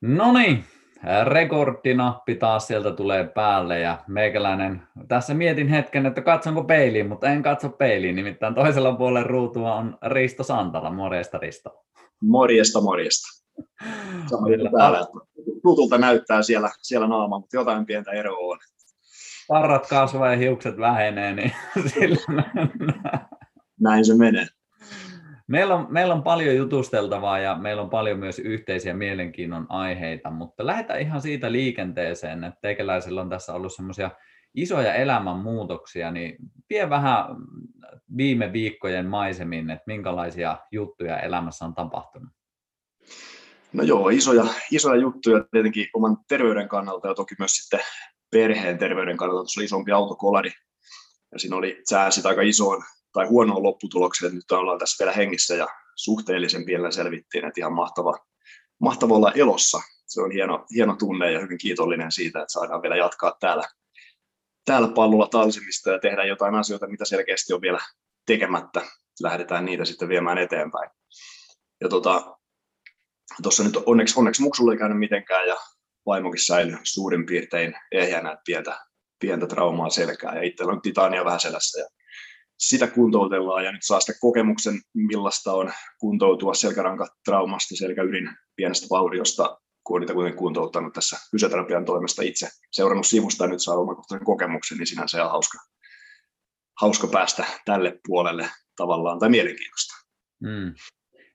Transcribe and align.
No 0.00 0.32
niin, 0.32 0.64
rekordinappi 1.24 2.34
taas 2.34 2.66
sieltä 2.66 2.92
tulee 2.92 3.24
päälle 3.24 3.80
ja 3.80 3.98
meikäläinen, 4.08 4.82
tässä 5.08 5.34
mietin 5.34 5.68
hetken, 5.68 6.06
että 6.06 6.22
katsonko 6.22 6.64
peiliin, 6.64 7.08
mutta 7.08 7.28
en 7.28 7.42
katso 7.42 7.68
peiliin, 7.68 8.16
nimittäin 8.16 8.54
toisella 8.54 8.96
puolella 8.96 9.28
ruutua 9.28 9.74
on 9.74 9.98
Risto 10.06 10.42
Santala. 10.42 10.90
Morjesta 10.90 11.38
Risto. 11.38 11.84
Morjesta, 12.22 12.80
morjesta. 12.80 13.28
Täällä. 14.78 15.06
Tutulta 15.62 15.98
näyttää 15.98 16.42
siellä, 16.42 16.70
siellä 16.82 17.06
naama, 17.06 17.38
mutta 17.38 17.56
jotain 17.56 17.86
pientä 17.86 18.10
eroa 18.10 18.52
on. 18.52 18.58
Parrat 19.48 19.86
kasvaa 19.88 20.30
ja 20.30 20.36
hiukset 20.36 20.78
vähenee, 20.78 21.34
niin 21.34 21.52
sillä 21.94 22.42
Näin 23.80 24.04
se 24.04 24.14
menee. 24.14 24.46
Meillä 25.48 25.74
on, 25.74 25.86
meillä 25.90 26.14
on 26.14 26.22
paljon 26.22 26.56
jutusteltavaa 26.56 27.38
ja 27.38 27.54
meillä 27.54 27.82
on 27.82 27.90
paljon 27.90 28.18
myös 28.18 28.38
yhteisiä 28.38 28.94
mielenkiinnon 28.94 29.66
aiheita, 29.68 30.30
mutta 30.30 30.66
lähdetään 30.66 31.00
ihan 31.00 31.22
siitä 31.22 31.52
liikenteeseen, 31.52 32.44
että 32.44 32.60
teikäläisillä 32.60 33.20
on 33.20 33.28
tässä 33.28 33.54
ollut 33.54 33.74
semmoisia 33.74 34.10
isoja 34.54 34.94
elämänmuutoksia, 34.94 36.10
niin 36.10 36.36
vie 36.70 36.90
vähän 36.90 37.24
viime 38.16 38.52
viikkojen 38.52 39.06
maisemin, 39.06 39.70
että 39.70 39.84
minkälaisia 39.86 40.58
juttuja 40.72 41.20
elämässä 41.20 41.64
on 41.64 41.74
tapahtunut. 41.74 42.28
No 43.72 43.82
joo, 43.82 44.08
isoja, 44.08 44.44
isoja 44.70 45.00
juttuja 45.00 45.44
tietenkin 45.50 45.86
oman 45.94 46.16
terveyden 46.28 46.68
kannalta 46.68 47.08
ja 47.08 47.14
toki 47.14 47.34
myös 47.38 47.52
sitten 47.52 47.80
perheen 48.30 48.78
terveyden 48.78 49.16
kannalta. 49.16 49.40
Tuossa 49.40 49.60
oli 49.60 49.64
isompi 49.64 49.92
autokolari 49.92 50.50
ja 51.32 51.38
siinä 51.38 51.56
oli 51.56 51.82
sääsit 51.90 52.26
aika 52.26 52.42
isoon 52.42 52.82
tai 53.12 53.26
huonoon 53.26 53.62
lopputulokseen, 53.62 54.28
että 54.28 54.36
nyt 54.36 54.60
ollaan 54.60 54.78
tässä 54.78 55.04
vielä 55.04 55.16
hengissä 55.16 55.54
ja 55.54 55.66
suhteellisen 55.96 56.64
pienellä 56.64 56.90
selvittiin, 56.90 57.44
että 57.44 57.60
ihan 57.60 57.72
mahtava, 57.72 58.18
mahtava 58.80 59.14
olla 59.14 59.32
elossa. 59.32 59.78
Se 60.06 60.20
on 60.20 60.30
hieno, 60.30 60.66
hieno 60.74 60.96
tunne 60.96 61.32
ja 61.32 61.40
hyvin 61.40 61.58
kiitollinen 61.58 62.12
siitä, 62.12 62.42
että 62.42 62.52
saadaan 62.52 62.82
vielä 62.82 62.96
jatkaa 62.96 63.36
täällä, 63.40 63.68
täällä 64.64 64.88
pallolla 64.88 65.28
talsimista 65.28 65.90
ja 65.90 65.98
tehdä 65.98 66.24
jotain 66.24 66.54
asioita, 66.54 66.86
mitä 66.86 67.04
selkeästi 67.04 67.52
on 67.52 67.60
vielä 67.60 67.78
tekemättä. 68.26 68.82
Lähdetään 69.22 69.64
niitä 69.64 69.84
sitten 69.84 70.08
viemään 70.08 70.38
eteenpäin. 70.38 70.90
Ja 71.80 71.88
tota, 71.88 72.36
tuossa 73.42 73.64
nyt 73.64 73.76
onneksi, 73.86 74.18
onneksi 74.18 74.42
muksulla 74.42 74.72
ei 74.72 74.78
käynyt 74.78 74.98
mitenkään 74.98 75.48
ja 75.48 75.56
vaimokin 76.06 76.46
säilyi 76.46 76.76
suurin 76.82 77.26
piirtein 77.26 77.74
ehjänä, 77.92 78.32
että 78.32 78.42
pientä, 78.46 78.80
pientä 79.18 79.46
traumaa 79.46 79.90
selkää 79.90 80.34
ja 80.34 80.42
itsellä 80.42 80.72
on 80.72 80.82
titania 80.82 81.24
vähän 81.24 81.40
selässä 81.40 81.80
ja 81.80 81.88
sitä 82.58 82.86
kuntoutellaan 82.86 83.64
ja 83.64 83.72
nyt 83.72 83.82
saa 83.84 84.00
sitä 84.00 84.18
kokemuksen, 84.20 84.80
millaista 84.94 85.52
on 85.52 85.72
kuntoutua 86.00 86.54
selkärankatraumasta, 86.54 87.76
selkäydin 87.76 88.30
pienestä 88.56 88.86
vauriosta, 88.90 89.58
kun 89.84 89.96
on 89.96 90.00
niitä 90.00 90.14
kuitenkin 90.14 90.38
kuntouttanut 90.38 90.92
tässä 90.92 91.16
fysioterapian 91.30 91.84
toimesta 91.84 92.22
itse 92.22 92.48
seurannut 92.72 93.06
sivusta 93.06 93.44
ja 93.44 93.50
nyt 93.50 93.62
saa 93.62 93.76
omakohtaisen 93.76 94.24
kokemuksen, 94.24 94.78
niin 94.78 94.86
sinänsä 94.86 95.24
on 95.24 95.30
hauska, 95.30 95.58
hauska 96.80 97.06
päästä 97.06 97.44
tälle 97.64 98.00
puolelle 98.06 98.50
tavallaan 98.76 99.18
tai 99.18 99.28
mielenkiintoista. 99.28 99.94
Mm. 100.40 100.74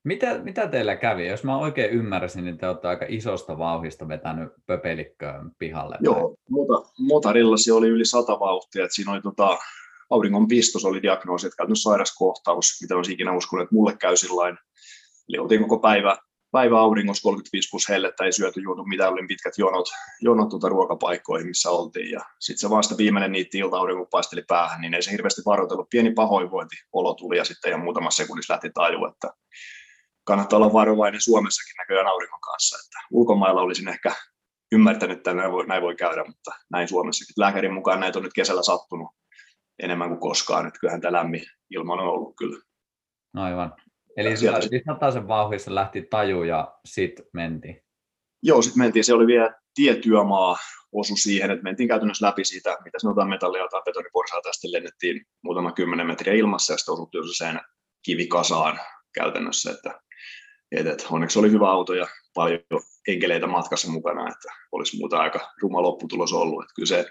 Mitä, 0.04 0.40
mitä 0.40 0.68
teillä 0.68 0.96
kävi? 0.96 1.28
Jos 1.28 1.44
mä 1.44 1.58
oikein 1.58 1.92
ymmärsin, 1.92 2.46
niin 2.46 2.58
te 2.58 2.68
olette 2.68 2.88
aika 2.88 3.06
isosta 3.10 3.58
vauhista 3.58 4.08
vetänyt 4.08 4.50
pöpelikköön 4.66 5.52
pihalle. 5.60 5.98
Joo, 6.02 6.36
mota, 6.50 6.90
motarilla 7.00 7.58
se 7.58 7.74
oli 7.74 7.88
yli 7.88 8.06
sata 8.06 8.40
vauhtia. 8.40 8.84
Että 8.84 8.96
siinä 8.96 9.12
oli 9.12 9.22
tota, 9.22 9.58
auringon 10.14 10.48
pistos 10.48 10.86
oli 10.86 11.02
diagnoosi, 11.02 11.48
että 11.48 11.58
käytännössä 11.58 11.90
sairaskohtaus, 11.90 12.78
mitä 12.82 12.96
olisi 12.96 13.14
ikinä 13.14 13.32
uskonut, 13.38 13.64
että 13.64 13.76
mulle 13.76 13.98
käy 13.98 14.18
sillain. 14.18 14.58
Eli 15.30 15.38
oltiin 15.38 15.62
koko 15.62 15.80
päivä, 15.80 16.18
päivä 16.52 16.80
auringossa 16.80 17.24
35 17.24 17.70
plus 17.72 17.90
hellettä, 17.90 18.26
ei 18.26 18.32
syöty 18.32 18.62
juotu 18.62 18.84
mitään, 18.84 19.14
oli 19.14 19.28
pitkät 19.28 19.58
jonot, 19.58 19.86
jonot 20.22 20.50
tuota 20.50 20.70
ruokapaikkoihin, 20.70 21.48
missä 21.48 21.70
oltiin. 21.70 22.12
Ja 22.12 22.22
sitten 22.40 22.60
se 22.60 22.70
vasta 22.70 22.98
viimeinen 22.98 23.32
niitti 23.32 23.58
ilta 23.58 23.78
aurinko 23.78 24.06
paisteli 24.06 24.44
päähän, 24.48 24.82
niin 24.82 24.94
ei 24.94 25.04
se 25.04 25.12
hirveästi 25.12 25.42
varoitellut. 25.46 25.90
Pieni 25.90 26.12
pahoinvointi, 26.12 26.76
olo 26.94 27.14
tuli 27.14 27.38
ja 27.38 27.46
sitten 27.46 27.70
ihan 27.70 27.84
muutama 27.84 28.12
sekunnissa 28.12 28.54
lähti 28.54 28.70
taju, 28.74 29.06
että 29.06 29.30
kannattaa 30.24 30.58
olla 30.58 30.74
varovainen 30.74 31.22
Suomessakin 31.22 31.78
näköjään 31.78 32.08
auringon 32.08 32.42
kanssa. 32.42 32.78
Että 32.86 33.08
ulkomailla 33.12 33.62
olisin 33.62 33.88
ehkä 33.88 34.16
ymmärtänyt, 34.72 35.18
että 35.18 35.34
näin 35.34 35.52
voi, 35.52 35.68
näin 35.68 35.82
voi 35.82 35.96
käydä, 35.96 36.24
mutta 36.28 36.52
näin 36.72 36.88
Suomessakin. 36.88 37.34
Lääkärin 37.38 37.74
mukaan 37.74 38.00
näitä 38.00 38.20
on 38.20 38.24
nyt 38.24 38.34
kesällä 38.34 38.64
sattunut 38.64 39.10
enemmän 39.80 40.10
kuin 40.10 40.20
koskaan, 40.20 40.68
että 40.68 40.80
kyllähän 40.80 41.02
tämä 41.02 41.18
lämmin 41.18 41.44
ilman 41.70 42.00
on 42.00 42.08
ollut 42.08 42.36
kyllä. 42.38 42.60
Aivan. 43.34 43.76
Eli 44.18 44.38
sieltä... 44.38 45.12
sen 45.12 45.28
vauhdissa 45.28 45.76
lähti 45.76 46.02
taju 46.10 46.44
ja 46.44 46.76
sitten 46.86 47.26
mentiin. 47.34 47.82
Joo, 48.44 48.62
sitten 48.62 48.84
mentiin. 48.84 49.04
Se 49.04 49.14
oli 49.14 49.28
vielä 49.28 49.56
tietyömaa 49.76 50.58
osu 50.92 51.16
siihen, 51.16 51.52
että 51.52 51.64
mentiin 51.64 51.90
käytännössä 51.90 52.26
läpi 52.26 52.46
siitä, 52.46 52.78
mitä 52.84 53.00
sanotaan 53.00 53.30
metallia 53.30 53.68
tai 53.72 53.82
betoniporsaita, 53.86 54.50
tästä 54.50 54.72
lennettiin 54.72 55.26
muutama 55.44 55.72
kymmenen 55.72 56.08
metriä 56.08 56.34
ilmassa 56.34 56.74
ja 56.74 56.78
sitten 56.78 56.94
osuttiin 56.94 57.38
sen 57.38 57.62
kivikasaan 58.06 58.80
käytännössä, 59.14 59.72
että, 59.72 60.02
että, 60.72 60.92
että 60.92 61.06
onneksi 61.10 61.40
oli 61.40 61.52
hyvä 61.52 61.72
auto 61.72 61.94
ja 61.94 62.08
paljon 62.34 62.60
enkeleitä 63.08 63.48
matkassa 63.48 63.92
mukana, 63.92 64.22
että 64.32 64.54
olisi 64.72 64.98
muuta 64.98 65.18
aika 65.18 65.52
ruma 65.62 65.82
lopputulos 65.82 66.34
ollut, 66.34 66.64
että 66.64 66.74
kyllä 66.76 66.88
se 66.88 67.06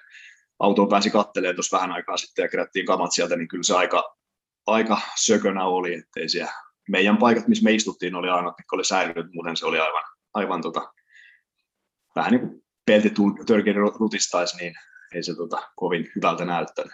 autoon 0.63 0.89
pääsi 0.89 1.11
kattelemaan 1.11 1.57
tuossa 1.57 1.77
vähän 1.77 1.93
aikaa 1.93 2.17
sitten 2.17 2.43
ja 2.43 2.49
kerättiin 2.49 2.87
kamat 2.87 3.13
sieltä, 3.13 3.37
niin 3.37 3.49
kyllä 3.49 3.63
se 3.63 3.77
aika, 3.77 4.17
aika 4.67 5.01
sökönä 5.17 5.65
oli, 5.65 5.95
ettei 5.95 6.29
siellä 6.29 6.53
meidän 6.89 7.17
paikat, 7.17 7.49
missä 7.49 7.65
me 7.65 7.73
istuttiin, 7.73 8.15
oli 8.15 8.29
aina, 8.29 8.55
oli 8.73 8.85
säilynyt, 8.85 9.35
muuten 9.35 9.57
se 9.57 9.67
oli 9.67 9.81
aivan, 9.81 10.05
aivan 10.35 10.63
tota, 10.63 10.93
vähän 12.17 12.33
niin 12.33 12.41
kuin 12.41 12.65
pelti 12.87 13.13
törkeä 13.47 13.75
rutistaisi, 14.01 14.57
niin 14.57 14.75
ei 15.15 15.23
se 15.23 15.37
tota, 15.37 15.63
kovin 15.77 16.11
hyvältä 16.17 16.45
näyttänyt. 16.45 16.93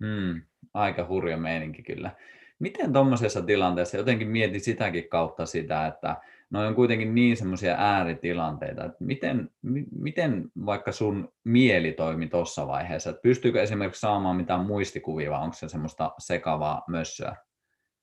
Mm, 0.00 0.42
aika 0.74 1.06
hurja 1.06 1.36
meininki 1.36 1.82
kyllä. 1.82 2.16
Miten 2.58 2.92
tuommoisessa 2.92 3.42
tilanteessa, 3.42 3.96
jotenkin 3.96 4.28
mietin 4.28 4.60
sitäkin 4.60 5.08
kautta 5.08 5.46
sitä, 5.46 5.86
että 5.86 6.16
ne 6.60 6.66
on 6.68 6.74
kuitenkin 6.74 7.14
niin 7.14 7.36
semmoisia 7.36 7.74
ääritilanteita, 7.78 8.84
että 8.84 9.04
miten, 9.04 9.50
miten 9.98 10.50
vaikka 10.66 10.92
sun 10.92 11.28
mieli 11.44 11.92
toimi 11.92 12.28
tuossa 12.28 12.66
vaiheessa, 12.66 13.10
että 13.10 13.22
pystyykö 13.22 13.62
esimerkiksi 13.62 14.00
saamaan 14.00 14.36
mitään 14.36 14.66
muistikuvia 14.66 15.30
vai 15.30 15.42
onko 15.42 15.56
se 15.56 15.68
semmoista 15.68 16.12
sekavaa 16.18 16.82
mössöä? 16.88 17.36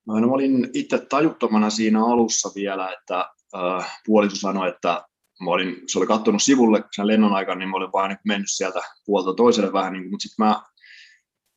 No, 0.07 0.19
no, 0.19 0.27
mä 0.27 0.33
olin 0.33 0.69
itse 0.73 1.05
tajuttomana 1.09 1.69
siinä 1.69 2.05
alussa 2.05 2.49
vielä, 2.55 2.93
että 2.93 3.29
äh, 3.55 4.01
puoliso 4.05 4.35
sanoi, 4.35 4.69
että 4.69 5.05
mä 5.43 5.51
olin, 5.51 5.81
se 5.87 5.99
oli 5.99 6.07
katsonut 6.07 6.43
sivulle 6.43 6.83
sen 6.95 7.07
lennon 7.07 7.33
aikana, 7.33 7.59
niin 7.59 7.69
mä 7.69 7.77
olin 7.77 7.91
vaan 7.93 8.09
niin 8.09 8.19
mennyt 8.25 8.51
sieltä 8.51 8.79
puolta 9.05 9.33
toiselle 9.33 9.73
vähän, 9.73 9.93
niin, 9.93 10.09
mutta 10.09 10.23
sitten 10.23 10.45
mä 10.45 10.61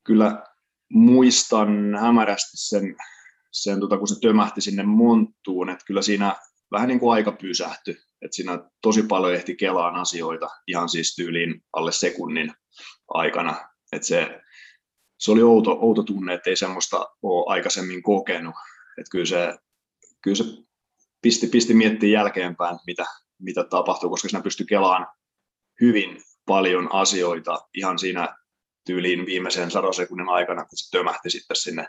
kyllä 0.03 0.43
muistan 0.93 1.95
hämärästi 1.95 2.57
sen, 2.57 2.95
sen 3.51 3.79
tota, 3.79 3.97
kun 3.97 4.07
se 4.07 4.19
tömähti 4.19 4.61
sinne 4.61 4.83
monttuun, 4.83 5.69
että 5.69 5.85
kyllä 5.85 6.01
siinä 6.01 6.35
vähän 6.75 6.87
niin 6.87 6.99
kuin 6.99 7.13
aika 7.13 7.31
pysähtyi, 7.31 7.97
että 8.21 8.35
siinä 8.35 8.69
tosi 8.81 9.03
paljon 9.03 9.33
ehti 9.33 9.55
kelaan 9.55 9.95
asioita 9.95 10.49
ihan 10.67 10.89
siis 10.89 11.15
tyyliin 11.15 11.63
alle 11.73 11.91
sekunnin 11.91 12.53
aikana, 13.07 13.69
että 13.91 14.07
se, 14.07 14.41
se 15.19 15.31
oli 15.31 15.41
outo, 15.41 15.71
outo 15.71 16.03
tunne, 16.03 16.33
että 16.33 16.49
ei 16.49 16.55
semmoista 16.55 17.05
ole 17.21 17.45
aikaisemmin 17.47 18.03
kokenut, 18.03 18.55
että 18.97 19.11
kyllä 19.11 19.25
se, 19.25 19.57
kyllä 20.21 20.37
se 20.37 20.43
pisti, 21.21 21.47
pisti 21.47 21.73
miettiä 21.73 22.19
jälkeenpäin, 22.19 22.79
mitä, 22.87 23.05
mitä 23.39 23.63
tapahtuu, 23.63 24.09
koska 24.09 24.29
siinä 24.29 24.43
pystyi 24.43 24.65
kelaan 24.65 25.07
hyvin 25.81 26.17
paljon 26.45 26.93
asioita 26.93 27.67
ihan 27.73 27.99
siinä 27.99 28.37
tyyliin 28.85 29.25
viimeisen 29.25 29.71
sekunnin 29.95 30.29
aikana, 30.29 30.65
kun 30.65 30.77
se 30.77 30.97
tömähti 30.97 31.29
sitten 31.29 31.55
sinne 31.55 31.87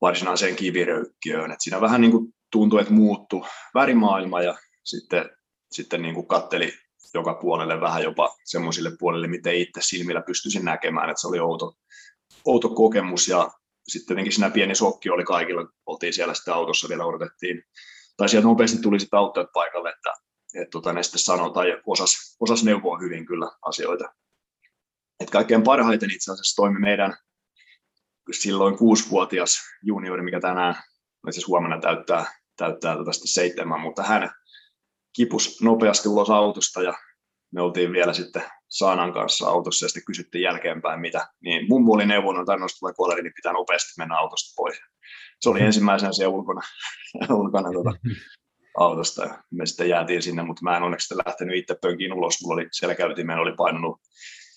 varsinaiseen 0.00 0.56
kiviröykkiöön. 0.56 1.50
Et 1.50 1.60
siinä 1.60 1.80
vähän 1.80 2.00
niin 2.00 2.10
kuin 2.10 2.34
tuntui, 2.52 2.80
että 2.80 2.94
muuttui 2.94 3.46
värimaailma 3.74 4.42
ja 4.42 4.58
sitten, 4.84 5.30
sitten 5.70 6.02
niin 6.02 6.14
kuin 6.14 6.26
katteli 6.26 6.72
joka 7.14 7.34
puolelle 7.34 7.80
vähän 7.80 8.02
jopa 8.02 8.36
semmoisille 8.44 8.90
puolille, 8.98 9.28
miten 9.28 9.54
itse 9.54 9.80
silmillä 9.82 10.22
pystyisin 10.22 10.64
näkemään, 10.64 11.10
että 11.10 11.20
se 11.20 11.28
oli 11.28 11.38
outo, 11.38 11.74
outo 12.44 12.68
kokemus. 12.68 13.28
Ja 13.28 13.50
sitten 13.88 14.06
tietenkin 14.06 14.32
siinä 14.32 14.50
pieni 14.50 14.74
sokki 14.74 15.10
oli 15.10 15.24
kaikilla, 15.24 15.66
oltiin 15.86 16.12
siellä 16.12 16.34
sitten 16.34 16.54
autossa 16.54 16.88
vielä 16.88 17.04
odotettiin, 17.04 17.62
tai 18.16 18.28
sieltä 18.28 18.48
nopeasti 18.48 18.78
tuli 18.82 19.00
sitten 19.00 19.18
auttajat 19.18 19.52
paikalle, 19.52 19.90
että, 19.90 20.12
että 20.54 20.70
tota, 20.70 20.92
ne 20.92 21.02
sitten 21.02 21.18
sanoi 21.18 21.52
tai 21.52 21.80
osas, 21.86 22.36
osas 22.40 22.64
neuvoa 22.64 22.98
hyvin 22.98 23.26
kyllä 23.26 23.50
asioita. 23.62 24.04
Et 25.20 25.30
kaikkein 25.30 25.62
parhaiten 25.62 26.10
itse 26.10 26.32
asiassa 26.32 26.62
toimi 26.62 26.80
meidän 26.80 27.16
silloin 28.32 28.78
kuusivuotias 28.78 29.58
juniori, 29.82 30.22
mikä 30.22 30.40
tänään, 30.40 30.74
siis 31.30 31.48
huomenna 31.48 31.80
täyttää 31.80 32.37
täyttää 32.58 32.94
tästä 32.94 33.04
tota 33.04 33.12
seitsemän, 33.12 33.80
mutta 33.80 34.02
hän 34.02 34.30
kipus 35.16 35.62
nopeasti 35.62 36.08
ulos 36.08 36.30
autosta 36.30 36.82
ja 36.82 36.94
me 37.54 37.62
oltiin 37.62 37.92
vielä 37.92 38.12
sitten 38.12 38.42
Saanan 38.68 39.12
kanssa 39.12 39.48
autossa 39.48 39.84
ja 39.84 39.88
sitten 39.88 40.04
kysyttiin 40.06 40.42
jälkeenpäin 40.42 41.00
mitä, 41.00 41.28
niin 41.40 41.66
mummu 41.68 41.92
oli 41.92 42.06
neuvonut, 42.06 42.40
että 42.40 42.52
annoista 42.52 42.78
tulee 42.78 42.94
koleri, 42.96 43.22
niin 43.22 43.32
pitää 43.36 43.52
nopeasti 43.52 43.92
mennä 43.98 44.18
autosta 44.18 44.54
pois. 44.56 44.78
Se 45.40 45.48
oli 45.48 45.60
ensimmäisen 45.60 46.14
se 46.14 46.26
ulkona, 46.26 46.60
ulkona 47.40 47.72
tota, 47.72 47.92
autosta 48.78 49.24
ja 49.24 49.42
me 49.50 49.66
sitten 49.66 49.88
jäätiin 49.88 50.22
sinne, 50.22 50.42
mutta 50.42 50.64
mä 50.64 50.76
en 50.76 50.82
onneksi 50.82 51.04
sitten 51.04 51.24
lähtenyt 51.26 51.56
itse 51.56 51.76
pönkiin 51.82 52.12
ulos. 52.12 52.42
Mulla 52.42 52.54
oli 52.54 52.68
selkäytimeen 52.72 53.38
oli 53.38 53.52
painunut 53.56 54.00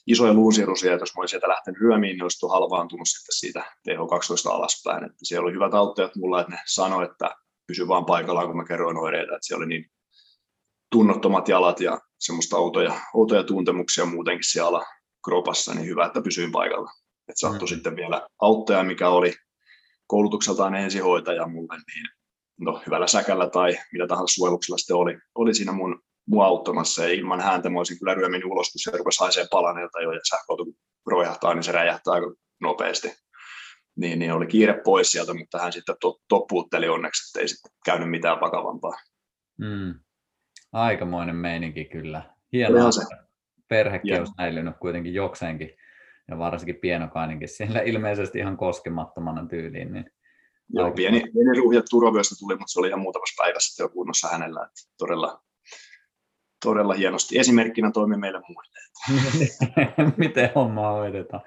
isoja 0.07 0.33
luusirusia, 0.33 0.94
että 0.94 1.01
jos 1.01 1.15
mä 1.15 1.19
olisin 1.21 1.31
sieltä 1.31 1.47
lähtenyt 1.47 1.81
ryömiin, 1.81 2.13
niin 2.13 2.24
olisi 2.24 2.45
halvaantunut 2.50 3.07
sitten 3.07 3.36
siitä 3.36 3.59
TH12 3.59 4.51
alaspäin. 4.51 5.04
Että 5.04 5.18
siellä 5.24 5.45
oli 5.45 5.54
hyvät 5.54 5.74
auttajat 5.74 6.15
mulla, 6.15 6.42
että 6.42 6.51
ne 6.51 6.59
sanoi, 6.65 7.06
että 7.06 7.36
pysy 7.71 7.88
vaan 7.88 8.06
paikallaan, 8.06 8.47
kun 8.47 8.57
mä 8.57 8.65
kerroin 8.65 8.97
oireita, 8.97 9.35
että 9.35 9.47
siellä 9.47 9.63
oli 9.63 9.69
niin 9.69 9.85
tunnottomat 10.91 11.47
jalat 11.47 11.79
ja 11.79 12.00
semmoista 12.19 12.57
outoja, 12.57 13.01
outoja 13.13 13.44
tuntemuksia 13.44 14.06
muutenkin 14.06 14.51
siellä 14.51 14.85
kropassa, 15.25 15.73
niin 15.73 15.88
hyvä, 15.88 16.06
että 16.06 16.21
pysyin 16.21 16.51
paikalla. 16.51 16.89
Että 17.29 17.39
sattui 17.39 17.68
mm. 17.68 17.75
sitten 17.75 17.95
vielä 17.95 18.27
auttaja, 18.41 18.83
mikä 18.83 19.09
oli 19.09 19.33
koulutukseltaan 20.07 20.75
ensihoitaja 20.75 21.47
mulle, 21.47 21.75
niin 21.75 22.07
no, 22.59 22.81
hyvällä 22.85 23.07
säkällä 23.07 23.50
tai 23.50 23.77
mitä 23.91 24.07
tahansa 24.07 24.33
suojeluksella 24.33 24.77
sitten 24.77 24.95
oli, 24.95 25.18
oli 25.35 25.53
siinä 25.53 25.71
mun, 25.71 26.01
mun 26.27 26.45
auttamassa. 26.45 27.03
Ja 27.03 27.13
ilman 27.13 27.41
häntä 27.41 27.69
mä 27.69 27.79
olisin 27.79 28.00
kyllä 28.00 28.13
ryöminyt 28.13 28.51
ulos, 28.51 28.71
kun 28.71 28.79
se 28.79 28.97
rupesi 28.97 29.19
haisee 29.19 29.45
palaneelta 29.51 30.01
jo, 30.01 30.12
ja 30.12 30.19
sähköauto 30.29 30.65
kun 30.65 30.75
rojahtaa, 31.06 31.53
niin 31.53 31.63
se 31.63 31.71
räjähtää 31.71 32.13
aika 32.13 32.33
nopeasti. 32.62 33.07
Niin, 33.95 34.19
niin 34.19 34.33
oli 34.33 34.47
kiire 34.47 34.81
pois 34.83 35.11
sieltä, 35.11 35.33
mutta 35.33 35.59
hän 35.59 35.73
sitten 35.73 35.95
to, 36.01 36.19
toppuutteli 36.27 36.88
onneksi, 36.88 37.29
että 37.29 37.39
ei 37.39 37.47
sitten 37.47 37.71
käynyt 37.85 38.09
mitään 38.09 38.41
vakavampaa. 38.41 38.95
Mm. 39.57 39.95
Aikamoinen 40.71 41.35
meininki 41.35 41.85
kyllä. 41.85 42.35
Hienoa, 42.53 42.91
se. 42.91 43.01
perhekin 43.67 44.13
kuitenkin 44.79 45.13
jokseenkin 45.13 45.77
ja 46.27 46.38
varsinkin 46.38 46.75
pienokainenkin 46.75 47.49
siellä 47.49 47.81
ilmeisesti 47.91 48.39
ihan 48.39 48.57
koskemattomana 48.57 49.47
tyyliin. 49.47 49.94
Niin 49.94 50.11
Joo, 50.73 50.91
pieni, 50.91 51.19
pieni 51.19 51.57
ruuhja 51.57 51.81
turvavyöstä 51.89 52.35
tuli, 52.39 52.55
mutta 52.55 52.71
se 52.71 52.79
oli 52.79 52.87
ihan 52.87 52.99
muutamassa 52.99 53.44
päivässä 53.44 53.83
jo 53.83 53.89
kunnossa 53.89 54.27
hänellä. 54.27 54.63
Että 54.63 54.94
todella, 54.97 55.44
todella 56.63 56.93
hienosti. 56.93 57.39
Esimerkkinä 57.39 57.91
toimi 57.91 58.17
meille 58.17 58.41
muille. 58.47 58.79
Miten 60.17 60.49
homma 60.55 60.89
hoidetaan? 60.89 61.43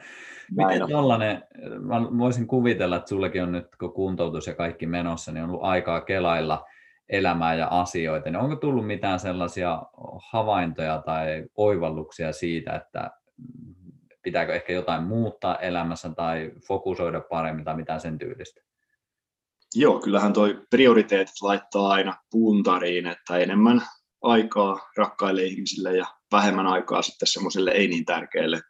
Miten 0.51 0.89
tollainen, 0.89 1.43
mä 1.81 2.19
voisin 2.19 2.47
kuvitella, 2.47 2.97
että 2.97 3.09
sullekin 3.09 3.43
on 3.43 3.53
nyt, 3.53 3.77
kun 3.81 3.93
kuntoutus 3.93 4.47
ja 4.47 4.55
kaikki 4.55 4.87
menossa, 4.87 5.33
niin 5.33 5.45
on 5.45 5.51
ollut 5.51 5.65
aikaa 5.65 6.01
kelailla 6.01 6.65
elämää 7.09 7.55
ja 7.55 7.69
asioita. 7.71 8.31
Niin 8.31 8.41
onko 8.41 8.57
tullut 8.57 8.87
mitään 8.87 9.21
sellaisia 9.21 9.83
havaintoja 10.31 11.03
tai 11.07 11.45
oivalluksia 11.57 12.33
siitä, 12.33 12.73
että 12.73 13.11
pitääkö 14.23 14.55
ehkä 14.55 14.73
jotain 14.73 15.03
muuttaa 15.03 15.57
elämässä 15.57 16.11
tai 16.17 16.53
fokusoida 16.69 17.21
paremmin 17.21 17.65
tai 17.65 17.77
mitään 17.77 18.01
sen 18.01 18.19
tyylistä? 18.19 18.61
Joo, 19.75 19.99
kyllähän 19.99 20.33
toi 20.33 20.63
prioriteetit 20.71 21.35
laittaa 21.43 21.89
aina 21.89 22.17
puntariin, 22.31 23.07
että 23.07 23.39
enemmän 23.39 23.83
aikaa 24.25 24.91
rakkaille 24.97 25.45
ihmisille 25.45 25.97
ja 25.97 26.07
vähemmän 26.33 26.67
aikaa 26.67 27.03
sitten 27.03 27.29
semmoiselle 27.29 27.71
ei 27.71 27.89
niin 27.89 28.05
tärkeille. 28.05 28.61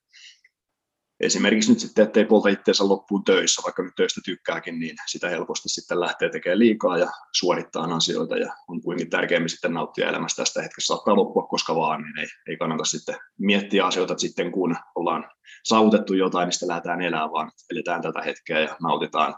Esimerkiksi 1.21 1.71
nyt 1.71 1.81
sitten, 1.81 2.05
ettei 2.05 2.25
polta 2.25 2.49
itseensä 2.49 2.89
loppuun 2.89 3.25
töissä, 3.25 3.63
vaikka 3.63 3.83
nyt 3.83 3.95
töistä 3.97 4.21
tykkääkin, 4.25 4.81
niin 4.81 4.97
sitä 5.07 5.29
helposti 5.29 5.69
sitten 5.69 6.01
lähtee 6.01 6.29
tekemään 6.29 6.59
liikaa 6.59 6.99
ja 6.99 7.11
suorittaa 7.33 7.95
asioita 7.95 8.37
ja 8.37 8.53
on 8.69 8.83
kuitenkin 8.83 9.11
tärkeämmin 9.11 9.49
sitten 9.49 9.75
nauttia 9.75 10.09
elämästä 10.09 10.43
tästä 10.43 10.63
hetkessä 10.63 10.95
saattaa 10.95 11.17
loppua 11.17 11.43
koska 11.43 11.75
vaan, 11.75 12.03
niin 12.03 12.19
ei, 12.19 12.27
ei 12.49 12.57
kannata 12.57 12.85
sitten 12.85 13.17
miettiä 13.39 13.87
asioita 13.87 14.13
että 14.13 14.21
sitten 14.21 14.53
kun 14.53 14.77
ollaan 14.95 15.31
saavutettu 15.65 16.15
jotain, 16.15 16.47
niin 16.47 16.53
sitten 16.53 16.69
lähdetään 16.69 17.03
elämään, 17.03 17.33
vaan 17.33 17.53
eletään 17.71 18.03
tätä 18.03 18.23
hetkeä 18.23 18.61
ja 18.61 18.77
nautitaan 18.83 19.35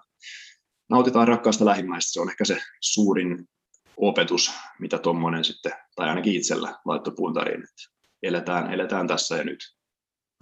nautitaan 0.90 1.28
rakkaasta 1.28 1.64
lähimmäistä, 1.64 2.12
se 2.12 2.20
on 2.20 2.30
ehkä 2.30 2.44
se 2.44 2.62
suurin 2.80 3.48
opetus, 3.96 4.52
mitä 4.78 4.98
tuommoinen 4.98 5.44
sitten, 5.44 5.72
tai 5.96 6.08
ainakin 6.08 6.34
itsellä 6.34 6.75
laittoi 6.84 7.14
puntariin, 7.16 7.62
että 7.62 7.96
eletään, 8.22 8.72
eletään 8.72 9.06
tässä 9.06 9.37
ja 9.37 9.44
nyt. 9.44 9.58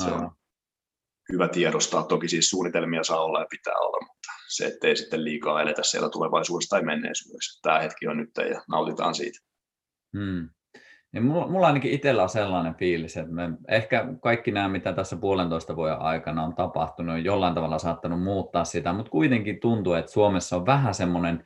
Se 0.03 0.11
on 0.11 0.31
hyvä 1.33 1.49
tiedostaa, 1.49 2.03
toki 2.03 2.29
siis 2.29 2.51
suunnitelmia 2.51 3.05
saa 3.05 3.25
olla 3.25 3.41
ja 3.41 3.47
pitää 3.51 3.75
olla, 3.79 4.07
mutta 4.07 4.29
se, 4.49 4.67
ettei 4.67 4.97
sitten 4.97 5.25
liikaa 5.25 5.63
eletä 5.63 5.83
siellä 5.83 6.09
tulevaisuudessa 6.09 6.77
tai 6.77 6.85
menneisyydessä. 6.85 7.61
Tämä 7.63 7.81
hetki 7.81 8.07
on 8.07 8.17
nyt 8.17 8.31
ja 8.51 8.63
nautitaan 8.69 9.15
siitä. 9.15 9.39
Hmm. 10.19 10.49
Niin 11.13 11.25
mulla, 11.25 11.49
mulla 11.49 11.67
ainakin 11.67 11.93
itsellä 11.93 12.23
on 12.23 12.29
sellainen 12.29 12.75
fiilis, 12.75 13.17
että 13.17 13.33
me, 13.33 13.51
ehkä 13.69 14.07
kaikki 14.23 14.51
nämä, 14.51 14.69
mitä 14.69 14.93
tässä 14.93 15.17
puolentoista 15.17 15.77
vuoden 15.77 15.99
aikana 15.99 16.45
on 16.45 16.55
tapahtunut, 16.55 17.15
on 17.15 17.25
jollain 17.25 17.55
tavalla 17.55 17.79
saattanut 17.79 18.23
muuttaa 18.23 18.65
sitä, 18.65 18.93
mutta 18.93 19.11
kuitenkin 19.11 19.61
tuntuu, 19.61 19.93
että 19.93 20.13
Suomessa 20.13 20.57
on 20.57 20.67
vähän 20.67 20.95
semmoinen, 20.95 21.45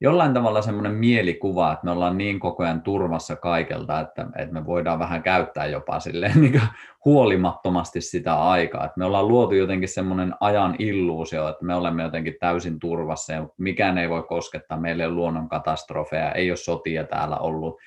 jollain 0.00 0.34
tavalla 0.34 0.62
semmoinen 0.62 0.92
mielikuva, 0.92 1.72
että 1.72 1.84
me 1.84 1.90
ollaan 1.90 2.18
niin 2.18 2.40
koko 2.40 2.62
ajan 2.62 2.82
turvassa 2.82 3.36
kaikelta, 3.36 4.00
että, 4.00 4.26
että 4.36 4.54
me 4.54 4.66
voidaan 4.66 4.98
vähän 4.98 5.22
käyttää 5.22 5.66
jopa 5.66 6.00
silleen 6.00 6.40
niin 6.42 6.60
huolimattomasti 7.04 8.00
sitä 8.00 8.34
aikaa. 8.34 8.84
Että 8.84 8.98
me 8.98 9.04
ollaan 9.04 9.28
luotu 9.28 9.54
jotenkin 9.54 9.88
semmoinen 9.88 10.34
ajan 10.40 10.76
illuusio, 10.78 11.48
että 11.48 11.64
me 11.64 11.74
olemme 11.74 12.02
jotenkin 12.02 12.36
täysin 12.40 12.78
turvassa 12.78 13.32
ja 13.32 13.48
mikään 13.58 13.98
ei 13.98 14.10
voi 14.10 14.22
koskettaa. 14.22 14.80
Meille 14.80 15.02
ei 15.02 15.10
luonnon 15.10 15.48
katastrofeja, 15.48 16.32
ei 16.32 16.50
ole 16.50 16.56
sotia 16.56 17.04
täällä 17.04 17.36
ollut 17.36 17.80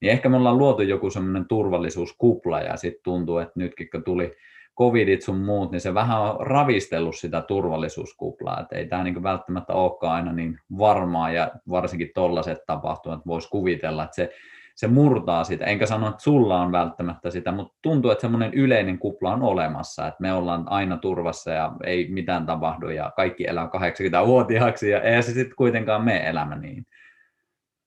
niin 0.00 0.12
ehkä 0.12 0.28
me 0.28 0.36
ollaan 0.36 0.58
luotu 0.58 0.82
joku 0.82 1.10
semmoinen 1.10 1.48
turvallisuuskupla 1.48 2.60
ja 2.60 2.76
sitten 2.76 3.02
tuntuu, 3.02 3.38
että 3.38 3.52
nytkin 3.56 3.90
kun 3.90 4.04
tuli 4.04 4.36
covidit 4.78 5.22
sun 5.22 5.38
muut, 5.38 5.70
niin 5.70 5.80
se 5.80 5.94
vähän 5.94 6.20
on 6.20 6.46
ravistellut 6.46 7.16
sitä 7.16 7.40
turvallisuuskuplaa, 7.42 8.60
että 8.60 8.76
ei 8.76 8.86
tämä 8.86 9.04
niin 9.04 9.22
välttämättä 9.22 9.72
olekaan 9.72 10.12
aina 10.12 10.32
niin 10.32 10.58
varmaa 10.78 11.30
ja 11.30 11.50
varsinkin 11.70 12.10
tollaiset 12.14 12.58
tapahtumat 12.66 13.26
voisi 13.26 13.48
kuvitella, 13.48 14.04
että 14.04 14.14
se, 14.16 14.30
se 14.74 14.86
murtaa 14.86 15.44
sitä, 15.44 15.64
enkä 15.64 15.86
sano, 15.86 16.08
että 16.08 16.22
sulla 16.22 16.60
on 16.60 16.72
välttämättä 16.72 17.30
sitä, 17.30 17.52
mutta 17.52 17.78
tuntuu, 17.82 18.10
että 18.10 18.22
semmoinen 18.22 18.54
yleinen 18.54 18.98
kupla 18.98 19.32
on 19.32 19.42
olemassa, 19.42 20.06
että 20.06 20.20
me 20.20 20.32
ollaan 20.32 20.64
aina 20.66 20.96
turvassa 20.96 21.50
ja 21.50 21.72
ei 21.84 22.08
mitään 22.10 22.46
tapahdu 22.46 22.88
ja 22.88 23.12
kaikki 23.16 23.46
elää 23.46 23.66
80-vuotiaaksi 23.66 24.90
ja 24.90 25.00
ei 25.00 25.22
se 25.22 25.32
sitten 25.32 25.56
kuitenkaan 25.56 26.04
mene 26.04 26.28
elämä 26.28 26.56
niin. 26.56 26.86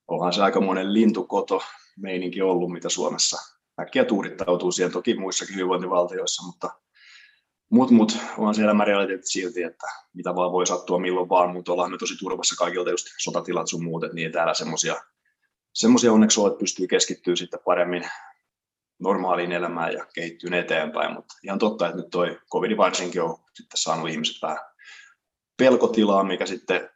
Onhan 0.07 0.33
se 0.33 0.43
aika 0.43 0.61
monen 0.61 0.93
lintukoto 0.93 1.61
meininki 2.01 2.42
ollut, 2.42 2.71
mitä 2.71 2.89
Suomessa 2.89 3.38
äkkiä 3.80 4.06
tuurittautuu 4.06 4.71
siihen 4.71 4.92
toki 4.92 5.13
muissakin 5.13 5.56
hyvinvointivaltioissa, 5.56 6.45
mutta 6.45 6.69
mut, 7.69 7.92
mut, 7.92 8.18
on 8.38 8.56
se 8.56 8.63
elämä 8.63 8.86
realiteetti 8.86 9.27
silti, 9.27 9.63
että 9.63 9.88
mitä 10.13 10.36
vaan 10.36 10.51
voi 10.51 10.68
sattua 10.68 11.00
milloin 11.00 11.30
vaan, 11.30 11.53
mutta 11.53 11.71
ollaan 11.71 11.92
me 11.92 11.98
tosi 11.98 12.18
turvassa 12.19 12.56
kaikilta 12.56 12.92
just 12.92 13.07
sotatilat 13.18 13.68
sun 13.68 13.83
muut, 13.83 14.03
että 14.03 14.15
niin 14.15 14.31
täällä 14.31 14.53
semmoisia 14.53 14.95
semmoisia 15.74 16.13
onneksi 16.13 16.39
on, 16.39 16.48
että 16.48 16.59
pystyy 16.59 16.88
keskittyä 16.88 17.36
sitten 17.36 17.60
paremmin 17.65 18.03
normaaliin 19.00 19.51
elämään 19.51 19.93
ja 19.93 20.05
kehittyy 20.13 20.58
eteenpäin, 20.58 21.13
mutta 21.13 21.36
ihan 21.43 21.60
totta, 21.60 21.88
että 21.88 21.98
nyt 21.98 22.10
toi 22.10 22.39
covid 22.51 22.77
varsinkin 22.77 23.22
on 23.22 23.38
sitten 23.53 23.77
saanut 23.77 24.10
ihmiset 24.10 24.41
vähän 24.41 24.60
pelkotilaa, 25.58 26.24
mikä 26.24 26.46
sitten 26.46 26.89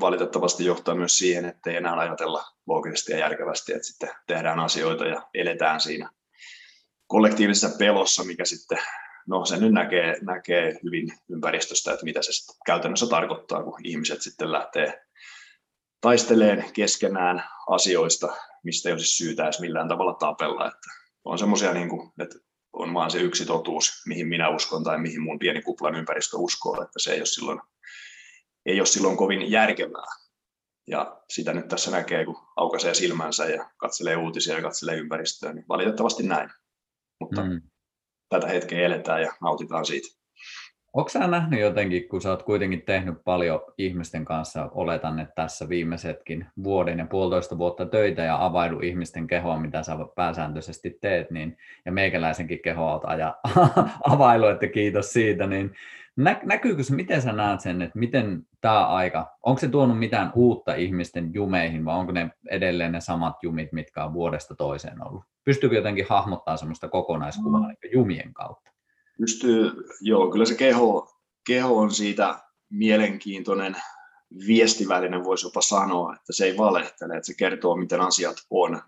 valitettavasti 0.00 0.64
johtaa 0.64 0.94
myös 0.94 1.18
siihen, 1.18 1.44
että 1.44 1.70
ei 1.70 1.76
enää 1.76 1.98
ajatella 1.98 2.44
loogisesti 2.66 3.12
ja 3.12 3.18
järkevästi, 3.18 3.72
että 3.72 3.86
sitten 3.86 4.10
tehdään 4.26 4.60
asioita 4.60 5.04
ja 5.04 5.28
eletään 5.34 5.80
siinä 5.80 6.10
kollektiivisessa 7.06 7.78
pelossa, 7.78 8.24
mikä 8.24 8.44
sitten, 8.44 8.78
no 9.26 9.44
se 9.44 9.56
nyt 9.56 9.72
näkee, 9.72 10.16
näkee 10.22 10.78
hyvin 10.84 11.12
ympäristöstä, 11.30 11.92
että 11.92 12.04
mitä 12.04 12.22
se 12.22 12.32
sitten 12.32 12.56
käytännössä 12.66 13.06
tarkoittaa, 13.06 13.62
kun 13.62 13.80
ihmiset 13.84 14.22
sitten 14.22 14.52
lähtee 14.52 15.04
taisteleen 16.00 16.64
keskenään 16.72 17.44
asioista, 17.68 18.36
mistä 18.64 18.88
ei 18.88 18.92
olisi 18.92 19.16
syytä 19.16 19.44
edes 19.44 19.60
millään 19.60 19.88
tavalla 19.88 20.14
tapella. 20.14 20.66
Että 20.66 20.90
on 21.24 21.38
semmoisia, 21.38 21.72
niin 21.72 21.88
kuin, 21.88 22.12
että 22.22 22.38
on 22.72 22.94
vaan 22.94 23.10
se 23.10 23.18
yksi 23.18 23.46
totuus, 23.46 24.02
mihin 24.06 24.28
minä 24.28 24.48
uskon 24.48 24.84
tai 24.84 24.98
mihin 24.98 25.22
mun 25.22 25.38
pieni 25.38 25.62
kuplan 25.62 25.94
ympäristö 25.94 26.36
uskoo, 26.36 26.82
että 26.82 26.98
se 26.98 27.12
ei 27.12 27.20
ole 27.20 27.26
silloin 27.26 27.60
ei 28.66 28.80
ole 28.80 28.86
silloin 28.86 29.16
kovin 29.16 29.50
järkevää. 29.50 30.06
Ja 30.86 31.20
sitä 31.30 31.52
nyt 31.52 31.68
tässä 31.68 31.90
näkee, 31.90 32.24
kun 32.24 32.36
aukaisee 32.56 32.94
silmänsä 32.94 33.44
ja 33.44 33.70
katselee 33.76 34.16
uutisia 34.16 34.56
ja 34.56 34.62
katselee 34.62 34.96
ympäristöä, 34.96 35.52
niin 35.52 35.64
valitettavasti 35.68 36.22
näin. 36.22 36.50
Mutta 37.20 37.44
mm. 37.44 37.62
tätä 38.28 38.46
hetkeä 38.46 38.86
eletään 38.86 39.22
ja 39.22 39.32
nautitaan 39.40 39.84
siitä. 39.84 40.22
Onko 40.92 41.08
sä 41.08 41.26
nähnyt 41.26 41.60
jotenkin, 41.60 42.08
kun 42.08 42.20
sä 42.20 42.30
oot 42.30 42.42
kuitenkin 42.42 42.82
tehnyt 42.82 43.14
paljon 43.24 43.60
ihmisten 43.78 44.24
kanssa, 44.24 44.68
oletan, 44.74 45.20
että 45.20 45.34
tässä 45.34 45.68
viimeisetkin 45.68 46.46
vuoden 46.64 46.98
ja 46.98 47.06
puolitoista 47.06 47.58
vuotta 47.58 47.86
töitä 47.86 48.22
ja 48.22 48.44
availu 48.44 48.80
ihmisten 48.80 49.26
kehoa, 49.26 49.60
mitä 49.60 49.82
sä 49.82 49.96
pääsääntöisesti 50.16 50.98
teet, 51.00 51.30
niin, 51.30 51.56
ja 51.84 51.92
meikäläisenkin 51.92 52.62
kehoa 52.62 52.92
oot 52.92 53.04
aja, 53.04 53.36
availu, 54.12 54.46
että 54.46 54.66
kiitos 54.66 55.12
siitä, 55.12 55.46
niin 55.46 55.74
Nä, 56.16 56.40
näkyykö 56.44 56.82
se, 56.82 56.94
miten 56.94 57.22
sä 57.22 57.32
näet 57.32 57.60
sen, 57.60 57.82
että 57.82 57.98
miten 57.98 58.46
tämä 58.60 58.86
aika, 58.86 59.36
onko 59.42 59.60
se 59.60 59.68
tuonut 59.68 59.98
mitään 59.98 60.32
uutta 60.34 60.74
ihmisten 60.74 61.34
jumeihin 61.34 61.84
vai 61.84 61.96
onko 61.96 62.12
ne 62.12 62.30
edelleen 62.50 62.92
ne 62.92 63.00
samat 63.00 63.36
jumit, 63.42 63.72
mitkä 63.72 64.04
on 64.04 64.12
vuodesta 64.12 64.54
toiseen 64.54 65.06
ollut? 65.06 65.24
Pystyykö 65.44 65.76
jotenkin 65.76 66.06
hahmottaa 66.08 66.56
sellaista 66.56 66.88
kokonaiskuvaa 66.88 67.60
mm. 67.60 67.66
niin 67.66 67.92
jumien 67.92 68.34
kautta? 68.34 68.70
Pystyy, 69.18 69.72
joo, 70.00 70.30
kyllä 70.30 70.44
se 70.44 70.54
keho, 70.54 71.08
keho 71.46 71.78
on 71.78 71.90
siitä 71.90 72.38
mielenkiintoinen 72.70 73.76
viestivälinen 74.46 75.24
voisi 75.24 75.46
jopa 75.46 75.60
sanoa, 75.60 76.14
että 76.14 76.32
se 76.32 76.44
ei 76.44 76.56
valehtele, 76.56 77.14
että 77.14 77.26
se 77.26 77.34
kertoo, 77.34 77.76
miten 77.76 78.00
asiat 78.00 78.36
on. 78.50 78.82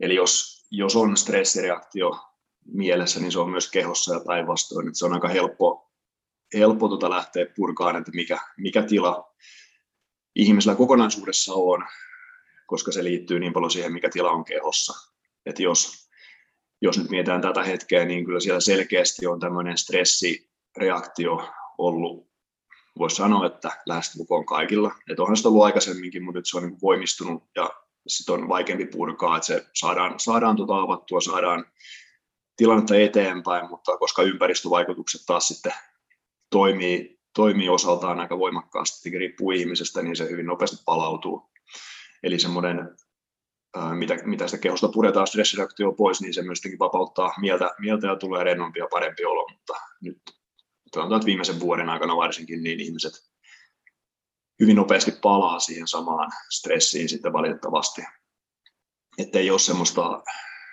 Eli 0.00 0.14
jos, 0.14 0.66
jos 0.70 0.96
on 0.96 1.16
stressireaktio 1.16 2.20
mielessä, 2.66 3.20
niin 3.20 3.32
se 3.32 3.38
on 3.38 3.50
myös 3.50 3.70
kehossa 3.70 4.14
ja 4.14 4.20
päinvastoin. 4.26 4.88
Että 4.88 4.98
se 4.98 5.06
on 5.06 5.12
aika 5.12 5.28
helppo, 5.28 5.87
helppo 6.54 6.88
tuota 6.88 7.10
lähteä 7.10 7.46
purkaan, 7.56 7.96
että 7.96 8.12
mikä, 8.14 8.38
mikä 8.56 8.82
tila 8.82 9.34
ihmisellä 10.36 10.76
kokonaisuudessa 10.76 11.52
on, 11.54 11.86
koska 12.66 12.92
se 12.92 13.04
liittyy 13.04 13.40
niin 13.40 13.52
paljon 13.52 13.70
siihen, 13.70 13.92
mikä 13.92 14.10
tila 14.10 14.30
on 14.30 14.44
kehossa. 14.44 15.12
Että 15.46 15.62
jos, 15.62 16.08
jos 16.82 16.98
nyt 16.98 17.10
mietitään 17.10 17.40
tätä 17.40 17.62
hetkeä, 17.62 18.04
niin 18.04 18.24
kyllä 18.24 18.40
siellä 18.40 18.60
selkeästi 18.60 19.26
on 19.26 19.40
tämmöinen 19.40 19.78
stressireaktio 19.78 21.48
ollut, 21.78 22.28
voisi 22.98 23.16
sanoa, 23.16 23.46
että 23.46 23.70
lähestulkoon 23.86 24.46
kaikilla. 24.46 24.94
Että 25.10 25.22
onhan 25.22 25.36
sitä 25.36 25.48
ollut 25.48 25.64
aikaisemminkin, 25.64 26.24
mutta 26.24 26.40
se 26.44 26.56
on 26.56 26.62
niin 26.62 26.78
voimistunut 26.82 27.42
ja 27.56 27.70
sitten 28.06 28.34
on 28.34 28.48
vaikeampi 28.48 28.86
purkaa, 28.86 29.36
että 29.36 29.46
se 29.46 29.66
saadaan, 29.74 30.20
saadaan 30.20 30.56
tuota 30.56 30.80
avattua, 30.80 31.20
saadaan 31.20 31.64
tilannetta 32.56 32.96
eteenpäin, 32.96 33.68
mutta 33.68 33.98
koska 33.98 34.22
ympäristövaikutukset 34.22 35.20
taas 35.26 35.48
sitten 35.48 35.72
toimii, 36.50 37.18
toimii 37.34 37.68
osaltaan 37.68 38.20
aika 38.20 38.38
voimakkaasti, 38.38 39.10
riippuu 39.10 39.50
ihmisestä, 39.50 40.02
niin 40.02 40.16
se 40.16 40.30
hyvin 40.30 40.46
nopeasti 40.46 40.76
palautuu. 40.84 41.50
Eli 42.22 42.38
semmoinen, 42.38 42.96
mitä, 43.94 44.14
mitä 44.24 44.48
sitä 44.48 44.60
kehosta 44.60 44.88
puretaan 44.88 45.26
stressireaktio 45.26 45.92
pois, 45.92 46.20
niin 46.20 46.34
se 46.34 46.42
myös 46.42 46.62
vapauttaa 46.78 47.34
mieltä, 47.40 47.70
mieltä 47.78 48.06
ja 48.06 48.16
tulee 48.16 48.44
rennompi 48.44 48.78
ja 48.78 48.88
parempi 48.90 49.24
olo, 49.24 49.48
mutta 49.52 49.74
nyt 50.02 50.18
sanotaan, 50.94 51.18
että 51.18 51.26
viimeisen 51.26 51.60
vuoden 51.60 51.88
aikana 51.88 52.16
varsinkin 52.16 52.62
niin 52.62 52.80
ihmiset 52.80 53.12
hyvin 54.60 54.76
nopeasti 54.76 55.12
palaa 55.22 55.60
siihen 55.60 55.88
samaan 55.88 56.30
stressiin 56.50 57.08
sitten 57.08 57.32
valitettavasti. 57.32 58.02
Että 59.18 59.38
ei 59.38 59.50
ole 59.50 59.58
semmoista 59.58 60.22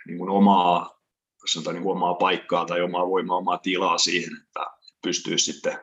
niin 0.07 0.17
kuin 0.17 0.29
omaa, 0.29 1.01
sanotaan, 1.45 1.73
niin 1.73 1.83
kuin 1.83 1.95
omaa 1.95 2.13
paikkaa 2.13 2.65
tai 2.65 2.81
omaa 2.81 3.07
voimaa, 3.07 3.37
omaa 3.37 3.57
tilaa 3.57 3.97
siihen, 3.97 4.37
että 4.43 4.65
pystyy 5.05 5.37
sitten 5.37 5.79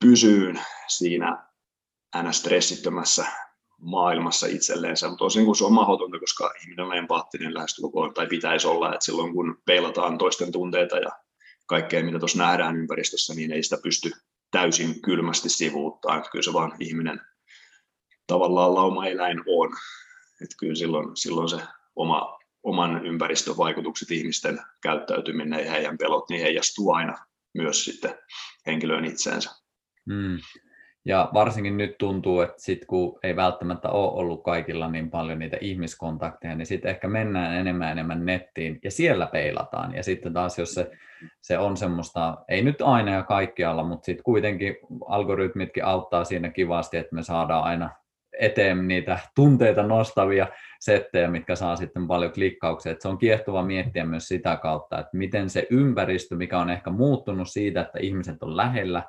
pysyyn 0.00 0.60
siinä 0.88 1.46
aina 2.12 2.32
stressittömässä 2.32 3.26
maailmassa 3.78 4.46
itselleensä, 4.46 5.08
mutta 5.08 5.24
tosin 5.24 5.44
kuin 5.44 5.56
se 5.56 5.64
on 5.64 5.72
mahdotonta, 5.72 6.18
koska 6.18 6.52
ihminen 6.62 6.86
on 6.86 6.96
empaattinen 6.96 7.54
lähestulkoon, 7.54 8.14
tai 8.14 8.26
pitäisi 8.26 8.66
olla, 8.66 8.94
että 8.94 9.04
silloin 9.04 9.32
kun 9.32 9.62
peilataan 9.66 10.18
toisten 10.18 10.52
tunteita 10.52 10.96
ja 10.98 11.10
kaikkea, 11.66 12.04
mitä 12.04 12.18
tuossa 12.18 12.38
nähdään 12.38 12.76
ympäristössä, 12.76 13.34
niin 13.34 13.52
ei 13.52 13.62
sitä 13.62 13.78
pysty 13.82 14.10
täysin 14.50 15.02
kylmästi 15.02 15.48
sivuuttaa. 15.48 16.16
Että 16.16 16.30
kyllä 16.30 16.42
se 16.42 16.52
vaan 16.52 16.72
ihminen 16.80 17.20
tavallaan 18.26 18.74
lauma-eläin 18.74 19.42
on. 19.46 19.68
Että 20.42 20.56
kyllä 20.58 20.74
silloin, 20.74 21.16
silloin 21.16 21.48
se 21.48 21.60
oma, 21.96 22.38
oman 22.62 23.06
ympäristön 23.06 23.56
vaikutukset, 23.56 24.10
ihmisten 24.10 24.60
käyttäytyminen 24.82 25.64
ja 25.64 25.70
heidän 25.70 25.98
pelot, 25.98 26.28
niin 26.28 26.40
heijastuu 26.40 26.92
aina 26.92 27.31
myös 27.54 27.84
sitten 27.84 28.14
henkilöön 28.66 29.04
itseensä. 29.04 29.50
Mm. 30.06 30.38
Ja 31.04 31.30
varsinkin 31.34 31.76
nyt 31.76 31.98
tuntuu, 31.98 32.40
että 32.40 32.54
sit 32.58 32.84
kun 32.86 33.18
ei 33.22 33.36
välttämättä 33.36 33.88
ole 33.88 34.12
ollut 34.12 34.42
kaikilla 34.44 34.90
niin 34.90 35.10
paljon 35.10 35.38
niitä 35.38 35.56
ihmiskontakteja, 35.60 36.54
niin 36.54 36.66
sitten 36.66 36.90
ehkä 36.90 37.08
mennään 37.08 37.54
enemmän 37.54 37.92
enemmän 37.92 38.26
nettiin 38.26 38.78
ja 38.84 38.90
siellä 38.90 39.26
peilataan. 39.26 39.94
Ja 39.94 40.02
sitten 40.02 40.32
taas, 40.32 40.58
jos 40.58 40.74
se, 40.74 40.90
se 41.40 41.58
on 41.58 41.76
semmoista, 41.76 42.38
ei 42.48 42.62
nyt 42.62 42.82
aina 42.82 43.12
ja 43.14 43.22
kaikkialla, 43.22 43.84
mutta 43.84 44.04
sitten 44.04 44.24
kuitenkin 44.24 44.76
algoritmitkin 45.06 45.84
auttaa 45.84 46.24
siinä 46.24 46.50
kivasti, 46.50 46.96
että 46.96 47.14
me 47.14 47.22
saadaan 47.22 47.64
aina 47.64 47.90
eteen 48.40 48.88
niitä 48.88 49.18
tunteita 49.34 49.82
nostavia 49.82 50.46
settejä, 50.82 51.30
mitkä 51.30 51.56
saa 51.56 51.76
sitten 51.76 52.08
paljon 52.08 52.32
klikkauksia. 52.32 52.92
Että 52.92 53.02
se 53.02 53.08
on 53.08 53.18
kiehtova 53.18 53.62
miettiä 53.62 54.04
myös 54.04 54.28
sitä 54.28 54.56
kautta, 54.56 54.98
että 54.98 55.16
miten 55.16 55.50
se 55.50 55.66
ympäristö, 55.70 56.36
mikä 56.36 56.58
on 56.58 56.70
ehkä 56.70 56.90
muuttunut 56.90 57.48
siitä, 57.50 57.80
että 57.80 57.98
ihmiset 57.98 58.42
on 58.42 58.56
lähellä, 58.56 59.02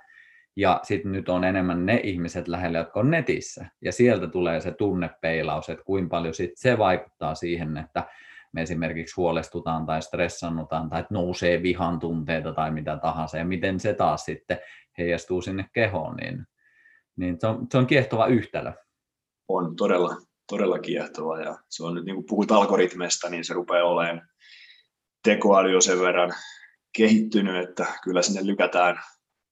ja 0.55 0.79
sitten 0.83 1.11
nyt 1.11 1.29
on 1.29 1.43
enemmän 1.43 1.85
ne 1.85 1.99
ihmiset 2.03 2.47
lähellä, 2.47 2.77
jotka 2.77 2.99
on 2.99 3.11
netissä. 3.11 3.65
Ja 3.81 3.91
sieltä 3.91 4.27
tulee 4.27 4.61
se 4.61 4.71
tunnepeilaus, 4.71 5.69
että 5.69 5.85
kuinka 5.85 6.09
paljon 6.09 6.33
sit 6.33 6.51
se 6.55 6.77
vaikuttaa 6.77 7.35
siihen, 7.35 7.77
että 7.77 8.03
me 8.51 8.61
esimerkiksi 8.61 9.15
huolestutaan 9.17 9.85
tai 9.85 10.01
stressannutaan 10.01 10.89
tai 10.89 10.99
että 10.99 11.13
nousee 11.13 11.63
vihan 11.63 11.99
tunteita 11.99 12.53
tai 12.53 12.71
mitä 12.71 12.97
tahansa. 12.97 13.37
Ja 13.37 13.45
miten 13.45 13.79
se 13.79 13.93
taas 13.93 14.25
sitten 14.25 14.57
heijastuu 14.97 15.41
sinne 15.41 15.65
kehoon, 15.73 16.15
niin, 16.15 16.45
niin 17.15 17.39
se, 17.39 17.47
on, 17.47 17.67
se 17.71 17.77
on 17.77 17.87
kiehtova 17.87 18.27
yhtälö. 18.27 18.71
On 19.47 19.75
todella, 19.75 20.15
todella 20.53 20.79
kiehtova. 20.79 21.41
Ja 21.41 21.57
se 21.69 21.83
on 21.83 21.93
nyt, 21.95 22.05
niin 22.05 22.15
kuin 22.15 22.25
puhut 22.25 22.51
algoritmeista, 22.51 23.29
niin 23.29 23.45
se 23.45 23.53
rupeaa 23.53 23.87
olemaan 23.87 24.27
tekoäly 25.23 25.71
jo 25.71 25.81
sen 25.81 25.99
verran 25.99 26.33
kehittynyt, 26.97 27.69
että 27.69 27.85
kyllä 28.03 28.21
sinne 28.21 28.45
lykätään 28.45 29.01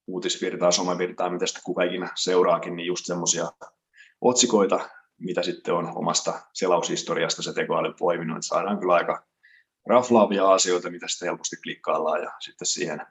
uutisvirtaa, 0.08 0.72
somevirtaa, 0.72 1.30
mitä 1.30 1.46
sitä 1.46 1.60
kuka 1.64 1.84
ikinä 1.84 2.12
seuraakin, 2.16 2.76
niin 2.76 2.88
just 2.88 3.06
semmoisia 3.06 3.46
otsikoita, 4.22 4.90
mitä 5.20 5.44
sitten 5.44 5.74
on 5.74 5.92
omasta 5.96 6.42
selaushistoriasta 6.54 7.44
se 7.44 7.54
tekoäly 7.54 7.94
poiminut, 8.00 8.38
että 8.38 8.48
saadaan 8.48 8.80
kyllä 8.80 8.94
aika 8.94 9.24
raflaavia 9.88 10.52
asioita, 10.52 10.90
mitä 10.90 11.08
sitten 11.08 11.26
helposti 11.28 11.56
klikkaillaan 11.64 12.22
ja 12.24 12.32
sitten 12.40 12.66
siihen 12.66 13.02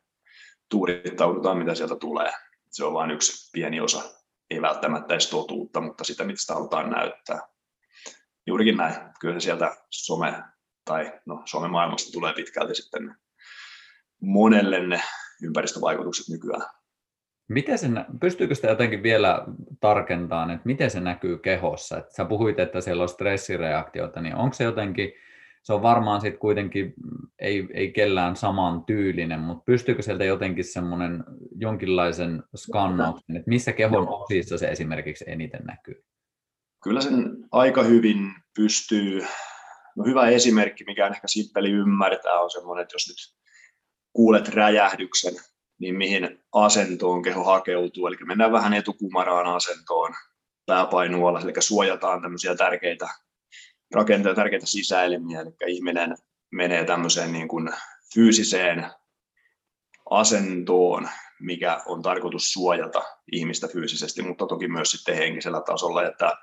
tuurittaudutaan, 0.68 1.58
mitä 1.58 1.74
sieltä 1.74 1.96
tulee. 1.96 2.32
Se 2.70 2.84
on 2.84 2.92
vain 2.94 3.10
yksi 3.10 3.50
pieni 3.52 3.80
osa, 3.80 4.02
ei 4.50 4.62
välttämättä 4.62 5.14
edes 5.14 5.30
totuutta, 5.30 5.80
mutta 5.80 6.04
sitä, 6.04 6.24
mitä 6.24 6.40
sitä 6.40 6.54
halutaan 6.54 6.90
näyttää. 6.90 7.50
Juurikin 8.50 8.76
näin. 8.76 8.94
Kyllä 9.20 9.40
se 9.40 9.44
sieltä 9.44 9.76
some 9.90 10.42
tai 10.84 11.12
no, 11.26 11.42
somemaailmasta 11.44 12.12
tulee 12.12 12.32
pitkälti 12.32 12.74
sitten 12.74 13.14
monelle 14.20 14.86
ne 14.86 15.00
ympäristövaikutukset 15.42 16.28
nykyään. 16.28 16.62
Miten 17.48 17.78
se, 17.78 17.88
pystyykö 18.20 18.54
sitä 18.54 18.68
jotenkin 18.68 19.02
vielä 19.02 19.46
tarkentamaan, 19.80 20.50
että 20.50 20.66
miten 20.66 20.90
se 20.90 21.00
näkyy 21.00 21.38
kehossa? 21.38 21.98
Että 21.98 22.14
sä 22.14 22.24
puhuit, 22.24 22.58
että 22.58 22.80
siellä 22.80 23.02
on 23.02 23.08
stressireaktioita, 23.08 24.20
niin 24.20 24.34
onko 24.34 24.54
se 24.54 24.64
jotenkin, 24.64 25.12
se 25.62 25.72
on 25.72 25.82
varmaan 25.82 26.20
sitten 26.20 26.40
kuitenkin, 26.40 26.94
ei, 27.38 27.68
ei 27.74 27.92
kellään 27.92 28.36
saman 28.36 28.84
tyylinen, 28.84 29.40
mutta 29.40 29.64
pystyykö 29.64 30.02
sieltä 30.02 30.24
jotenkin 30.24 30.64
semmoinen 30.64 31.24
jonkinlaisen 31.56 32.42
skannauksen, 32.56 33.36
että 33.36 33.48
missä 33.48 33.72
kehon 33.72 34.08
osissa 34.08 34.58
se 34.58 34.68
esimerkiksi 34.68 35.24
eniten 35.28 35.62
näkyy? 35.64 36.04
Kyllä 36.82 37.00
sen 37.00 37.48
aika 37.52 37.82
hyvin 37.82 38.34
pystyy. 38.56 39.26
No 39.96 40.04
hyvä 40.04 40.28
esimerkki, 40.28 40.84
mikä 40.84 41.06
on 41.06 41.12
ehkä 41.12 41.28
simppeli 41.28 41.70
ymmärtää, 41.70 42.40
on 42.40 42.50
semmoinen, 42.50 42.82
että 42.82 42.94
jos 42.94 43.08
nyt 43.08 43.40
kuulet 44.12 44.48
räjähdyksen, 44.48 45.34
niin 45.80 45.96
mihin 45.96 46.44
asentoon 46.52 47.22
keho 47.22 47.44
hakeutuu. 47.44 48.06
Eli 48.06 48.16
mennään 48.26 48.52
vähän 48.52 48.74
etukumaraan 48.74 49.46
asentoon 49.46 50.14
pääpainualla, 50.66 51.40
eli 51.40 51.52
suojataan 51.58 52.22
tämmöisiä 52.22 52.54
tärkeitä 52.54 53.08
rakenteita, 53.94 54.36
tärkeitä 54.36 54.66
sisäelimiä, 54.66 55.40
eli 55.40 55.54
ihminen 55.66 56.16
menee 56.52 56.84
tämmöiseen 56.84 57.32
niin 57.32 57.48
kuin 57.48 57.68
fyysiseen 58.14 58.90
asentoon, 60.10 61.08
mikä 61.40 61.82
on 61.86 62.02
tarkoitus 62.02 62.52
suojata 62.52 63.02
ihmistä 63.32 63.68
fyysisesti, 63.68 64.22
mutta 64.22 64.46
toki 64.46 64.68
myös 64.68 64.90
sitten 64.90 65.16
henkisellä 65.16 65.60
tasolla, 65.60 66.06
että 66.06 66.36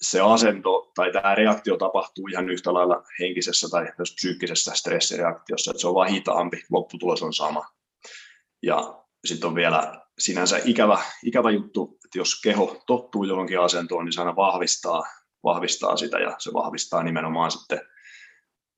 se 0.00 0.20
asento 0.20 0.92
tai 0.94 1.12
tämä 1.12 1.34
reaktio 1.34 1.76
tapahtuu 1.76 2.28
ihan 2.28 2.50
yhtä 2.50 2.74
lailla 2.74 3.02
henkisessä 3.20 3.68
tai 3.68 3.92
myös 3.98 4.14
psyykkisessä 4.14 4.72
stressireaktiossa, 4.74 5.70
että 5.70 5.80
se 5.80 5.88
on 5.88 5.94
vain 5.94 6.12
hitaampi, 6.12 6.62
lopputulos 6.70 7.22
on 7.22 7.32
sama. 7.32 7.66
Ja 8.62 9.04
sitten 9.24 9.48
on 9.48 9.54
vielä 9.54 10.02
sinänsä 10.18 10.60
ikävä, 10.64 10.98
ikävä 11.24 11.50
juttu, 11.50 11.98
että 12.04 12.18
jos 12.18 12.40
keho 12.40 12.82
tottuu 12.86 13.24
johonkin 13.24 13.60
asentoon, 13.60 14.04
niin 14.04 14.12
se 14.12 14.20
aina 14.20 14.36
vahvistaa, 14.36 15.02
vahvistaa 15.44 15.96
sitä 15.96 16.18
ja 16.18 16.36
se 16.38 16.52
vahvistaa 16.52 17.02
nimenomaan 17.02 17.50
sitten, 17.50 17.80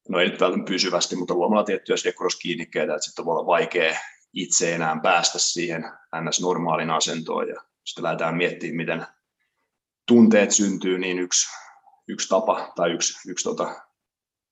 no 0.08 0.20
ei 0.20 0.28
nyt 0.28 0.40
välttämättä 0.40 0.70
pysyvästi, 0.70 1.16
mutta 1.16 1.34
luomalla 1.34 1.64
tiettyjä 1.64 1.96
sekroskiinnikkeitä, 1.96 2.94
että 2.94 3.04
sitten 3.04 3.24
voi 3.24 3.32
olla 3.32 3.46
vaikea 3.46 3.96
itse 4.32 4.74
enää 4.74 5.00
päästä 5.02 5.38
siihen 5.38 5.84
ns-normaalin 6.20 6.90
asentoon 6.90 7.48
ja 7.48 7.62
sitten 7.84 8.04
lähdetään 8.04 8.36
miettimään, 8.36 8.76
miten 8.76 9.06
tunteet 10.08 10.50
syntyy, 10.50 10.98
niin 10.98 11.18
yksi, 11.18 11.46
yksi 12.08 12.28
tapa 12.28 12.72
tai 12.76 12.92
yksi, 12.92 13.30
yksi 13.30 13.44
tota, 13.44 13.82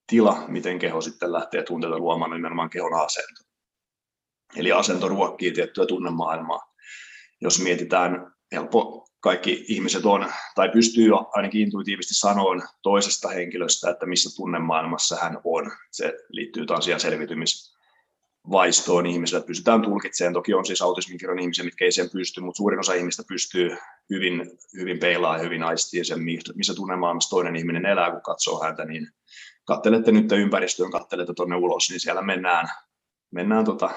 tila, 0.07 0.45
miten 0.49 0.79
keho 0.79 1.01
sitten 1.01 1.33
lähtee 1.33 1.63
tunteita 1.63 1.99
luomaan, 1.99 2.31
nimenomaan 2.31 2.71
kehon 2.71 2.95
asento. 2.95 3.45
Eli 4.57 4.73
asento 4.73 5.09
ruokkii 5.09 5.53
tiettyä 5.53 5.87
tunnemaailmaa. 5.87 6.75
Jos 7.41 7.61
mietitään, 7.61 8.35
helppo 8.53 9.04
kaikki 9.25 9.65
ihmiset 9.69 10.05
on, 10.05 10.33
tai 10.55 10.69
pystyy 10.69 11.11
ainakin 11.33 11.61
intuitiivisesti 11.61 12.15
sanoa 12.15 12.55
toisesta 12.83 13.29
henkilöstä, 13.29 13.91
että 13.91 14.07
missä 14.07 14.37
tunnemaailmassa 14.37 15.17
hän 15.17 15.39
on. 15.45 15.73
Se 15.91 16.15
liittyy 16.29 16.67
taas 16.67 16.89
ihan 16.89 17.01
selvitymis, 17.01 17.75
vaistoon 18.51 19.07
ihmiselle 19.07 19.47
pystytään 19.47 19.83
tulkitsemaan. 19.83 20.35
Toki 20.35 20.55
on 20.55 20.67
siis 20.67 20.83
autismin 20.83 21.41
ihmisiä, 21.41 21.65
mitkä 21.65 21.85
ei 21.85 21.93
sen 21.93 22.11
pysty, 22.11 22.41
mutta 22.41 22.57
suurin 22.57 22.81
osa 22.81 22.95
ihmistä 22.95 23.23
pystyy 23.29 23.77
hyvin, 24.11 24.59
hyvin 24.77 24.99
peilaamaan 24.99 25.41
ja 25.41 25.45
hyvin 25.45 25.63
aistiin 25.63 26.05
sen, 26.05 26.19
missä 26.55 26.75
tunnemaailmassa 26.75 27.31
toinen 27.31 27.57
ihminen 27.57 27.87
elää, 27.87 28.11
kun 28.11 28.23
katsoo 28.23 28.63
häntä, 28.63 28.85
niin 28.85 29.09
kattelette 29.65 30.13
nyt 30.13 30.33
ympäristöön, 30.33 30.91
kattelette 30.91 31.35
tuonne 31.35 31.57
ulos, 31.57 31.91
niin 31.91 32.01
siellä 32.01 32.23
mennään, 32.23 32.69
mennään 33.31 33.65
tota, 33.65 33.91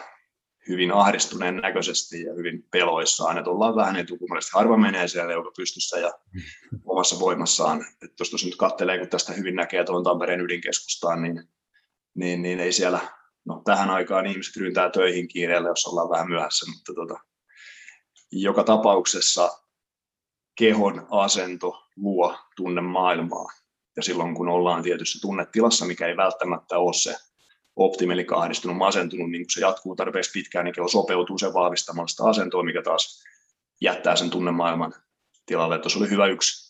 hyvin 0.67 0.91
ahdistuneen 0.91 1.55
näköisesti 1.55 2.23
ja 2.23 2.33
hyvin 2.33 2.63
peloissaan, 2.71 3.37
että 3.37 3.49
ollaan 3.49 3.75
vähän 3.75 3.95
etukummallisesti. 3.95 4.57
Harva 4.57 4.77
menee 4.77 5.07
siellä 5.07 5.33
joka 5.33 5.51
pystyssä 5.57 5.99
ja 5.99 6.11
omassa 6.85 7.19
voimassaan. 7.19 7.85
Että 8.03 8.23
jos 8.31 8.45
nyt 8.45 8.55
katselee, 8.55 8.97
kun 8.99 9.09
tästä 9.09 9.33
hyvin 9.33 9.55
näkee 9.55 9.83
tuon 9.83 10.03
Tampereen 10.03 10.41
ydinkeskustaan, 10.41 11.21
niin, 11.21 11.43
niin, 12.15 12.41
niin 12.41 12.59
ei 12.59 12.71
siellä, 12.71 12.99
no 13.45 13.61
tähän 13.65 13.89
aikaan 13.89 14.25
ihmiset 14.25 14.55
ryntää 14.55 14.89
töihin 14.89 15.27
kiireellä, 15.27 15.69
jos 15.69 15.85
ollaan 15.85 16.09
vähän 16.09 16.29
myöhässä, 16.29 16.71
mutta 16.71 16.93
tota, 16.93 17.19
joka 18.31 18.63
tapauksessa 18.63 19.49
kehon 20.57 21.07
asento 21.11 21.83
luo 21.95 22.37
tunne 22.55 22.81
maailmaa. 22.81 23.47
Ja 23.95 24.03
silloin 24.03 24.35
kun 24.35 24.49
ollaan 24.49 24.83
tietyssä 24.83 25.19
tunnetilassa, 25.21 25.85
mikä 25.85 26.07
ei 26.07 26.17
välttämättä 26.17 26.77
ole 26.77 26.93
se 26.93 27.15
optimi, 27.77 28.13
eli 28.13 28.25
ahdistunut, 28.35 28.77
masentunut, 28.77 29.31
niin 29.31 29.41
kun 29.41 29.51
se 29.51 29.61
jatkuu 29.61 29.95
tarpeeksi 29.95 30.31
pitkään, 30.31 30.65
niin 30.65 30.73
kello 30.73 30.87
sopeutuu 30.87 31.37
sen 31.37 31.53
vahvistamalla 31.53 32.07
sitä 32.07 32.23
asentoa, 32.23 32.63
mikä 32.63 32.81
taas 32.81 33.23
jättää 33.81 34.15
sen 34.15 34.29
tunnemaailman 34.29 34.93
tilalle. 35.45 35.79
Tuossa 35.79 35.99
oli 35.99 36.09
hyvä 36.09 36.27
yksi 36.27 36.67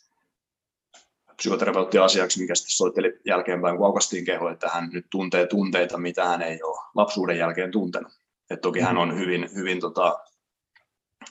psykoterapeutti 1.38 1.98
asiaksi, 1.98 2.40
mikä 2.42 2.56
sitten 2.56 2.72
soitteli 2.72 3.20
jälkeenpäin, 3.26 3.78
kun 3.78 3.86
aukastiin 3.86 4.26
keho, 4.26 4.50
että 4.50 4.70
hän 4.70 4.90
nyt 4.94 5.06
tuntee 5.12 5.48
tunteita, 5.48 5.98
mitä 5.98 6.26
hän 6.26 6.42
ei 6.42 6.64
ole 6.64 6.80
lapsuuden 6.96 7.38
jälkeen 7.38 7.72
tuntenut. 7.72 8.12
Et 8.50 8.62
toki 8.62 8.80
hän 8.80 8.98
on 8.98 9.20
hyvin, 9.20 9.50
hyvin 9.56 9.80
tota, 9.80 10.20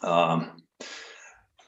äh, 0.05 0.51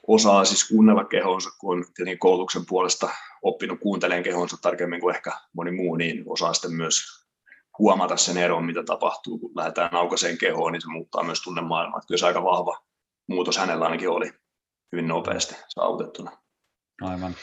osaa 0.07 0.45
siis 0.45 0.69
kuunnella 0.69 1.05
kehonsa, 1.05 1.51
kun 1.61 1.79
on 1.79 1.85
tietenkin 1.95 2.19
koulutuksen 2.19 2.67
puolesta 2.67 3.11
oppinut 3.43 3.81
kuuntelemaan 3.81 4.23
kehonsa 4.23 4.57
tarkemmin 4.63 5.01
kuin 5.01 5.15
ehkä 5.15 5.33
moni 5.53 5.71
muu, 5.71 5.97
niin 5.97 6.23
osaa 6.27 6.55
sitten 6.55 6.73
myös 6.73 7.28
huomata 7.79 8.17
sen 8.17 8.37
eron, 8.37 8.65
mitä 8.65 8.83
tapahtuu, 8.83 9.39
kun 9.39 9.53
lähdetään 9.57 9.95
aukaiseen 9.95 10.39
kehoon, 10.39 10.73
niin 10.73 10.83
se 10.83 10.89
muuttaa 10.89 11.23
myös 11.23 11.43
tunnemaailmaa. 11.43 12.01
Kyllä 12.09 12.19
se 12.19 12.27
aika 12.27 12.45
vahva 12.45 12.79
muutos 13.27 13.59
hänellä 13.59 13.85
ainakin 13.85 14.11
oli 14.11 14.33
hyvin 14.93 15.09
nopeasti 15.09 15.57
saavutettuna. 15.69 16.31
Aivan. 17.03 17.35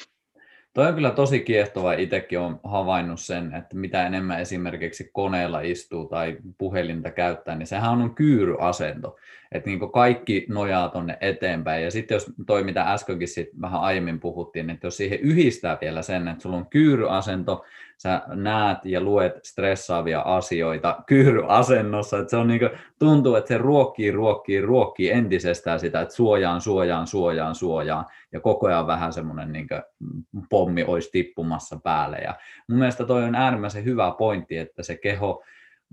Toi 0.73 0.87
on 0.87 0.95
kyllä 0.95 1.11
tosi 1.11 1.39
kiehtova. 1.39 1.93
Itsekin 1.93 2.39
olen 2.39 2.59
havainnut 2.63 3.19
sen, 3.19 3.53
että 3.53 3.75
mitä 3.75 4.07
enemmän 4.07 4.39
esimerkiksi 4.39 5.09
koneella 5.13 5.61
istuu 5.61 6.05
tai 6.05 6.37
puhelinta 6.57 7.11
käyttää, 7.11 7.55
niin 7.55 7.67
sehän 7.67 8.01
on 8.01 8.15
kyyryasento. 8.15 9.15
Että 9.51 9.69
niin 9.69 9.91
kaikki 9.93 10.45
nojaa 10.49 10.89
tuonne 10.89 11.17
eteenpäin. 11.21 11.83
Ja 11.83 11.91
sitten 11.91 12.15
jos 12.15 12.31
toi, 12.47 12.63
mitä 12.63 12.93
äskenkin 12.93 13.27
sit 13.27 13.49
vähän 13.61 13.81
aiemmin 13.81 14.19
puhuttiin, 14.19 14.69
että 14.69 14.87
jos 14.87 14.97
siihen 14.97 15.19
yhdistää 15.19 15.77
vielä 15.81 16.01
sen, 16.01 16.27
että 16.27 16.41
sulla 16.41 16.57
on 16.57 16.69
kyyryasento, 16.69 17.65
sä 17.97 18.21
näet 18.27 18.85
ja 18.85 19.01
luet 19.01 19.33
stressaavia 19.43 20.21
asioita 20.21 21.03
kyyryasennossa, 21.07 22.17
että 22.17 22.29
se 22.29 22.37
on 22.37 22.47
niin 22.47 22.59
kuin, 22.59 22.71
tuntuu, 22.99 23.35
että 23.35 23.47
se 23.47 23.57
ruokkii, 23.57 24.11
ruokkii, 24.11 24.61
ruokkii 24.61 25.11
entisestään 25.11 25.79
sitä, 25.79 26.01
että 26.01 26.15
suojaan, 26.15 26.61
suojaan, 26.61 27.07
suojaan, 27.07 27.55
suojaan, 27.55 28.05
ja 28.31 28.39
koko 28.39 28.67
ajan 28.67 28.87
vähän 28.87 29.13
semmoinen 29.13 29.51
niin 29.51 29.67
pommi 30.49 30.83
olisi 30.83 31.09
tippumassa 31.11 31.79
päälle. 31.83 32.17
Ja 32.17 32.35
mun 32.67 32.79
mielestä 32.79 33.05
toi 33.05 33.23
on 33.23 33.35
äärimmäisen 33.35 33.85
hyvä 33.85 34.15
pointti, 34.17 34.57
että 34.57 34.83
se 34.83 34.97
keho 34.97 35.43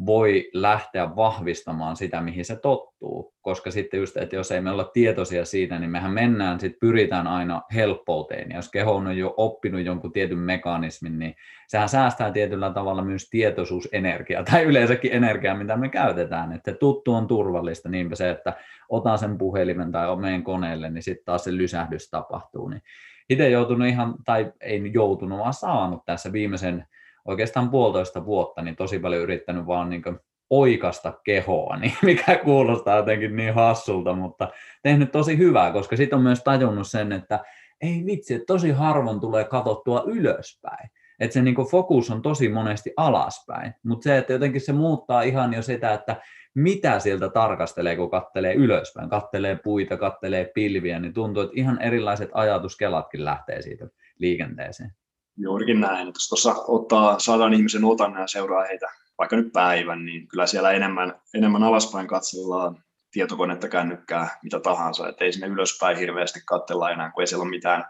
voi 0.07 0.51
lähteä 0.53 1.17
vahvistamaan 1.17 1.97
sitä, 1.97 2.21
mihin 2.21 2.45
se 2.45 2.57
tottuu, 2.57 3.35
koska 3.41 3.71
sitten 3.71 4.01
just, 4.01 4.17
että 4.17 4.37
jos 4.37 4.53
ei 4.53 4.61
me 4.61 4.71
olla 4.71 4.85
tietoisia 4.85 5.45
siitä, 5.45 5.79
niin 5.79 5.91
mehän 5.91 6.13
mennään, 6.13 6.61
sitten 6.61 6.81
pyritään 6.81 7.27
aina 7.27 7.63
helppouteen, 7.75 8.51
ja 8.51 8.57
jos 8.57 8.71
keho 8.71 8.95
on 8.95 9.19
jo 9.19 9.35
oppinut 9.37 9.85
jonkun 9.85 10.13
tietyn 10.13 10.39
mekanismin, 10.39 11.19
niin 11.19 11.35
sehän 11.69 11.89
säästää 11.89 12.33
tietyllä 12.33 12.71
tavalla 12.71 13.05
myös 13.05 13.31
tietoisuusenergiaa, 13.31 14.45
tai 14.51 14.63
yleensäkin 14.63 15.13
energiaa, 15.13 15.57
mitä 15.57 15.77
me 15.77 15.89
käytetään, 15.89 16.53
että 16.53 16.73
tuttu 16.75 17.15
on 17.15 17.27
turvallista, 17.27 17.89
niinpä 17.89 18.17
se, 18.17 18.31
että 18.31 18.53
otan 18.89 19.19
sen 19.19 19.39
puhelimen 19.39 19.93
tai 19.93 20.17
menen 20.17 20.43
koneelle, 20.43 20.91
niin 20.91 21.03
sitten 21.03 21.25
taas 21.25 21.45
se 21.45 21.57
lysähdys 21.57 22.11
tapahtuu, 22.11 22.69
niin 22.69 22.83
itse 23.31 23.51
joutunut 23.51 23.89
ihan, 23.89 24.15
tai 24.25 24.53
ei 24.61 24.91
joutunut, 24.93 25.39
vaan 25.39 25.55
saanut 25.55 26.05
tässä 26.05 26.33
viimeisen 26.33 26.87
oikeastaan 27.25 27.71
puolitoista 27.71 28.25
vuotta 28.25 28.63
niin 28.63 28.77
tosi 28.77 28.99
paljon 28.99 29.23
yrittänyt 29.23 29.67
vaan 29.67 29.91
niin 29.91 30.03
oikasta 30.51 31.13
kehoa, 31.25 31.77
niin 31.81 31.95
mikä 32.03 32.37
kuulostaa 32.37 32.97
jotenkin 32.97 33.37
niin 33.37 33.55
hassulta, 33.55 34.13
mutta 34.13 34.49
tehnyt 34.83 35.13
tosi 35.13 35.39
hyvää, 35.39 35.73
koska 35.73 35.97
sitten 35.97 36.17
on 36.17 36.23
myös 36.23 36.43
tajunnut 36.43 36.89
sen, 36.89 37.13
että 37.13 37.41
ei 37.81 38.03
vitsi, 38.07 38.35
että 38.35 38.47
tosi 38.47 38.71
harvoin 38.71 39.21
tulee 39.21 39.45
katsottua 39.45 40.03
ylöspäin. 40.07 40.91
Että 41.21 41.35
se 41.35 41.43
niin 41.43 41.71
fokus 41.71 42.11
on 42.11 42.23
tosi 42.23 42.49
monesti 42.49 42.93
alaspäin, 42.97 43.75
mutta 43.85 44.05
se, 44.05 44.19
että 44.19 44.33
jotenkin 44.33 44.61
se 44.61 44.73
muuttaa 44.73 45.23
ihan 45.23 45.55
jo 45.55 45.63
sitä, 45.63 45.93
että 45.93 46.17
mitä 46.55 46.99
sieltä 46.99 47.29
tarkastelee, 47.29 47.97
kun 47.97 48.11
kattelee 48.11 48.55
ylöspäin, 48.55 49.09
kattelee 49.09 49.59
puita, 49.65 49.97
kattelee 49.97 50.51
pilviä, 50.55 50.99
niin 51.01 51.15
tuntuu, 51.15 51.43
että 51.43 51.53
ihan 51.57 51.83
erilaiset 51.83 52.31
ajatuskelatkin 52.33 53.25
lähtee 53.25 53.63
siitä 53.63 53.87
liikenteeseen. 54.19 54.93
Juurikin 55.37 55.81
näin. 55.81 56.07
Jos 56.07 56.29
tuossa 56.29 56.55
ottaa 56.69 57.19
sadan 57.19 57.55
ihmisen 57.55 57.85
otan 57.85 58.15
ja 58.21 58.27
seuraa 58.27 58.65
heitä 58.65 58.87
vaikka 59.19 59.37
nyt 59.37 59.53
päivän, 59.53 60.05
niin 60.05 60.29
kyllä 60.29 60.47
siellä 60.47 60.71
enemmän, 60.71 61.21
enemmän 61.35 61.63
alaspäin 61.63 62.07
katsellaan 62.07 62.85
tietokonetta, 63.13 63.69
kännykkää, 63.69 64.39
mitä 64.43 64.61
tahansa. 64.61 65.09
Että 65.09 65.25
ei 65.25 65.33
sinne 65.33 65.47
ylöspäin 65.47 65.99
hirveästi 65.99 66.41
katsella 66.47 66.91
enää, 66.91 67.11
kun 67.11 67.23
ei 67.23 67.27
siellä 67.27 67.43
ole 67.43 67.51
mitään 67.51 67.85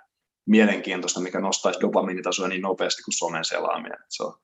mielenkiintoista, 0.47 1.21
mikä 1.21 1.41
nostaisi 1.41 1.81
dopamiinitasoja 1.81 2.49
niin 2.49 2.63
nopeasti 2.63 3.03
kuin 3.03 3.15
somen 3.15 3.45
selaaminen. 3.45 3.99
Se 4.09 4.23
on, 4.23 4.35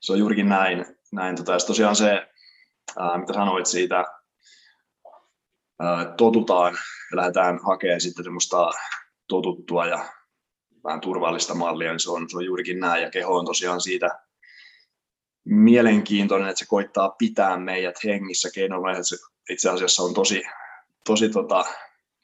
se 0.00 0.12
on 0.12 0.18
juurikin 0.18 0.48
näin. 0.48 0.86
näin 1.12 1.36
tota, 1.36 1.66
tosiaan 1.66 1.96
se, 1.96 2.26
ää, 2.98 3.18
mitä 3.18 3.32
sanoit 3.32 3.66
siitä, 3.66 4.04
ää, 5.80 6.14
totutaan 6.16 6.72
ja 7.10 7.16
lähdetään 7.16 7.58
hakemaan 7.66 8.00
sitten 8.00 8.24
semmoista 8.24 8.70
totuttua 9.28 9.86
ja 9.86 10.04
vähän 10.84 11.00
turvallista 11.00 11.54
mallia, 11.54 11.90
niin 11.90 12.00
se 12.00 12.10
on, 12.10 12.30
se 12.30 12.36
on 12.36 12.44
juurikin 12.44 12.80
näin. 12.80 13.02
Ja 13.02 13.10
keho 13.10 13.36
on 13.36 13.46
tosiaan 13.46 13.80
siitä 13.80 14.18
mielenkiintoinen, 15.44 16.48
että 16.48 16.58
se 16.58 16.66
koittaa 16.66 17.10
pitää 17.10 17.56
meidät 17.58 18.04
hengissä 18.04 18.48
keinoilla, 18.54 18.90
että 18.90 19.02
se 19.02 19.16
itse 19.50 19.70
asiassa 19.70 20.02
on 20.02 20.14
tosi, 20.14 20.42
tosi 21.04 21.28
tota, 21.28 21.64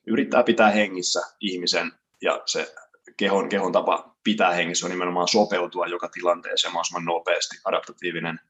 yrittää 0.07 0.42
pitää 0.42 0.70
hengissä 0.70 1.20
ihmisen 1.40 1.92
ja 2.23 2.42
se 2.46 2.75
kehon, 3.16 3.49
kehon 3.49 3.73
tapa 3.73 4.16
pitää 4.25 4.53
hengissä 4.53 4.87
on 4.87 4.90
nimenomaan 4.90 5.29
sopeutua 5.29 5.87
joka 5.87 6.09
tilanteeseen 6.09 6.73
mahdollisimman 6.73 7.05
nopeasti, 7.05 7.57
adaptatiivinen 7.64 8.40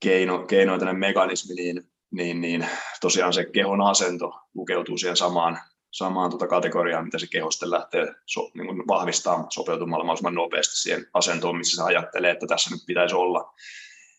keino, 0.00 0.38
keinoitainen 0.38 0.98
mekanismi, 0.98 1.54
niin, 1.54 1.82
niin, 2.10 2.40
niin 2.40 2.68
tosiaan 3.00 3.32
se 3.32 3.44
kehon 3.44 3.80
asento 3.80 4.32
lukeutuu 4.54 4.98
siihen 4.98 5.16
samaan 5.16 5.60
samaan 5.90 6.30
tuota 6.30 6.46
kategoriaan, 6.46 7.04
mitä 7.04 7.18
se 7.18 7.26
kehoste 7.26 7.70
lähtee 7.70 8.14
so, 8.26 8.50
niin 8.54 8.66
kuin 8.66 8.88
vahvistamaan 8.88 9.46
sopeutumalla 9.50 10.04
mahdollisimman 10.04 10.34
nopeasti 10.34 10.76
siihen 10.76 11.06
asentoon, 11.14 11.56
missä 11.56 11.76
se 11.76 11.82
ajattelee, 11.82 12.30
että 12.30 12.46
tässä 12.46 12.70
nyt 12.70 12.82
pitäisi 12.86 13.14
olla. 13.14 13.54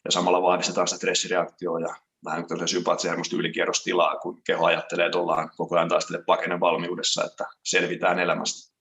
Ja 0.06 0.12
samalla 0.12 0.42
vahvistetaan 0.42 0.88
sitä 0.88 0.98
stressireaktioa 0.98 1.80
ja 1.80 1.96
vähän 2.26 2.48
kuin 2.48 2.68
sympaattisen 2.68 3.20
ylikierrostilaa, 3.38 4.16
kun 4.16 4.42
keho 4.44 4.66
ajattelee, 4.66 5.06
että 5.06 5.18
ollaan 5.18 5.52
koko 5.58 5.76
ajan 5.76 5.90
taistele 5.90 6.24
pakenen 6.24 6.60
valmiudessa, 6.60 7.24
että 7.24 7.46
selvitään 7.64 8.20
elämästä. 8.20 8.72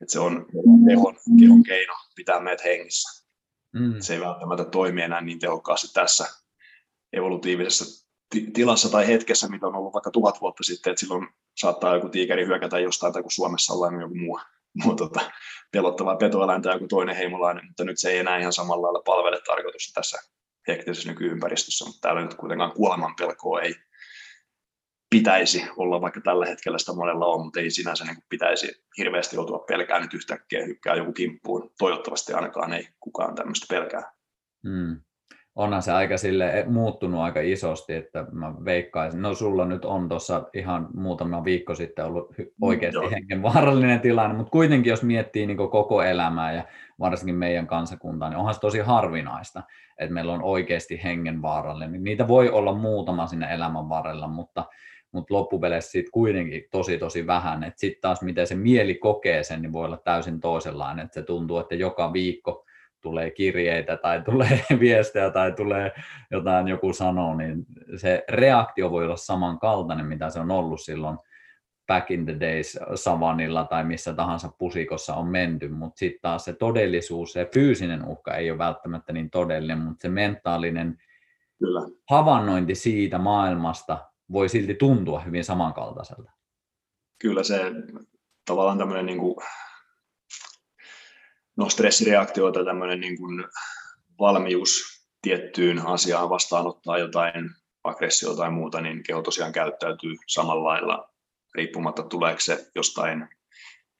Että 0.00 0.12
se 0.12 0.20
on 0.20 0.46
kehon, 0.88 1.16
kehon 1.40 1.62
keino 1.62 1.92
pitää 2.14 2.40
meidät 2.40 2.64
hengissä. 2.64 3.24
Mm. 3.72 3.94
Se 4.00 4.14
ei 4.14 4.20
välttämättä 4.20 4.64
toimi 4.64 5.02
enää 5.02 5.20
niin 5.20 5.38
tehokkaasti 5.38 5.88
tässä 5.94 6.26
evolutiivisessa 7.12 8.07
tilassa 8.52 8.88
tai 8.88 9.06
hetkessä, 9.06 9.48
mitä 9.48 9.66
on 9.66 9.76
ollut 9.76 9.92
vaikka 9.92 10.10
tuhat 10.10 10.40
vuotta 10.40 10.64
sitten, 10.64 10.90
että 10.90 11.00
silloin 11.00 11.28
saattaa 11.56 11.94
joku 11.94 12.08
tiikeri 12.08 12.46
hyökätä 12.46 12.78
jostain, 12.78 13.12
tai 13.12 13.22
kun 13.22 13.30
Suomessa 13.30 13.74
ollaan 13.74 14.00
joku 14.00 14.14
muu, 14.14 14.40
muu 14.84 14.94
tota, 14.94 15.20
pelottava 15.72 16.16
petoeläin 16.16 16.62
tai 16.62 16.74
joku 16.74 16.88
toinen 16.88 17.16
heimolainen, 17.16 17.66
mutta 17.66 17.84
nyt 17.84 17.98
se 17.98 18.10
ei 18.10 18.18
enää 18.18 18.38
ihan 18.38 18.52
samalla 18.52 18.82
lailla 18.82 19.02
palvele 19.04 19.40
tarkoitusta 19.46 20.00
tässä 20.00 20.18
hektisessä 20.68 21.08
nykyympäristössä, 21.08 21.84
mutta 21.84 22.00
täällä 22.00 22.22
nyt 22.22 22.34
kuitenkaan 22.34 22.72
kuoleman 22.72 23.14
pelkoa 23.16 23.60
ei 23.60 23.74
pitäisi 25.10 25.64
olla, 25.76 26.00
vaikka 26.00 26.20
tällä 26.20 26.46
hetkellä 26.46 26.78
sitä 26.78 26.92
monella 26.92 27.26
on, 27.26 27.44
mutta 27.44 27.60
ei 27.60 27.70
sinänsä 27.70 28.04
niin 28.04 28.16
pitäisi 28.28 28.84
hirveästi 28.98 29.36
joutua 29.36 29.58
pelkään 29.58 30.02
nyt 30.02 30.14
yhtäkkiä 30.14 30.64
hykkää 30.64 30.94
joku 30.94 31.12
kimppuun. 31.12 31.70
Toivottavasti 31.78 32.32
ainakaan 32.32 32.72
ei 32.72 32.88
kukaan 33.00 33.34
tämmöistä 33.34 33.66
pelkää. 33.68 34.12
Hmm 34.68 35.00
onhan 35.58 35.82
se 35.82 35.92
aika 35.92 36.16
sille 36.16 36.64
muuttunut 36.68 37.20
aika 37.20 37.40
isosti, 37.40 37.94
että 37.94 38.26
mä 38.32 38.54
veikkaisin, 38.64 39.22
no 39.22 39.34
sulla 39.34 39.64
nyt 39.64 39.84
on 39.84 40.08
tuossa 40.08 40.48
ihan 40.54 40.88
muutama 40.94 41.44
viikko 41.44 41.74
sitten 41.74 42.04
ollut 42.04 42.34
oikeasti 42.60 42.96
Joo. 42.96 43.10
hengenvaarallinen 43.10 44.00
tilanne, 44.00 44.36
mutta 44.36 44.50
kuitenkin 44.50 44.90
jos 44.90 45.02
miettii 45.02 45.46
niin 45.46 45.56
koko 45.56 46.02
elämää 46.02 46.52
ja 46.52 46.64
varsinkin 47.00 47.34
meidän 47.34 47.66
kansakuntaa, 47.66 48.28
niin 48.28 48.38
onhan 48.38 48.54
se 48.54 48.60
tosi 48.60 48.78
harvinaista, 48.78 49.62
että 49.98 50.14
meillä 50.14 50.32
on 50.32 50.42
oikeasti 50.42 51.00
hengenvaarallinen. 51.04 52.04
Niitä 52.04 52.28
voi 52.28 52.50
olla 52.50 52.74
muutama 52.74 53.26
sinne 53.26 53.54
elämän 53.54 53.88
varrella, 53.88 54.28
mutta, 54.28 54.64
mutta 55.12 55.34
loppupeleissä 55.34 55.90
siitä 55.90 56.10
kuitenkin 56.12 56.64
tosi 56.70 56.98
tosi 56.98 57.26
vähän. 57.26 57.72
Sitten 57.76 58.00
taas 58.00 58.22
miten 58.22 58.46
se 58.46 58.54
mieli 58.54 58.94
kokee 58.94 59.42
sen, 59.42 59.62
niin 59.62 59.72
voi 59.72 59.84
olla 59.84 59.96
täysin 60.04 60.40
toisenlainen, 60.40 61.04
että 61.04 61.20
se 61.20 61.22
tuntuu, 61.22 61.58
että 61.58 61.74
joka 61.74 62.12
viikko 62.12 62.64
tulee 63.00 63.30
kirjeitä 63.30 63.96
tai 63.96 64.22
tulee 64.22 64.64
viestejä 64.80 65.30
tai 65.30 65.52
tulee 65.52 65.92
jotain 66.30 66.68
joku 66.68 66.92
sanoo, 66.92 67.34
niin 67.34 67.66
se 67.96 68.24
reaktio 68.28 68.90
voi 68.90 69.04
olla 69.04 69.16
samankaltainen, 69.16 70.06
mitä 70.06 70.30
se 70.30 70.40
on 70.40 70.50
ollut 70.50 70.80
silloin 70.80 71.18
back 71.88 72.10
in 72.10 72.24
the 72.24 72.36
days 72.40 72.78
savanilla 72.94 73.64
tai 73.64 73.84
missä 73.84 74.14
tahansa 74.14 74.48
pusikossa 74.58 75.14
on 75.14 75.26
menty, 75.26 75.68
mutta 75.68 75.98
sitten 75.98 76.20
taas 76.22 76.44
se 76.44 76.52
todellisuus, 76.52 77.32
se 77.32 77.48
fyysinen 77.54 78.04
uhka 78.04 78.34
ei 78.34 78.50
ole 78.50 78.58
välttämättä 78.58 79.12
niin 79.12 79.30
todellinen, 79.30 79.78
mutta 79.78 80.02
se 80.02 80.08
mentaalinen 80.08 80.98
Kyllä. 81.58 81.80
havainnointi 82.10 82.74
siitä 82.74 83.18
maailmasta 83.18 83.98
voi 84.32 84.48
silti 84.48 84.74
tuntua 84.74 85.20
hyvin 85.20 85.44
samankaltaiselta. 85.44 86.30
Kyllä 87.20 87.42
se 87.42 87.60
tavallaan 88.44 88.78
tämmöinen 88.78 89.06
niin 89.06 89.18
kuin 89.18 89.36
no, 91.58 91.68
stressireaktio 91.68 92.52
tai 92.52 92.64
tämmöinen 92.64 93.00
niin 93.00 93.18
kuin 93.18 93.44
valmius 94.18 94.82
tiettyyn 95.22 95.86
asiaan 95.86 96.30
vastaanottaa 96.30 96.98
jotain 96.98 97.50
aggressiota 97.84 98.36
tai 98.36 98.50
muuta, 98.50 98.80
niin 98.80 99.02
keho 99.02 99.22
tosiaan 99.22 99.52
käyttäytyy 99.52 100.14
samalla 100.26 100.64
lailla 100.64 101.10
riippumatta 101.54 102.02
tuleeko 102.02 102.40
se 102.40 102.66
jostain 102.74 103.28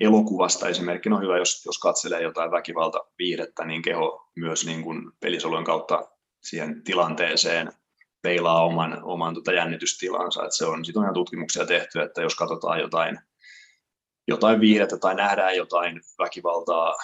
elokuvasta. 0.01 0.69
Esimerkkinä 0.69 1.17
on 1.17 1.23
hyvä, 1.23 1.39
jos, 1.39 1.65
jos 1.67 1.79
katselee 1.79 2.23
jotain 2.23 2.51
väkivaltaviihdettä, 2.51 3.65
niin 3.65 3.83
keho 3.83 4.31
myös 4.37 4.67
niin 4.67 4.83
kuin 4.83 5.13
pelisolujen 5.21 5.65
kautta 5.65 6.09
siihen 6.43 6.85
tilanteeseen 6.85 7.73
peilaa 8.23 8.65
oman, 8.65 9.05
oman 9.05 9.35
tota 9.35 9.53
jännitystilansa. 9.53 10.45
Et 10.45 10.53
se 10.53 10.65
on, 10.65 10.85
sit 10.85 10.97
on 10.97 11.03
ihan 11.03 11.15
tutkimuksia 11.15 11.67
tehty, 11.67 12.01
että 12.01 12.23
jos 12.23 12.35
katsotaan 12.35 12.81
jotain, 12.81 13.19
jotain 14.29 14.61
viihdettä 14.61 14.99
tai 14.99 15.15
nähdään 15.15 15.57
jotain 15.57 16.01
väkivaltaa 16.19 16.95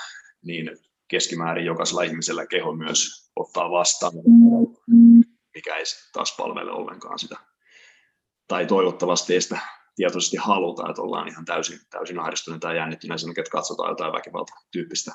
niin 0.45 0.71
keskimäärin 1.09 1.67
jokaisella 1.67 2.03
ihmisellä 2.03 2.47
keho 2.47 2.73
myös 2.73 3.31
ottaa 3.37 3.71
vastaan, 3.71 4.13
mikä 5.55 5.77
ei 5.77 5.85
taas 6.13 6.35
palvele 6.39 6.73
ollenkaan 6.73 7.19
sitä. 7.19 7.37
Tai 8.49 8.67
toivottavasti 8.67 9.35
ei 9.35 9.41
sitä 9.41 9.59
tietoisesti 9.97 10.37
haluta, 10.37 10.91
että 10.91 11.03
ollaan 11.03 11.29
ihan 11.29 11.45
täysin, 11.45 11.81
täysin 11.91 12.19
ahdistuneita 12.19 12.69
tai 12.69 12.77
jännittyneitä, 12.77 13.31
että 13.39 13.51
katsotaan 13.51 13.91
jotain 13.91 14.13
väkivalta-tyyppistä 14.13 15.13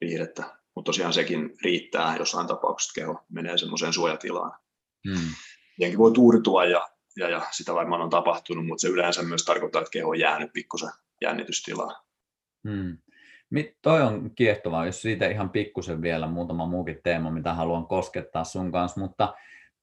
viihdettä. 0.00 0.42
Mutta 0.74 0.88
tosiaan 0.88 1.12
sekin 1.12 1.50
riittää, 1.62 2.16
jossain 2.16 2.46
tapauksessa 2.46 2.92
keho 2.94 3.24
menee 3.28 3.58
semmoiseen 3.58 3.92
suojatilaan. 3.92 4.52
Hmm. 5.08 5.28
Jenkin 5.80 5.98
voi 5.98 6.12
tuuritua 6.12 6.64
ja, 6.64 6.88
ja, 7.16 7.28
ja, 7.28 7.46
sitä 7.50 7.74
varmaan 7.74 8.02
on 8.02 8.10
tapahtunut, 8.10 8.66
mutta 8.66 8.80
se 8.80 8.88
yleensä 8.88 9.22
myös 9.22 9.44
tarkoittaa, 9.44 9.80
että 9.80 9.90
keho 9.90 10.10
on 10.10 10.18
jäänyt 10.18 10.52
pikkusen 10.52 10.90
jännitystilaan. 11.20 11.96
Hmm. 12.68 12.98
Toi 13.82 14.02
on 14.02 14.30
kiehtovaa, 14.34 14.86
jos 14.86 15.02
siitä 15.02 15.28
ihan 15.28 15.50
pikkusen 15.50 16.02
vielä 16.02 16.26
muutama 16.26 16.66
muukin 16.66 17.00
teema, 17.02 17.30
mitä 17.30 17.54
haluan 17.54 17.86
koskettaa 17.86 18.44
sun 18.44 18.72
kanssa, 18.72 19.00
mutta 19.00 19.34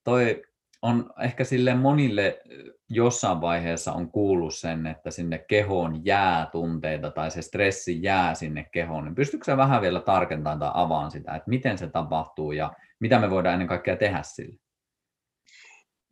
toi 0.04 0.42
on 0.82 1.10
ehkä 1.20 1.44
sille 1.44 1.74
monille 1.74 2.42
jossain 2.88 3.40
vaiheessa 3.40 3.92
on 3.92 4.10
kuullut 4.10 4.54
sen, 4.54 4.86
että 4.86 5.10
sinne 5.10 5.38
kehoon 5.38 6.04
jää 6.04 6.48
tunteita 6.52 7.10
tai 7.10 7.30
se 7.30 7.42
stressi 7.42 8.02
jää 8.02 8.34
sinne 8.34 8.68
kehoon. 8.72 9.04
Niin 9.04 9.14
pystytkö 9.14 9.44
sä 9.44 9.56
vähän 9.56 9.82
vielä 9.82 10.00
tarkentamaan 10.00 10.58
tai 10.58 10.70
avaan 10.74 11.10
sitä, 11.10 11.34
että 11.34 11.50
miten 11.50 11.78
se 11.78 11.86
tapahtuu 11.86 12.52
ja 12.52 12.72
mitä 13.00 13.18
me 13.18 13.30
voidaan 13.30 13.52
ennen 13.52 13.68
kaikkea 13.68 13.96
tehdä 13.96 14.22
sille? 14.22 14.58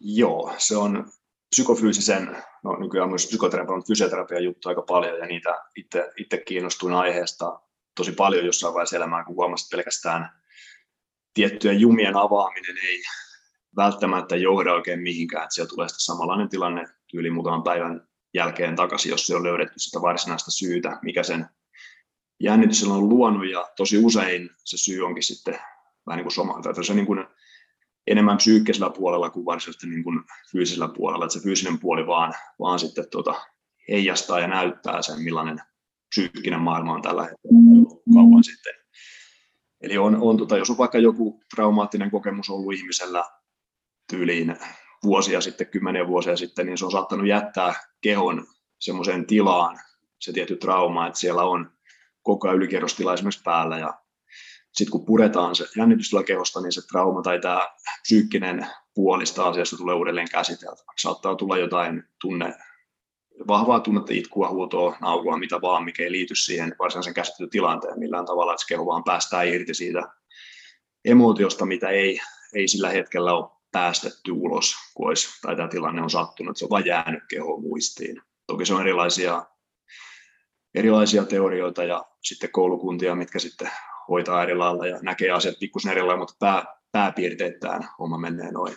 Joo, 0.01 0.55
se 0.59 0.77
on 0.77 1.05
psykofyysisen, 1.51 2.37
no 2.65 2.77
nykyään 2.77 3.09
myös 3.09 3.27
psykoterapian, 3.27 3.85
fysioterapian 3.87 4.45
juttu 4.45 4.69
aika 4.69 4.83
paljon 4.83 5.19
ja 5.19 5.27
niitä 5.27 5.65
itse, 5.77 6.11
itse 6.17 6.39
kiinnostuin 6.39 6.95
aiheesta 6.95 7.61
tosi 7.97 8.13
paljon 8.13 8.47
jossain 8.47 8.75
vaiheessa 8.75 8.97
elämää, 8.97 9.25
kun 9.25 9.37
huomasin, 9.37 9.67
että 9.67 9.77
pelkästään 9.77 10.31
tiettyjen 11.35 11.81
jumien 11.81 12.17
avaaminen 12.17 12.79
ei 12.89 13.03
välttämättä 13.77 14.37
johda 14.37 14.75
oikein 14.75 15.01
mihinkään, 15.01 15.43
että 15.43 15.55
siellä 15.55 15.69
tulee 15.69 15.89
sitten 15.89 16.05
samanlainen 16.05 16.49
tilanne 16.49 16.85
yli 17.15 17.31
muutaman 17.31 17.63
päivän 17.63 18.09
jälkeen 18.35 18.77
takaisin, 18.77 19.11
jos 19.11 19.27
se 19.27 19.37
on 19.37 19.43
löydetty 19.43 19.79
sitä 19.79 20.03
varsinaista 20.03 20.51
syytä, 20.51 20.99
mikä 21.03 21.23
sen 21.23 21.47
jännitys 22.41 22.85
on 22.85 23.09
luonut, 23.09 23.51
ja 23.51 23.69
tosi 23.77 23.99
usein 23.99 24.51
se 24.65 24.77
syy 24.77 25.03
onkin 25.03 25.23
sitten 25.23 25.59
vähän 26.07 26.17
niin 26.17 26.25
kuin 26.25 26.33
soma, 26.33 26.63
tai 26.63 26.85
se 26.85 26.95
niin 26.95 27.07
kuin 27.07 27.27
enemmän 28.11 28.37
psyykkisellä 28.37 28.91
puolella 28.91 29.31
kuin 29.31 29.47
varsinaisesti 29.47 29.87
niin 29.87 30.05
kuin 30.05 30.21
fyysisellä 30.53 30.89
puolella, 30.89 31.25
että 31.25 31.39
se 31.39 31.43
fyysinen 31.43 31.79
puoli 31.79 32.07
vaan, 32.07 32.35
vaan 32.59 32.79
sitten 32.79 33.11
tuota, 33.11 33.35
heijastaa 33.89 34.41
ja 34.41 34.47
näyttää 34.47 35.03
sen, 35.03 35.23
millainen 35.23 35.59
psyykkinen 36.09 36.61
maailma 36.61 36.95
on 36.95 37.03
tällä 37.03 37.23
hetkellä 37.23 38.01
kauan 38.15 38.45
sitten. 38.45 38.75
Eli 39.81 39.99
on, 39.99 40.17
on 40.21 40.37
tota, 40.37 40.57
jos 40.57 40.71
on 40.71 40.79
vaikka 40.79 40.99
joku 40.99 41.41
traumaattinen 41.55 42.11
kokemus 42.11 42.51
ollut 42.51 42.75
ihmisellä 42.75 43.25
tyyliin 44.11 44.57
vuosia 45.05 45.41
sitten, 45.41 45.67
kymmeniä 45.67 46.07
vuosia 46.07 46.37
sitten, 46.37 46.67
niin 46.67 46.79
se 46.79 46.85
on 46.85 46.93
saattanut 46.93 47.27
jättää 47.27 47.75
kehon 48.01 48.47
semmoiseen 48.81 49.27
tilaan, 49.27 49.79
se 50.21 50.33
tietty 50.33 50.57
trauma, 50.57 51.07
että 51.07 51.19
siellä 51.19 51.43
on 51.43 51.73
koko 52.23 52.49
ajan 52.49 52.57
ylikerrostila 52.57 53.15
esimerkiksi 53.15 53.43
päällä 53.43 53.79
ja 53.79 54.01
sitten 54.73 54.93
kun 54.93 55.07
puretaan 55.07 55.57
se 55.57 55.65
jännitystila 55.77 56.23
kehosta, 56.23 56.61
niin 56.61 56.73
se 56.73 56.87
trauma 56.87 57.23
tai 57.23 57.41
tämä 57.41 57.69
psyykkinen 58.03 58.67
puolista 58.95 59.49
asiasta 59.49 59.77
tulee 59.77 59.95
uudelleen 59.95 60.31
käsiteltäväksi. 60.31 61.03
Saattaa 61.03 61.35
tulla 61.35 61.59
jotain 61.59 62.03
tunne, 62.21 62.55
vahvaa 63.49 63.81
tunnetta, 63.81 64.13
itkua, 64.13 64.49
huutoa, 64.49 64.97
naukua, 65.01 65.39
mitä 65.39 65.61
vaan, 65.61 65.85
mikä 65.85 66.03
ei 66.03 66.13
liity 66.13 66.35
siihen 66.35 66.75
varsinaisen 66.79 67.15
käsittelytilanteen 67.15 67.99
millään 67.99 68.27
tavalla, 68.27 68.53
että 68.53 68.63
se 68.63 68.69
keho 68.69 68.87
vaan 68.87 69.05
päästää 69.05 69.43
irti 69.43 69.75
siitä 69.75 70.03
emootiosta, 71.05 71.67
mitä 71.67 71.89
ei, 71.89 72.21
ei 72.55 72.69
sillä 72.69 72.91
hetkellä 72.91 73.35
ole 73.35 73.51
päästetty 73.73 74.33
ulos, 74.33 74.75
kun 74.95 75.09
olisi, 75.09 75.41
tai 75.43 75.57
tämä 75.57 75.69
tilanne 75.69 76.03
on 76.03 76.11
sattunut, 76.11 76.57
se 76.57 76.65
on 76.65 76.71
vain 76.71 76.87
jäänyt 76.87 77.23
kehoon 77.29 77.63
muistiin. 77.63 78.23
Toki 78.47 78.67
se 78.67 78.75
on 78.75 78.81
erilaisia, 78.81 79.47
erilaisia 80.75 81.25
teorioita 81.25 81.85
ja 81.85 82.05
sitten 82.23 82.53
koulukuntia, 82.53 83.15
mitkä 83.15 83.39
sitten 83.39 83.71
hoitaa 84.11 84.43
eri 84.43 84.55
lailla 84.55 84.87
ja 84.87 84.99
näkee 85.03 85.31
asiat 85.31 85.59
pikkusen 85.59 85.93
eri 85.93 86.01
lailla, 86.01 86.17
mutta 86.17 86.35
pää, 86.39 86.65
pääpiirteittäin 86.93 87.83
homma 87.99 88.19
menee 88.19 88.51
noin. 88.51 88.77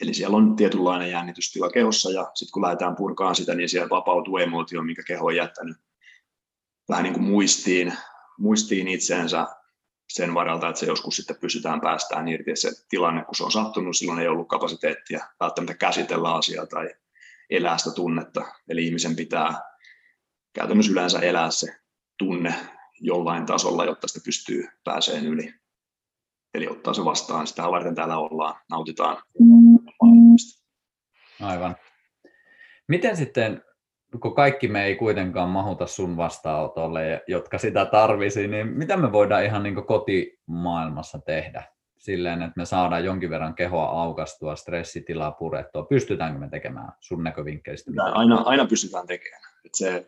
Eli 0.00 0.14
siellä 0.14 0.36
on 0.36 0.56
tietynlainen 0.56 1.10
jännitystila 1.10 1.70
kehossa 1.70 2.10
ja 2.10 2.30
sitten 2.34 2.52
kun 2.52 2.62
lähdetään 2.62 2.96
purkaan 2.96 3.34
sitä, 3.34 3.54
niin 3.54 3.68
siellä 3.68 3.88
vapautuu 3.88 4.38
emootio, 4.38 4.82
mikä 4.82 5.02
keho 5.02 5.26
on 5.26 5.36
jättänyt 5.36 5.76
vähän 6.88 7.02
niin 7.02 7.14
kuin 7.14 7.24
muistiin, 7.24 7.92
muistiin 8.38 8.88
itseensä 8.88 9.46
sen 10.08 10.34
varalta, 10.34 10.68
että 10.68 10.80
se 10.80 10.86
joskus 10.86 11.16
sitten 11.16 11.36
pystytään 11.40 11.80
päästään 11.80 12.28
irti. 12.28 12.56
Se 12.56 12.70
tilanne, 12.88 13.24
kun 13.24 13.34
se 13.34 13.44
on 13.44 13.52
sattunut, 13.52 13.96
silloin 13.96 14.18
ei 14.18 14.28
ollut 14.28 14.48
kapasiteettia 14.48 15.26
välttämättä 15.40 15.74
käsitellä 15.74 16.34
asiaa 16.34 16.66
tai 16.66 16.94
elää 17.50 17.78
sitä 17.78 17.94
tunnetta. 17.94 18.44
Eli 18.68 18.86
ihmisen 18.86 19.16
pitää 19.16 19.60
käytännössä 20.52 20.92
yleensä 20.92 21.18
elää 21.18 21.50
se 21.50 21.80
tunne 22.18 22.54
jollain 23.00 23.46
tasolla, 23.46 23.84
jotta 23.84 24.08
sitä 24.08 24.24
pystyy 24.24 24.68
pääseen 24.84 25.26
yli. 25.26 25.54
Eli 26.54 26.68
ottaa 26.68 26.94
se 26.94 27.04
vastaan. 27.04 27.46
Sitä 27.46 27.62
varten 27.62 27.94
täällä 27.94 28.18
ollaan, 28.18 28.60
nautitaan 28.70 29.22
Aivan. 31.40 31.76
Miten 32.88 33.16
sitten 33.16 33.62
kun 34.20 34.34
kaikki 34.34 34.68
me 34.68 34.84
ei 34.84 34.96
kuitenkaan 34.96 35.48
mahuta 35.48 35.86
sun 35.86 36.16
vastaanotolle, 36.16 37.22
jotka 37.26 37.58
sitä 37.58 37.84
tarvisi, 37.86 38.48
niin 38.48 38.66
mitä 38.66 38.96
me 38.96 39.12
voidaan 39.12 39.44
ihan 39.44 39.62
niin 39.62 39.86
kotimaailmassa 39.86 41.18
tehdä? 41.18 41.64
Silleen, 41.98 42.42
että 42.42 42.52
me 42.56 42.64
saadaan 42.64 43.04
jonkin 43.04 43.30
verran 43.30 43.54
kehoa 43.54 44.02
aukastua, 44.02 44.56
stressitilaa 44.56 45.32
purettua. 45.32 45.82
Pystytäänkö 45.84 46.38
me 46.38 46.48
tekemään 46.48 46.92
sun 47.00 47.24
näkövinkkelistä? 47.24 47.90
Aina, 48.14 48.36
aina 48.36 48.66
pystytään 48.66 49.06
tekemään. 49.06 49.42
Että 49.64 49.78
se 49.78 50.06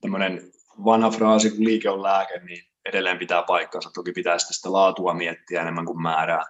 tämmöinen 0.00 0.40
vanha 0.84 1.10
fraasi, 1.10 1.50
kun 1.50 1.64
liike 1.64 1.90
on 1.90 2.02
lääke, 2.02 2.38
niin 2.38 2.64
edelleen 2.88 3.18
pitää 3.18 3.42
paikkansa. 3.42 3.90
Toki 3.94 4.12
pitää 4.12 4.38
sitä 4.38 4.72
laatua 4.72 5.14
miettiä 5.14 5.62
enemmän 5.62 5.86
kuin 5.86 6.02
määrää. 6.02 6.46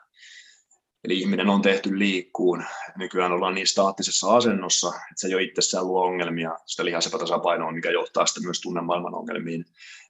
Eli 1.04 1.18
ihminen 1.18 1.48
on 1.48 1.62
tehty 1.62 1.98
liikkuun. 1.98 2.64
Nykyään 2.96 3.32
ollaan 3.32 3.54
niin 3.54 3.66
staattisessa 3.66 4.37
asennossa, 4.37 4.88
että 4.88 5.14
se 5.16 5.28
jo 5.28 5.38
itsessään 5.38 5.87
luo 5.87 6.04
ongelmia, 6.04 6.56
sitä 6.66 6.85
lihasepätasapainoa, 6.85 7.72
mikä 7.72 7.90
johtaa 7.90 8.26
sitten 8.26 8.44
myös 8.44 8.61
tunnemaailman 8.61 9.14
ongelmiin. 9.14 9.64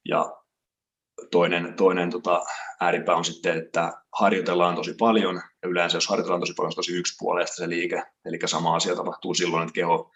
Ja 0.09 0.37
toinen, 1.31 1.75
toinen 1.75 2.11
tota, 2.11 2.43
ääripää 2.81 3.17
on 3.17 3.25
sitten, 3.25 3.59
että 3.59 3.93
harjoitellaan 4.19 4.75
tosi 4.75 4.95
paljon, 4.99 5.35
ja 5.63 5.69
yleensä 5.69 5.97
jos 5.97 6.09
harjoitellaan 6.09 6.41
tosi 6.41 6.55
paljon, 6.57 6.73
se 6.73 6.75
on 6.75 6.85
tosi 6.85 6.97
yksipuolista 6.97 7.57
se 7.57 7.69
liike, 7.69 8.03
eli 8.25 8.39
sama 8.47 8.77
asia 8.77 8.97
tapahtuu 8.97 9.35
silloin, 9.35 9.63
että 9.63 9.75
keho 9.75 10.11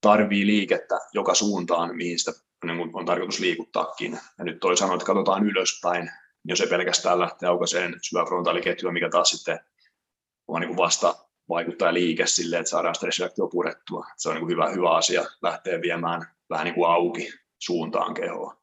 tarvii 0.00 0.46
liikettä 0.46 0.98
joka 1.12 1.34
suuntaan, 1.34 1.96
mihin 1.96 2.18
sitä 2.18 2.32
niin 2.66 2.90
on 2.92 3.06
tarkoitus 3.06 3.40
liikuttaakin. 3.40 4.18
Ja 4.38 4.44
nyt 4.44 4.60
toi 4.60 4.76
sanoo, 4.76 4.94
että 4.94 5.06
katsotaan 5.06 5.46
ylöspäin, 5.46 6.10
jos 6.44 6.60
ei 6.60 6.66
pelkästään 6.66 7.20
lähtee 7.20 7.48
aukaiseen 7.48 7.94
syväfrontaaliketjua, 8.02 8.92
mikä 8.92 9.08
taas 9.08 9.30
sitten 9.30 9.60
on 10.48 10.60
niin 10.60 10.76
vasta 10.76 11.14
vaikuttaa 11.48 11.94
liike 11.94 12.26
silleen, 12.26 12.60
että 12.60 12.70
saadaan 12.70 12.94
stressireaktio 12.94 13.48
purettua. 13.48 14.06
Se 14.16 14.28
on 14.28 14.34
niin 14.34 14.48
hyvä, 14.48 14.68
hyvä 14.68 14.90
asia 14.90 15.24
lähteä 15.42 15.80
viemään 15.80 16.26
vähän 16.50 16.64
niin 16.64 16.74
kuin 16.74 16.90
auki 16.90 17.32
suuntaan 17.58 18.14
kehoa. 18.14 18.56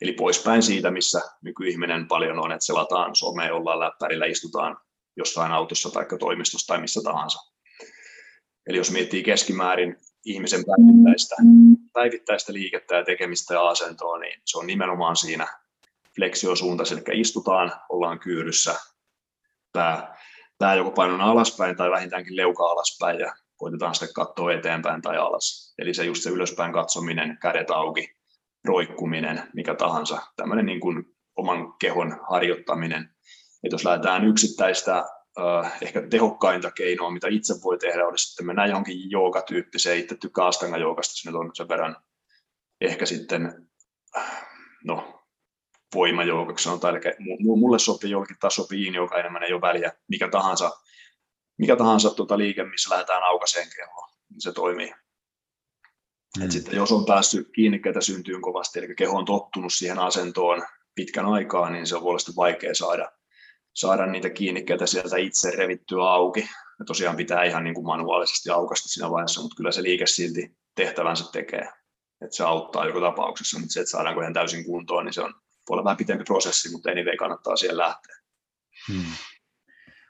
Eli 0.00 0.12
poispäin 0.12 0.62
siitä, 0.62 0.90
missä 0.90 1.20
nykyihminen 1.42 2.08
paljon 2.08 2.38
on, 2.38 2.52
että 2.52 2.66
selataan 2.66 3.16
somea, 3.16 3.54
ollaan 3.54 3.80
läppärillä, 3.80 4.26
istutaan 4.26 4.76
jossain 5.16 5.52
autossa 5.52 5.90
tai 5.90 6.06
toimistossa 6.18 6.66
tai 6.66 6.80
missä 6.80 7.00
tahansa. 7.04 7.38
Eli 8.66 8.76
jos 8.76 8.90
miettii 8.90 9.22
keskimäärin 9.22 9.96
ihmisen 10.24 10.64
päivittäistä, 10.64 11.34
päivittäistä 11.92 12.52
liikettä 12.52 12.94
ja 12.94 13.04
tekemistä 13.04 13.54
ja 13.54 13.68
asentoa, 13.68 14.18
niin 14.18 14.40
se 14.44 14.58
on 14.58 14.66
nimenomaan 14.66 15.16
siinä 15.16 15.46
fleksiosuuntaisessa, 16.16 17.02
eli 17.06 17.20
istutaan, 17.20 17.72
ollaan 17.88 18.18
kyyryssä, 18.18 18.74
pää, 19.72 20.16
pää 20.58 20.74
joko 20.74 20.90
painon 20.90 21.20
alaspäin 21.20 21.76
tai 21.76 21.90
vähintäänkin 21.90 22.36
leuka 22.36 22.64
alaspäin 22.64 23.20
ja 23.20 23.34
koitetaan 23.56 23.94
sitten 23.94 24.14
katsoa 24.14 24.52
eteenpäin 24.52 25.02
tai 25.02 25.16
alas. 25.16 25.74
Eli 25.78 25.94
se 25.94 26.04
just 26.04 26.22
se 26.22 26.30
ylöspäin 26.30 26.72
katsominen, 26.72 27.38
kädet 27.42 27.70
auki, 27.70 28.16
roikkuminen, 28.64 29.42
mikä 29.54 29.74
tahansa, 29.74 30.18
tämmöinen 30.36 30.66
niin 30.66 30.80
kuin 30.80 31.04
oman 31.36 31.72
kehon 31.72 32.20
harjoittaminen. 32.30 33.10
Et 33.64 33.72
jos 33.72 33.84
lähdetään 33.84 34.24
yksittäistä 34.24 35.04
ehkä 35.82 36.02
tehokkainta 36.10 36.70
keinoa, 36.70 37.10
mitä 37.10 37.28
itse 37.30 37.54
voi 37.64 37.78
tehdä, 37.78 38.06
olisi 38.06 38.26
sitten 38.26 38.46
mennään 38.46 38.68
johonkin 38.68 39.10
joogatyyppiseen, 39.10 39.98
itse 39.98 40.16
tykkää 40.16 40.46
astanga 40.46 40.78
joogasta, 40.78 41.14
se 41.14 41.30
nyt 41.30 41.40
on 41.40 41.50
sen 41.54 41.68
verran 41.68 41.96
ehkä 42.80 43.06
sitten, 43.06 43.68
no, 44.84 45.22
voimajoukaksi 45.94 46.64
sanotaan, 46.64 46.96
eli 46.96 47.14
mulle 47.38 47.78
sopii 47.78 48.10
jollekin 48.10 48.36
taas 48.40 48.54
sopii 48.54 48.94
joka 48.94 49.18
enemmän 49.18 49.42
ei 49.42 49.52
ole 49.52 49.60
väliä, 49.60 49.92
mikä 50.08 50.28
tahansa, 50.28 50.70
mikä 51.58 51.76
tahansa 51.76 52.10
tuota 52.10 52.38
liike, 52.38 52.64
missä 52.64 52.90
lähdetään 52.90 53.22
aukaseen 53.22 53.68
kehoon, 53.76 54.08
niin 54.30 54.40
se 54.40 54.52
toimii. 54.52 54.94
Mm. 56.38 56.44
Et 56.44 56.50
sitten 56.50 56.76
jos 56.76 56.92
on 56.92 57.06
päässyt 57.06 57.48
kiinnikkeitä 57.54 58.00
syntyy 58.00 58.40
kovasti, 58.40 58.78
eli 58.78 58.94
keho 58.94 59.18
on 59.18 59.24
tottunut 59.24 59.72
siihen 59.72 59.98
asentoon 59.98 60.62
pitkän 60.94 61.26
aikaa, 61.26 61.70
niin 61.70 61.86
se 61.86 61.96
on 61.96 62.02
puolesta 62.02 62.32
vaikea 62.36 62.74
saada, 62.74 63.12
saada 63.74 64.06
niitä 64.06 64.30
kiinnikkeitä 64.30 64.86
sieltä 64.86 65.16
itse 65.16 65.50
revittyä 65.50 66.10
auki. 66.10 66.48
Ja 66.78 66.84
tosiaan 66.84 67.16
pitää 67.16 67.44
ihan 67.44 67.64
niin 67.64 67.74
kuin 67.74 67.86
manuaalisesti 67.86 68.50
aukasta 68.50 68.88
siinä 68.88 69.10
vaiheessa, 69.10 69.42
mutta 69.42 69.56
kyllä 69.56 69.72
se 69.72 69.82
liike 69.82 70.06
silti 70.06 70.56
tehtävänsä 70.74 71.32
tekee. 71.32 71.68
Että 72.24 72.36
se 72.36 72.44
auttaa 72.44 72.86
joka 72.86 73.00
tapauksessa, 73.00 73.58
mutta 73.58 73.72
se, 73.72 73.80
että 73.80 73.90
saadaanko 73.90 74.20
ihan 74.20 74.34
täysin 74.34 74.64
kuntoon, 74.64 75.04
niin 75.04 75.12
se 75.12 75.22
on 75.22 75.34
voi 75.68 75.84
vähän 75.84 75.96
pitempi 75.96 76.24
prosessi, 76.24 76.72
mutta 76.72 76.90
anyway 76.90 77.16
kannattaa 77.16 77.56
siellä 77.56 77.82
lähteä. 77.82 78.16
Hmm. 78.88 79.12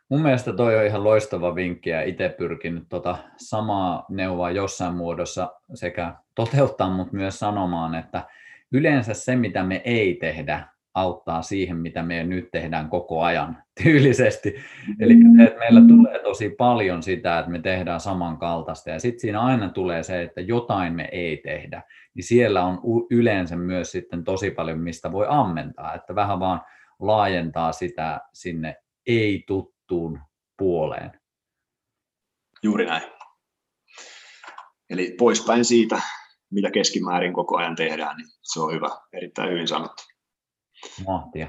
Mun 0.09 0.22
mielestä 0.22 0.53
toi 0.53 0.77
on 0.77 0.87
ihan 0.87 1.05
loistava 1.05 1.55
vinkki 1.55 1.90
ja 1.90 2.03
itse 2.03 2.29
pyrkinyt 2.29 2.88
tota 2.88 3.18
samaa 3.37 4.07
neuvoa 4.09 4.51
jossain 4.51 4.94
muodossa 4.94 5.53
sekä 5.75 6.14
toteuttaa, 6.35 6.90
mutta 6.90 7.16
myös 7.16 7.38
sanomaan, 7.38 7.94
että 7.94 8.29
yleensä 8.72 9.14
se, 9.14 9.37
mitä 9.37 9.64
me 9.64 9.83
ei 9.85 10.14
tehdä, 10.14 10.68
auttaa 10.94 11.42
siihen, 11.42 11.76
mitä 11.76 12.02
me 12.02 12.24
nyt 12.24 12.50
tehdään 12.50 12.88
koko 12.88 13.22
ajan 13.22 13.62
tyylisesti. 13.83 14.55
Eli 15.00 15.14
että 15.44 15.59
meillä 15.59 15.81
tulee 15.88 16.18
tosi 16.22 16.50
paljon 16.50 17.02
sitä, 17.02 17.38
että 17.38 17.50
me 17.50 17.59
tehdään 17.59 18.00
samankaltaista 18.00 18.90
ja 18.90 19.00
sitten 19.00 19.20
siinä 19.20 19.40
aina 19.40 19.68
tulee 19.68 20.02
se, 20.02 20.22
että 20.22 20.40
jotain 20.40 20.92
me 20.92 21.09
ei 21.12 21.37
tehdä. 21.37 21.83
Niin 22.14 22.24
siellä 22.24 22.64
on 22.64 22.81
yleensä 23.11 23.57
myös 23.57 23.92
sitten 23.92 24.24
tosi 24.24 24.50
paljon, 24.50 24.78
mistä 24.78 25.12
voi 25.12 25.26
ammentaa, 25.28 25.94
että 25.94 26.14
vähän 26.14 26.40
vaan 26.40 26.61
laajentaa 26.98 27.72
sitä 27.72 28.20
sinne 28.33 28.76
ei-tuttuun 29.07 30.20
puoleen. 30.57 31.11
Juuri 32.62 32.87
näin. 32.87 33.02
Eli 34.90 35.14
poispäin 35.18 35.64
siitä, 35.64 36.02
mitä 36.50 36.70
keskimäärin 36.70 37.33
koko 37.33 37.57
ajan 37.57 37.76
tehdään, 37.76 38.16
niin 38.16 38.28
se 38.42 38.61
on 38.61 38.74
hyvä, 38.74 38.88
erittäin 39.12 39.50
hyvin 39.50 39.68
sanottu. 39.68 40.12
Mahtia. 41.07 41.49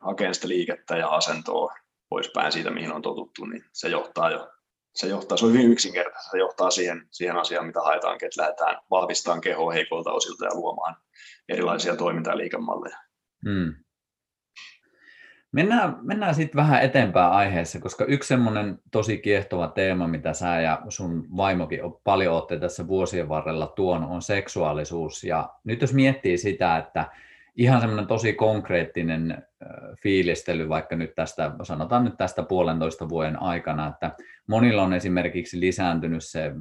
Hakeen 0.00 0.34
sitä 0.34 0.48
liikettä 0.48 0.96
ja 0.96 1.08
asentoa 1.08 1.74
poispäin 2.08 2.52
siitä, 2.52 2.70
mihin 2.70 2.92
on 2.92 3.02
totuttu, 3.02 3.44
niin 3.44 3.64
se 3.72 3.88
johtaa 3.88 4.30
jo 4.30 4.48
se 4.94 5.06
johtaa, 5.06 5.38
se 5.38 5.46
on 5.46 5.52
hyvin 5.52 5.72
yksinkertaista, 5.72 6.30
se 6.30 6.38
johtaa 6.38 6.70
siihen, 6.70 7.06
siihen 7.10 7.36
asiaan, 7.36 7.66
mitä 7.66 7.80
haetaankin, 7.80 8.26
että 8.26 8.42
lähdetään 8.42 8.76
vahvistamaan 8.90 9.40
kehoa 9.40 9.72
heikolta 9.72 10.12
osilta 10.12 10.44
ja 10.44 10.54
luomaan 10.54 10.96
erilaisia 11.48 11.96
toiminta- 11.96 12.30
ja 12.30 12.36
liikemalleja. 12.36 12.96
Hmm. 13.48 13.74
Mennään, 15.52 15.96
mennään 16.02 16.34
sitten 16.34 16.56
vähän 16.56 16.82
eteenpäin 16.82 17.32
aiheessa, 17.32 17.80
koska 17.80 18.04
yksi 18.04 18.28
semmoinen 18.28 18.78
tosi 18.92 19.18
kiehtova 19.18 19.68
teema, 19.68 20.08
mitä 20.08 20.32
sä 20.32 20.60
ja 20.60 20.82
sun 20.88 21.36
vaimokin 21.36 21.84
on 21.84 22.00
paljon 22.04 22.34
olette 22.34 22.58
tässä 22.58 22.86
vuosien 22.86 23.28
varrella 23.28 23.66
tuonut, 23.66 24.10
on 24.10 24.22
seksuaalisuus. 24.22 25.24
Ja 25.24 25.54
nyt 25.64 25.80
jos 25.80 25.94
miettii 25.94 26.38
sitä, 26.38 26.76
että 26.76 27.10
ihan 27.58 27.80
semmoinen 27.80 28.06
tosi 28.06 28.32
konkreettinen 28.32 29.46
fiilistely 30.02 30.68
vaikka 30.68 30.96
nyt 30.96 31.14
tästä, 31.14 31.50
sanotaan 31.62 32.04
nyt 32.04 32.16
tästä 32.16 32.42
puolentoista 32.42 33.08
vuoden 33.08 33.42
aikana, 33.42 33.86
että 33.86 34.10
monilla 34.46 34.82
on 34.82 34.92
esimerkiksi 34.92 35.60
lisääntynyt 35.60 36.24
se 36.24 36.52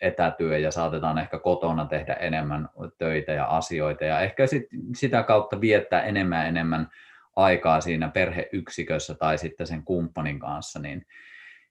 etätyö 0.00 0.58
ja 0.58 0.70
saatetaan 0.70 1.18
ehkä 1.18 1.38
kotona 1.38 1.86
tehdä 1.86 2.12
enemmän 2.14 2.68
töitä 2.98 3.32
ja 3.32 3.44
asioita 3.44 4.04
ja 4.04 4.20
ehkä 4.20 4.46
sit, 4.46 4.62
sitä 4.96 5.22
kautta 5.22 5.60
viettää 5.60 6.02
enemmän 6.02 6.46
enemmän 6.46 6.88
aikaa 7.36 7.80
siinä 7.80 8.08
perheyksikössä 8.08 9.14
tai 9.14 9.38
sitten 9.38 9.66
sen 9.66 9.84
kumppanin 9.84 10.38
kanssa, 10.38 10.78
niin 10.78 11.06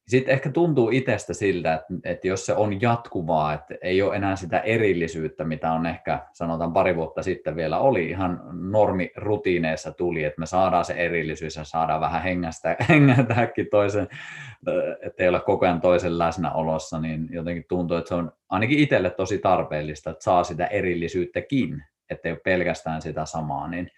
sitten 0.07 0.33
ehkä 0.33 0.51
tuntuu 0.51 0.89
itsestä 0.89 1.33
siltä, 1.33 1.73
että, 1.73 1.93
että 2.03 2.27
jos 2.27 2.45
se 2.45 2.53
on 2.53 2.81
jatkuvaa, 2.81 3.53
että 3.53 3.75
ei 3.81 4.01
ole 4.01 4.15
enää 4.15 4.35
sitä 4.35 4.59
erillisyyttä, 4.59 5.43
mitä 5.43 5.71
on 5.71 5.85
ehkä 5.85 6.19
sanotaan 6.33 6.73
pari 6.73 6.95
vuotta 6.95 7.23
sitten 7.23 7.55
vielä 7.55 7.79
oli, 7.79 8.09
ihan 8.09 8.41
normirutiineissa 8.51 9.91
tuli, 9.91 10.23
että 10.23 10.39
me 10.39 10.45
saadaan 10.45 10.85
se 10.85 10.93
erillisyys 10.93 11.55
ja 11.55 11.63
saadaan 11.63 12.01
vähän 12.01 12.23
hengästä, 12.23 12.75
hengätäkin 12.89 13.67
toisen, 13.71 14.07
että 15.01 15.23
ei 15.23 15.29
ole 15.29 15.39
koko 15.39 15.65
ajan 15.65 15.81
toisen 15.81 16.19
läsnäolossa, 16.19 16.99
niin 16.99 17.27
jotenkin 17.31 17.65
tuntuu, 17.69 17.97
että 17.97 18.09
se 18.09 18.15
on 18.15 18.31
ainakin 18.49 18.79
itselle 18.79 19.09
tosi 19.09 19.37
tarpeellista, 19.37 20.09
että 20.09 20.23
saa 20.23 20.43
sitä 20.43 20.65
erillisyyttäkin, 20.67 21.83
ettei 22.09 22.31
ole 22.31 22.39
pelkästään 22.43 23.01
sitä 23.01 23.25
samaa, 23.25 23.67
niin 23.67 23.89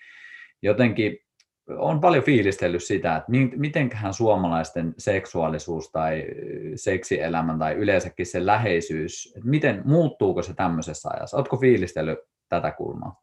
jotenkin 0.61 1.24
on 1.69 2.01
paljon 2.01 2.23
fiilistellyt 2.23 2.83
sitä, 2.83 3.15
että 3.15 3.31
mitenköhän 3.55 4.13
suomalaisten 4.13 4.93
seksuaalisuus 4.97 5.91
tai 5.91 6.23
seksielämä 6.75 7.57
tai 7.59 7.73
yleensäkin 7.73 8.25
se 8.25 8.45
läheisyys, 8.45 9.33
että 9.35 9.49
miten 9.49 9.81
muuttuuko 9.85 10.41
se 10.41 10.53
tämmöisessä 10.53 11.09
ajassa? 11.13 11.37
Oletko 11.37 11.57
fiilistellyt 11.57 12.19
tätä 12.49 12.71
kulmaa? 12.71 13.21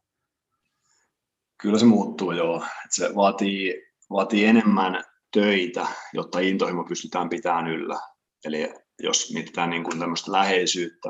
Kyllä 1.61 1.79
se 1.79 1.85
muuttuu 1.85 2.31
joo. 2.31 2.63
Se 2.89 3.15
vaatii, 3.15 3.83
vaatii 4.09 4.45
enemmän 4.45 5.03
töitä, 5.33 5.87
jotta 6.13 6.39
intohimo 6.39 6.83
pystytään 6.83 7.29
pitämään 7.29 7.67
yllä. 7.67 7.99
Eli 8.45 8.73
jos 8.99 9.33
mietitään 9.33 9.69
niin 9.69 9.83
kuin 9.83 9.99
tämmöistä 9.99 10.31
läheisyyttä, 10.31 11.09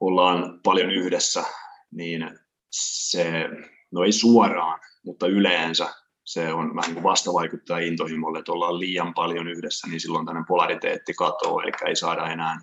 ollaan 0.00 0.60
paljon 0.64 0.90
yhdessä, 0.90 1.44
niin 1.90 2.38
se, 2.70 3.48
no 3.90 4.04
ei 4.04 4.12
suoraan, 4.12 4.80
mutta 5.04 5.26
yleensä 5.26 5.94
se 6.32 6.52
on 6.52 6.76
vähän 6.76 6.88
niin 6.88 6.94
kuin 6.94 7.02
vastavaikuttaa 7.02 7.78
intohimolle, 7.78 8.38
että 8.38 8.52
ollaan 8.52 8.78
liian 8.78 9.14
paljon 9.14 9.48
yhdessä, 9.48 9.88
niin 9.88 10.00
silloin 10.00 10.26
tämmöinen 10.26 10.46
polariteetti 10.48 11.14
katoaa, 11.14 11.62
eli 11.62 11.72
ei 11.86 11.96
saada 11.96 12.32
enää 12.32 12.58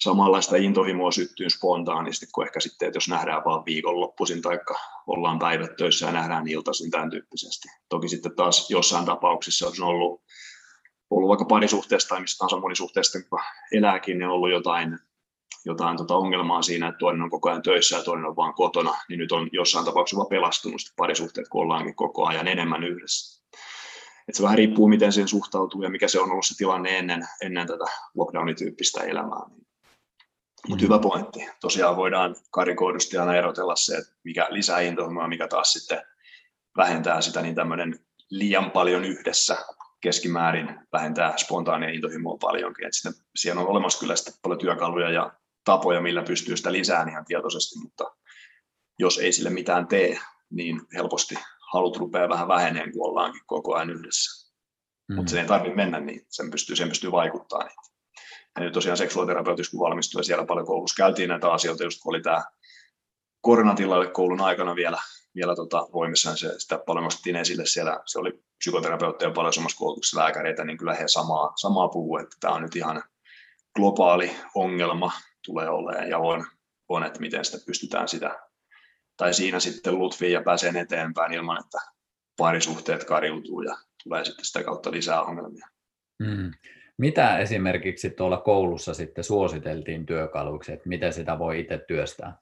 samanlaista 0.00 0.56
intohimoa 0.56 1.10
syttyyn 1.12 1.50
spontaanisti 1.50 2.26
kuin 2.34 2.46
ehkä 2.46 2.60
sitten, 2.60 2.86
että 2.86 2.96
jos 2.96 3.08
nähdään 3.08 3.42
vaan 3.44 3.64
viikonloppuisin 3.64 4.42
tai 4.42 4.58
ollaan 5.06 5.38
päivät 5.38 5.76
töissä 5.76 6.06
ja 6.06 6.12
nähdään 6.12 6.48
iltaisin 6.48 6.90
tämän 6.90 7.10
tyyppisesti. 7.10 7.68
Toki 7.88 8.08
sitten 8.08 8.36
taas 8.36 8.70
jossain 8.70 9.04
tapauksissa, 9.04 9.66
on 9.66 9.88
ollut, 9.88 10.22
ollut 11.10 11.28
vaikka 11.28 11.44
parisuhteesta 11.44 12.08
tai 12.08 12.20
missä 12.20 12.38
tahansa 12.38 12.60
monisuhteesta, 12.60 13.18
kun 13.30 13.40
elääkin, 13.72 14.18
niin 14.18 14.28
on 14.28 14.34
ollut 14.34 14.50
jotain 14.50 14.98
jotain 15.64 15.96
tota 15.96 16.16
ongelmaa 16.16 16.62
siinä, 16.62 16.88
että 16.88 16.98
toinen 16.98 17.22
on 17.22 17.30
koko 17.30 17.48
ajan 17.48 17.62
töissä 17.62 17.96
ja 17.96 18.02
toinen 18.02 18.26
on 18.26 18.36
vaan 18.36 18.54
kotona, 18.54 18.94
niin 19.08 19.18
nyt 19.18 19.32
on 19.32 19.48
jossain 19.52 19.84
tapauksessa 19.84 20.16
vaan 20.16 20.28
pelastunut 20.28 20.80
parisuhteet, 20.96 21.48
kun 21.48 21.62
ollaankin 21.62 21.94
koko 21.94 22.26
ajan 22.26 22.48
enemmän 22.48 22.84
yhdessä. 22.84 23.42
Et 24.28 24.34
se 24.34 24.42
vähän 24.42 24.58
riippuu, 24.58 24.88
miten 24.88 25.12
siihen 25.12 25.28
suhtautuu 25.28 25.82
ja 25.82 25.90
mikä 25.90 26.08
se 26.08 26.20
on 26.20 26.30
ollut 26.30 26.46
se 26.46 26.56
tilanne 26.56 26.98
ennen, 26.98 27.28
ennen 27.42 27.66
tätä 27.66 27.84
lockdown-tyyppistä 28.14 29.00
elämää. 29.04 29.40
Mutta 30.68 30.84
hyvä 30.84 30.98
pointti. 30.98 31.46
Tosiaan 31.60 31.96
voidaan 31.96 32.36
karikoidusti 32.50 33.18
aina 33.18 33.36
erotella 33.36 33.76
se, 33.76 33.96
että 33.96 34.12
mikä 34.24 34.46
lisää 34.50 34.80
intohimoa 34.80 35.28
mikä 35.28 35.48
taas 35.48 35.72
sitten 35.72 36.02
vähentää 36.76 37.20
sitä, 37.20 37.42
niin 37.42 37.54
tämmöinen 37.54 37.98
liian 38.30 38.70
paljon 38.70 39.04
yhdessä 39.04 39.56
keskimäärin 40.06 40.80
vähentää 40.92 41.36
spontaania 41.36 41.88
intohimoa 41.90 42.36
paljonkin. 42.40 42.86
Että 42.86 42.96
sitten 42.96 43.24
siellä 43.36 43.60
on 43.60 43.68
olemassa 43.68 44.00
kyllä 44.00 44.16
sitten 44.16 44.34
paljon 44.42 44.58
työkaluja 44.58 45.10
ja 45.10 45.32
tapoja, 45.64 46.00
millä 46.00 46.22
pystyy 46.22 46.56
sitä 46.56 46.72
lisään 46.72 47.08
ihan 47.08 47.24
tietoisesti, 47.24 47.78
mutta 47.78 48.16
jos 48.98 49.18
ei 49.18 49.32
sille 49.32 49.50
mitään 49.50 49.86
tee, 49.86 50.18
niin 50.50 50.80
helposti 50.94 51.34
halut 51.72 51.96
rupeaa 51.96 52.28
vähän 52.28 52.48
väheneen, 52.48 52.92
kun 52.92 53.08
ollaankin 53.08 53.42
koko 53.46 53.74
ajan 53.74 53.90
yhdessä. 53.90 54.52
Mm. 55.08 55.16
Mutta 55.16 55.30
sen 55.30 55.40
ei 55.40 55.46
tarvitse 55.46 55.76
mennä 55.76 56.00
niin, 56.00 56.26
sen 56.28 56.50
pystyy, 56.50 56.76
sen 56.76 56.88
pystyy 56.88 57.12
vaikuttaa 57.12 57.64
niin. 57.64 57.76
Ja 58.56 58.62
nyt 58.62 58.72
tosiaan 58.72 58.96
seksuaaliterapeutiksi 58.96 59.70
kun 59.70 59.80
valmistuin, 59.80 60.24
siellä 60.24 60.46
paljon 60.46 60.66
koulussa 60.66 61.02
käytiin 61.02 61.28
näitä 61.28 61.52
asioita, 61.52 61.84
just 61.84 62.00
kun 62.02 62.14
oli 62.14 62.22
tämä 62.22 62.44
koronatilalle 63.40 64.10
koulun 64.10 64.40
aikana 64.40 64.74
vielä, 64.74 64.98
vielä 65.36 65.56
tota, 65.56 65.88
voimissaan, 65.92 66.36
se, 66.36 66.58
sitä 66.58 66.78
paljon 66.86 67.04
nostettiin 67.04 67.36
esille 67.36 67.66
siellä, 67.66 68.00
se 68.06 68.18
oli 68.18 68.42
psykoterapeutteja 68.58 69.30
paljon 69.30 69.52
samassa 69.52 69.78
koulutuksessa 69.78 70.20
lääkäreitä, 70.20 70.64
niin 70.64 70.78
kyllä 70.78 70.94
he 70.94 71.08
samaa, 71.08 71.52
samaa 71.56 71.88
puhuu, 71.88 72.18
että 72.18 72.36
tämä 72.40 72.54
on 72.54 72.62
nyt 72.62 72.76
ihan 72.76 73.02
globaali 73.74 74.36
ongelma 74.54 75.12
tulee 75.44 75.68
olemaan 75.68 76.08
ja 76.08 76.18
on, 76.18 76.46
on, 76.88 77.04
että 77.04 77.20
miten 77.20 77.44
sitä 77.44 77.66
pystytään 77.66 78.08
sitä, 78.08 78.38
tai 79.16 79.34
siinä 79.34 79.60
sitten 79.60 79.98
lutviin 79.98 80.32
ja 80.32 80.42
pääsee 80.42 80.72
eteenpäin 80.80 81.32
ilman, 81.32 81.60
että 81.60 81.78
parisuhteet 82.36 83.04
kariutuu 83.04 83.62
ja 83.62 83.76
tulee 84.04 84.24
sitten 84.24 84.44
sitä 84.44 84.64
kautta 84.64 84.90
lisää 84.90 85.22
ongelmia. 85.22 85.66
Hmm. 86.24 86.50
Mitä 86.98 87.38
esimerkiksi 87.38 88.10
tuolla 88.10 88.36
koulussa 88.36 88.94
sitten 88.94 89.24
suositeltiin 89.24 90.06
työkaluiksi, 90.06 90.72
että 90.72 90.88
miten 90.88 91.12
sitä 91.12 91.38
voi 91.38 91.60
itse 91.60 91.78
työstää? 91.88 92.38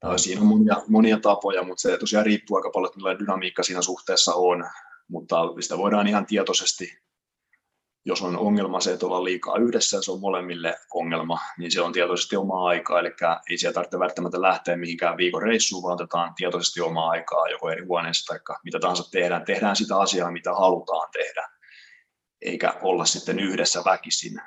Tai... 0.00 0.18
Siinä 0.18 0.40
on 0.40 0.46
monia, 0.46 0.76
monia 0.88 1.20
tapoja, 1.20 1.62
mutta 1.62 1.80
se 1.80 1.98
tosiaan 1.98 2.26
riippuu 2.26 2.56
aika 2.56 2.70
paljon, 2.70 2.86
että 2.88 2.96
millainen 2.96 3.20
dynamiikka 3.20 3.62
siinä 3.62 3.82
suhteessa 3.82 4.34
on, 4.34 4.70
mutta 5.08 5.36
sitä 5.60 5.78
voidaan 5.78 6.06
ihan 6.06 6.26
tietoisesti, 6.26 6.98
jos 8.04 8.22
on 8.22 8.36
ongelma 8.36 8.80
se, 8.80 8.92
että 8.92 9.06
ollaan 9.06 9.24
liikaa 9.24 9.56
yhdessä 9.56 9.96
ja 9.96 10.02
se 10.02 10.12
on 10.12 10.20
molemmille 10.20 10.76
ongelma, 10.94 11.38
niin 11.58 11.72
se 11.72 11.80
on 11.80 11.92
tietoisesti 11.92 12.36
omaa 12.36 12.68
aikaa, 12.68 13.00
eli 13.00 13.10
ei 13.50 13.58
siellä 13.58 13.74
tarvitse 13.74 13.98
välttämättä 13.98 14.42
lähteä 14.42 14.76
mihinkään 14.76 15.16
viikon 15.16 15.42
reissuun, 15.42 15.82
vaan 15.82 15.94
otetaan 15.94 16.34
tietoisesti 16.34 16.80
omaa 16.80 17.10
aikaa 17.10 17.48
joko 17.48 17.70
eri 17.70 17.84
huoneessa 17.84 18.26
tai 18.26 18.56
mitä 18.64 18.78
tahansa 18.78 19.10
tehdään. 19.10 19.44
Tehdään 19.44 19.76
sitä 19.76 19.98
asiaa, 19.98 20.30
mitä 20.30 20.54
halutaan 20.54 21.08
tehdä, 21.12 21.50
eikä 22.40 22.74
olla 22.82 23.04
sitten 23.04 23.38
yhdessä 23.38 23.82
väkisin 23.84 24.40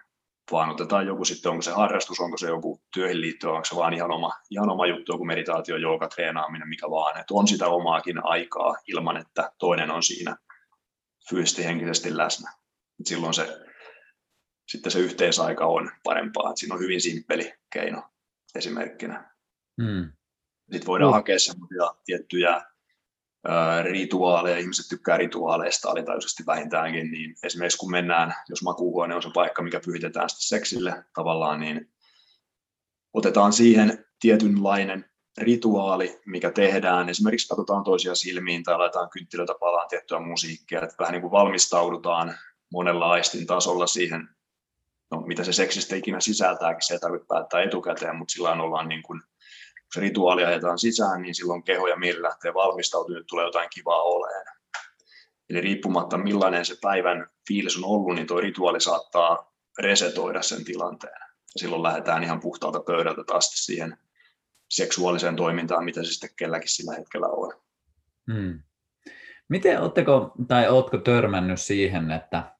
vaan 0.51 0.69
otetaan 0.69 1.07
joku 1.07 1.25
sitten, 1.25 1.51
onko 1.51 1.61
se 1.61 1.71
harrastus, 1.71 2.19
onko 2.19 2.37
se 2.37 2.47
joku 2.47 2.81
työhön 2.93 3.21
liittyen, 3.21 3.53
onko 3.53 3.65
se 3.65 3.75
vaan 3.75 3.93
ihan 3.93 4.11
oma, 4.11 4.31
ihan 4.49 4.69
oma 4.69 4.85
juttu, 4.85 5.11
joku 5.11 5.25
meditaatio, 5.25 5.77
jooga, 5.77 6.07
treenaaminen, 6.07 6.69
mikä 6.69 6.89
vaan, 6.89 7.19
että 7.19 7.33
on 7.33 7.47
sitä 7.47 7.67
omaakin 7.67 8.25
aikaa 8.25 8.75
ilman, 8.87 9.17
että 9.17 9.51
toinen 9.57 9.91
on 9.91 10.03
siinä 10.03 10.37
fyysisesti 11.29 11.65
henkisesti 11.65 12.17
läsnä. 12.17 12.51
Et 12.99 13.07
silloin 13.07 13.33
se, 13.33 13.59
sitten 14.67 14.91
se 14.91 14.99
yhteisaika 14.99 15.65
on 15.65 15.91
parempaa, 16.03 16.49
että 16.49 16.59
siinä 16.59 16.75
on 16.75 16.81
hyvin 16.81 17.01
simppeli 17.01 17.53
keino 17.73 18.03
esimerkkinä. 18.55 19.31
Hmm. 19.81 20.11
Sitten 20.71 20.87
voidaan 20.87 21.11
hmm. 21.11 21.17
hakea 21.17 21.39
semmoisia 21.39 21.95
tiettyjä 22.05 22.61
rituaaleja, 23.83 24.57
ihmiset 24.57 24.85
tykkää 24.89 25.17
rituaaleista 25.17 25.89
alitajuisesti 25.89 26.43
vähintäänkin, 26.47 27.11
niin 27.11 27.35
esimerkiksi 27.43 27.77
kun 27.77 27.91
mennään, 27.91 28.33
jos 28.49 28.63
makuuhuone 28.63 29.15
on 29.15 29.21
se 29.21 29.29
paikka, 29.33 29.63
mikä 29.63 29.81
pyhitetään 29.85 30.29
sitten 30.29 30.59
seksille 30.59 31.03
tavallaan, 31.15 31.59
niin 31.59 31.91
otetaan 33.13 33.53
siihen 33.53 34.05
tietynlainen 34.19 35.05
rituaali, 35.37 36.21
mikä 36.25 36.51
tehdään. 36.51 37.09
Esimerkiksi 37.09 37.47
katsotaan 37.47 37.83
toisia 37.83 38.15
silmiin 38.15 38.63
tai 38.63 38.77
laitetaan 38.77 39.09
kynttilöitä 39.09 39.53
palaan 39.59 39.87
tiettyä 39.89 40.19
musiikkia, 40.19 40.81
että 40.81 40.95
vähän 40.99 41.11
niin 41.11 41.21
kuin 41.21 41.31
valmistaudutaan 41.31 42.35
monella 42.71 43.11
aistin 43.11 43.47
tasolla 43.47 43.87
siihen, 43.87 44.29
no, 45.11 45.21
mitä 45.21 45.43
se 45.43 45.53
seksistä 45.53 45.95
ikinä 45.95 46.19
sisältääkin, 46.19 46.81
se 46.87 46.93
ei 46.93 46.99
tarvitse 46.99 47.27
päättää 47.27 47.61
etukäteen, 47.63 48.15
mutta 48.15 48.31
sillä 48.31 48.51
ollaan 48.51 48.89
niin 48.89 49.03
kuin 49.03 49.21
se 49.93 50.01
rituaali 50.01 50.45
ajetaan 50.45 50.79
sisään, 50.79 51.21
niin 51.21 51.35
silloin 51.35 51.63
keho 51.63 51.87
ja 51.87 51.95
mieli 51.95 52.21
lähtee 52.21 52.53
valmistautumaan, 52.53 53.25
tulee 53.29 53.45
jotain 53.45 53.69
kivaa 53.73 54.01
oleen. 54.01 54.45
Eli 55.49 55.61
riippumatta 55.61 56.17
millainen 56.17 56.65
se 56.65 56.75
päivän 56.81 57.27
fiilis 57.47 57.77
on 57.77 57.85
ollut, 57.85 58.15
niin 58.15 58.27
tuo 58.27 58.41
rituaali 58.41 58.81
saattaa 58.81 59.53
resetoida 59.79 60.41
sen 60.41 60.65
tilanteen. 60.65 61.21
Ja 61.21 61.59
silloin 61.59 61.83
lähdetään 61.83 62.23
ihan 62.23 62.39
puhtaalta 62.39 62.79
pöydältä 62.79 63.23
taas 63.23 63.65
siihen 63.65 63.97
seksuaaliseen 64.69 65.35
toimintaan, 65.35 65.85
mitä 65.85 66.03
se 66.03 66.11
sitten 66.11 66.29
kelläkin 66.35 66.69
sillä 66.69 66.95
hetkellä 66.95 67.27
on. 67.27 67.53
Hmm. 68.33 68.59
Miten 69.49 69.81
oletteko, 69.81 70.33
tai 70.47 70.69
oletko 70.69 70.97
törmännyt 70.97 71.61
siihen, 71.61 72.11
että, 72.11 72.55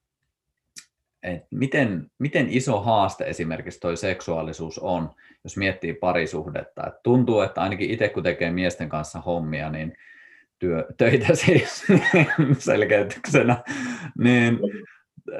että 1.24 1.48
miten, 1.52 2.12
miten 2.20 2.48
iso 2.50 2.82
haaste 2.82 3.24
esimerkiksi 3.24 3.80
tuo 3.80 3.96
seksuaalisuus 3.96 4.80
on, 4.80 5.10
jos 5.44 5.58
miettii 5.58 5.94
parisuhdetta. 5.94 6.88
Et 6.88 6.94
tuntuu, 7.04 7.42
että 7.42 7.62
ainakin 7.62 7.90
itse 7.90 8.10
kun 8.10 8.24
tekee 8.24 8.52
miesten 8.52 8.90
kanssa 8.90 9.22
hommia, 9.22 9.70
niin 9.70 9.94
työ, 10.60 10.86
töitä 10.98 11.36
siis 11.46 11.84
selkeytyksenä, 12.58 13.64
niin 14.18 14.60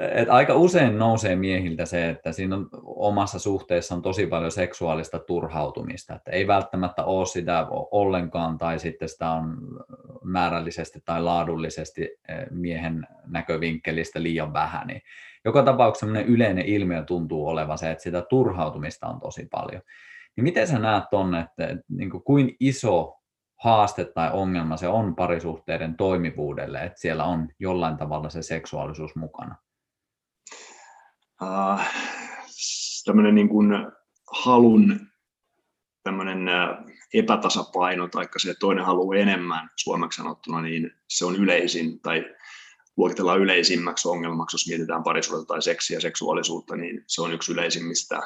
et 0.00 0.28
aika 0.30 0.54
usein 0.54 0.98
nousee 0.98 1.36
miehiltä 1.36 1.84
se, 1.84 2.10
että 2.10 2.32
siinä 2.32 2.56
on 2.56 2.68
omassa 2.84 3.38
suhteessa 3.38 3.94
on 3.94 4.02
tosi 4.02 4.26
paljon 4.26 4.52
seksuaalista 4.52 5.18
turhautumista, 5.18 6.14
että 6.14 6.30
ei 6.30 6.46
välttämättä 6.46 7.04
ole 7.04 7.26
sitä 7.26 7.66
ollenkaan 7.70 8.58
tai 8.58 8.78
sitten 8.78 9.08
sitä 9.08 9.30
on 9.30 9.56
määrällisesti 10.24 11.02
tai 11.04 11.22
laadullisesti 11.22 12.02
eh, 12.02 12.46
miehen 12.50 13.06
näkövinkkelistä 13.26 14.22
liian 14.22 14.52
vähän, 14.52 14.86
niin 14.86 15.02
joka 15.44 15.62
tapauksessa 15.62 16.20
yleinen 16.20 16.66
ilmiö 16.66 17.04
tuntuu 17.04 17.48
olevan 17.48 17.78
se, 17.78 17.90
että 17.90 18.02
sitä 18.02 18.22
turhautumista 18.22 19.06
on 19.06 19.20
tosi 19.20 19.48
paljon. 19.50 19.82
Niin 20.36 20.44
miten 20.44 20.66
sä 20.66 20.78
näet 20.78 21.04
tuonne, 21.10 21.40
että, 21.40 21.82
niin 21.88 22.10
kuin, 22.10 22.22
kuin 22.22 22.56
iso 22.60 23.14
haaste 23.60 24.04
tai 24.04 24.30
ongelma 24.32 24.76
se 24.76 24.88
on 24.88 25.16
parisuhteiden 25.16 25.96
toimivuudelle, 25.96 26.78
että 26.78 27.00
siellä 27.00 27.24
on 27.24 27.48
jollain 27.58 27.96
tavalla 27.96 28.30
se 28.30 28.42
seksuaalisuus 28.42 29.16
mukana? 29.16 29.56
Uh, 31.42 31.80
tämmöinen 33.04 33.34
niin 33.34 33.48
kuin 33.48 33.72
halun 34.42 35.00
tämmöinen 36.02 36.38
epätasapaino, 37.14 38.08
tai 38.08 38.28
se, 38.36 38.54
toinen 38.60 38.84
haluaa 38.84 39.18
enemmän 39.18 39.70
suomeksi 39.76 40.16
sanottuna, 40.16 40.62
niin 40.62 40.90
se 41.08 41.24
on 41.24 41.36
yleisin, 41.36 42.00
tai 42.00 42.24
luokitellaan 42.96 43.40
yleisimmäksi 43.40 44.08
ongelmaksi, 44.08 44.54
jos 44.54 44.68
mietitään 44.68 45.02
parisuutta 45.02 45.46
tai 45.46 45.62
seksiä 45.62 45.96
ja 45.96 46.00
seksuaalisuutta, 46.00 46.76
niin 46.76 47.04
se 47.06 47.22
on 47.22 47.32
yksi 47.32 47.52
yleisimmistä. 47.52 48.22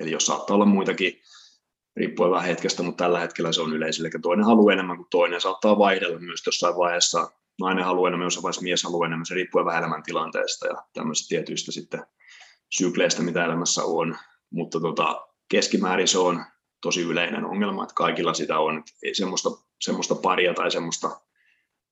Eli 0.00 0.10
jos 0.10 0.26
saattaa 0.26 0.54
olla 0.54 0.64
muitakin, 0.64 1.20
riippuen 1.96 2.30
vähän 2.30 2.46
hetkestä, 2.46 2.82
mutta 2.82 3.04
tällä 3.04 3.20
hetkellä 3.20 3.52
se 3.52 3.60
on 3.60 3.72
yleisillä. 3.72 4.08
Eli 4.08 4.20
toinen 4.22 4.46
haluaa 4.46 4.72
enemmän 4.72 4.96
kuin 4.96 5.08
toinen, 5.10 5.40
saattaa 5.40 5.78
vaihdella 5.78 6.18
myös 6.18 6.42
jossain 6.46 6.76
vaiheessa. 6.76 7.30
Nainen 7.60 7.84
haluaa 7.84 8.08
enemmän, 8.08 8.26
jossain 8.26 8.42
vaiheessa 8.42 8.62
mies 8.62 8.82
haluaa 8.82 9.06
enemmän, 9.06 9.26
se 9.26 9.34
riippuu 9.34 9.64
vähän 9.64 9.82
elämän 9.82 10.02
tilanteesta 10.02 10.66
ja 10.66 10.82
tämmöisistä 10.92 11.28
tietyistä 11.28 11.72
sitten 11.72 12.06
sykleistä, 12.70 13.22
mitä 13.22 13.44
elämässä 13.44 13.84
on. 13.84 14.18
Mutta 14.50 14.80
tota, 14.80 15.26
keskimäärin 15.48 16.08
se 16.08 16.18
on 16.18 16.44
tosi 16.82 17.02
yleinen 17.02 17.44
ongelma, 17.44 17.82
että 17.82 17.94
kaikilla 17.94 18.34
sitä 18.34 18.58
on. 18.58 18.82
Ei 19.02 19.14
semmoista, 19.14 19.50
semmoista 19.80 20.14
paria 20.14 20.54
tai 20.54 20.70
semmoista 20.70 21.20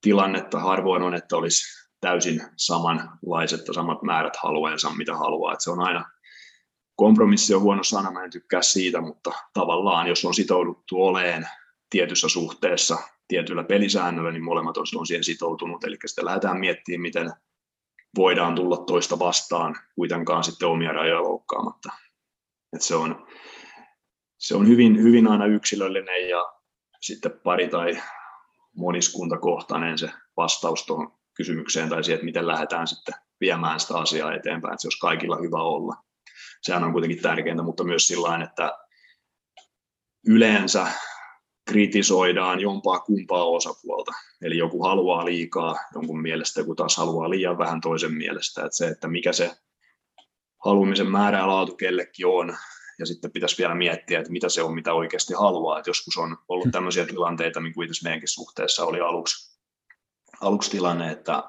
tilannetta 0.00 0.60
harvoin 0.60 1.02
on, 1.02 1.14
että 1.14 1.36
olisi 1.36 1.79
täysin 2.00 2.42
samanlaiset 2.56 3.68
ja 3.68 3.74
samat 3.74 4.02
määrät 4.02 4.36
halueensa, 4.36 4.90
mitä 4.90 5.16
haluaa. 5.16 5.52
Että 5.52 5.64
se 5.64 5.70
on 5.70 5.80
aina 5.80 6.04
kompromissi 6.96 7.54
on 7.54 7.62
huono 7.62 7.82
sana, 7.84 8.10
mä 8.10 8.24
en 8.24 8.30
tykkää 8.30 8.62
siitä, 8.62 9.00
mutta 9.00 9.32
tavallaan 9.54 10.06
jos 10.06 10.24
on 10.24 10.34
sitouduttu 10.34 11.02
oleen 11.02 11.46
tietyssä 11.90 12.28
suhteessa 12.28 12.98
tietyllä 13.28 13.64
pelisäännöllä, 13.64 14.32
niin 14.32 14.44
molemmat 14.44 14.76
on 14.76 15.06
siihen 15.06 15.24
sitoutunut. 15.24 15.84
Eli 15.84 15.96
sitten 16.06 16.24
lähdetään 16.24 16.60
miettimään, 16.60 17.00
miten 17.00 17.32
voidaan 18.16 18.54
tulla 18.54 18.76
toista 18.76 19.18
vastaan 19.18 19.76
kuitenkaan 19.94 20.44
sitten 20.44 20.68
omia 20.68 20.92
rajoja 20.92 21.22
loukkaamatta. 21.22 21.92
Et 22.72 22.82
se, 22.82 22.94
on, 22.94 23.26
se 24.38 24.56
on 24.56 24.68
hyvin, 24.68 25.02
hyvin 25.02 25.28
aina 25.28 25.46
yksilöllinen 25.46 26.28
ja 26.28 26.52
sitten 27.00 27.40
pari 27.44 27.68
tai 27.68 28.02
moniskuntakohtainen 28.76 29.98
se 29.98 30.10
vastaus 30.36 30.86
tuohon 30.86 31.19
kysymykseen 31.40 31.88
tai 31.88 32.05
siihen, 32.05 32.14
että 32.14 32.24
miten 32.24 32.46
lähdetään 32.46 32.87
sitten 32.87 33.14
viemään 33.40 33.81
sitä 33.81 33.98
asiaa 33.98 34.35
eteenpäin, 34.35 34.74
että 34.74 34.83
se 34.83 34.87
olisi 34.87 34.98
kaikilla 34.98 35.37
hyvä 35.37 35.62
olla. 35.62 35.96
Sehän 36.62 36.85
on 36.85 36.92
kuitenkin 36.92 37.22
tärkeintä, 37.22 37.62
mutta 37.62 37.85
myös 37.85 38.06
sillä 38.06 38.44
että 38.44 38.79
yleensä 40.27 40.87
kritisoidaan 41.71 42.60
jompaa 42.60 43.00
kumpaa 43.00 43.44
osapuolta. 43.44 44.12
Eli 44.42 44.58
joku 44.58 44.83
haluaa 44.83 45.25
liikaa 45.25 45.77
jonkun 45.94 46.23
mielestä, 46.23 46.60
joku 46.60 46.75
taas 46.75 46.96
haluaa 46.96 47.31
liian 47.31 47.58
vähän 47.58 47.81
toisen 47.81 48.14
mielestä. 48.14 48.64
Että 48.64 48.77
se, 48.77 48.88
että 48.88 49.08
mikä 49.08 49.33
se 49.33 49.50
haluamisen 50.64 51.10
määrä 51.10 51.38
ja 51.38 51.48
laatu 51.48 51.77
kellekin 51.77 52.27
on, 52.27 52.56
ja 52.98 53.06
sitten 53.06 53.33
pitäisi 53.33 53.58
vielä 53.58 53.75
miettiä, 53.75 54.19
että 54.19 54.33
mitä 54.33 54.48
se 54.48 54.62
on, 54.62 54.75
mitä 54.75 54.92
oikeasti 54.94 55.35
haluaa. 55.35 55.79
Että 55.79 55.90
joskus 55.90 56.17
on 56.17 56.37
ollut 56.48 56.69
tämmöisiä 56.73 57.06
tilanteita, 57.06 57.60
niin 57.60 57.75
kuin 57.75 57.88
itse 57.88 58.04
meidänkin 58.04 58.29
suhteessa 58.29 58.85
oli 58.85 59.00
aluksi, 59.00 59.60
aluksi 60.40 60.70
tilanne, 60.70 61.12
että 61.12 61.42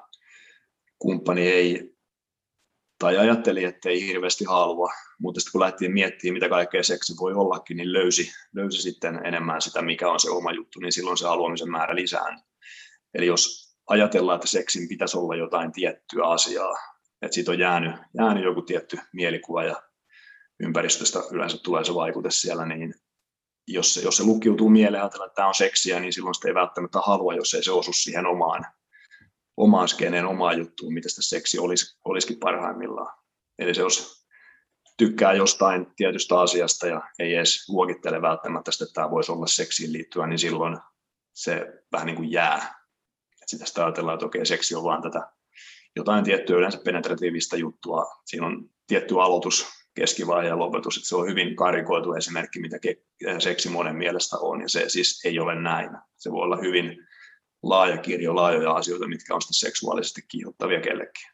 kumppani 0.98 1.48
ei, 1.48 1.96
tai 2.98 3.18
ajatteli, 3.18 3.64
että 3.64 3.88
ei 3.88 4.06
hirveästi 4.06 4.44
halua, 4.44 4.92
mutta 5.18 5.40
sitten 5.40 5.52
kun 5.52 5.60
lähtiin 5.60 5.92
miettimään, 5.92 6.34
mitä 6.34 6.48
kaikkea 6.48 6.82
seksi 6.82 7.14
voi 7.20 7.32
ollakin, 7.32 7.76
niin 7.76 7.92
löysi, 7.92 8.32
löysi 8.52 8.82
sitten 8.82 9.26
enemmän 9.26 9.62
sitä, 9.62 9.82
mikä 9.82 10.10
on 10.10 10.20
se 10.20 10.30
oma 10.30 10.52
juttu, 10.52 10.80
niin 10.80 10.92
silloin 10.92 11.16
se 11.16 11.26
haluamisen 11.26 11.70
määrä 11.70 11.94
lisää. 11.94 12.42
Eli 13.14 13.26
jos 13.26 13.74
ajatellaan, 13.86 14.36
että 14.36 14.48
seksin 14.48 14.88
pitäisi 14.88 15.18
olla 15.18 15.36
jotain 15.36 15.72
tiettyä 15.72 16.24
asiaa, 16.24 16.74
että 17.22 17.34
siitä 17.34 17.50
on 17.50 17.58
jäänyt, 17.58 17.96
jäänyt 18.18 18.44
joku 18.44 18.62
tietty 18.62 18.98
mielikuva 19.12 19.64
ja 19.64 19.82
ympäristöstä 20.60 21.18
yleensä 21.32 21.58
tulee 21.64 21.84
se 21.84 21.94
vaikute 21.94 22.30
siellä, 22.30 22.66
niin 22.66 22.94
jos 23.68 23.94
se, 23.94 24.00
jos 24.00 24.16
se 24.16 24.24
lukkiutuu 24.24 24.68
mieleen 24.68 25.02
ajatella, 25.02 25.26
että 25.26 25.36
tämä 25.36 25.48
on 25.48 25.54
seksiä, 25.54 26.00
niin 26.00 26.12
silloin 26.12 26.34
sitä 26.34 26.48
ei 26.48 26.54
välttämättä 26.54 26.98
halua, 27.00 27.34
jos 27.34 27.54
ei 27.54 27.64
se 27.64 27.72
osu 27.72 27.92
siihen 27.92 28.26
omaan, 28.26 28.66
omaan 29.56 29.88
skeneen, 29.88 30.26
omaan 30.26 30.58
juttuun, 30.58 30.94
mitä 30.94 31.08
sitä 31.08 31.22
seksi 31.22 31.58
olisi, 31.58 31.98
olisikin 32.04 32.38
parhaimmillaan. 32.38 33.18
Eli 33.58 33.74
se 33.74 33.80
jos 33.80 34.26
tykkää 34.96 35.32
jostain 35.32 35.86
tietystä 35.96 36.40
asiasta 36.40 36.86
ja 36.86 37.02
ei 37.18 37.34
edes 37.34 37.68
luokittele 37.68 38.22
välttämättä 38.22 38.72
sitä, 38.72 38.84
että 38.84 38.94
tämä 38.94 39.10
voisi 39.10 39.32
olla 39.32 39.46
seksiin 39.46 39.92
liittyvä, 39.92 40.26
niin 40.26 40.38
silloin 40.38 40.78
se 41.32 41.66
vähän 41.92 42.06
niin 42.06 42.16
kuin 42.16 42.32
jää. 42.32 42.82
Sitten 43.46 43.66
sitä 43.68 43.84
ajatellaan, 43.84 44.14
että 44.14 44.26
okei, 44.26 44.46
seksi 44.46 44.74
on 44.74 44.84
vaan 44.84 45.02
tätä 45.02 45.32
jotain 45.96 46.24
tiettyä 46.24 46.56
yleensä 46.56 46.80
penetratiivista 46.84 47.56
juttua. 47.56 48.06
Siinä 48.24 48.46
on 48.46 48.70
tietty 48.86 49.20
aloitus, 49.20 49.66
keskivaihe 49.94 50.48
ja 50.48 50.58
lopetus. 50.58 50.96
Että 50.96 51.08
se 51.08 51.16
on 51.16 51.28
hyvin 51.28 51.56
karikoitu 51.56 52.12
esimerkki, 52.12 52.60
mitä 52.60 52.78
seksi 53.38 53.68
monen 53.68 53.96
mielestä 53.96 54.36
on, 54.38 54.60
ja 54.60 54.68
se 54.68 54.88
siis 54.88 55.24
ei 55.24 55.40
ole 55.40 55.54
näin. 55.54 55.90
Se 56.16 56.32
voi 56.32 56.42
olla 56.42 56.56
hyvin 56.56 57.08
laaja 57.62 57.96
kirjo, 57.96 58.34
laajoja 58.34 58.72
asioita, 58.72 59.08
mitkä 59.08 59.34
on 59.34 59.42
sitten 59.42 59.68
seksuaalisesti 59.68 60.22
kiihottavia 60.28 60.80
kellekin. 60.80 61.32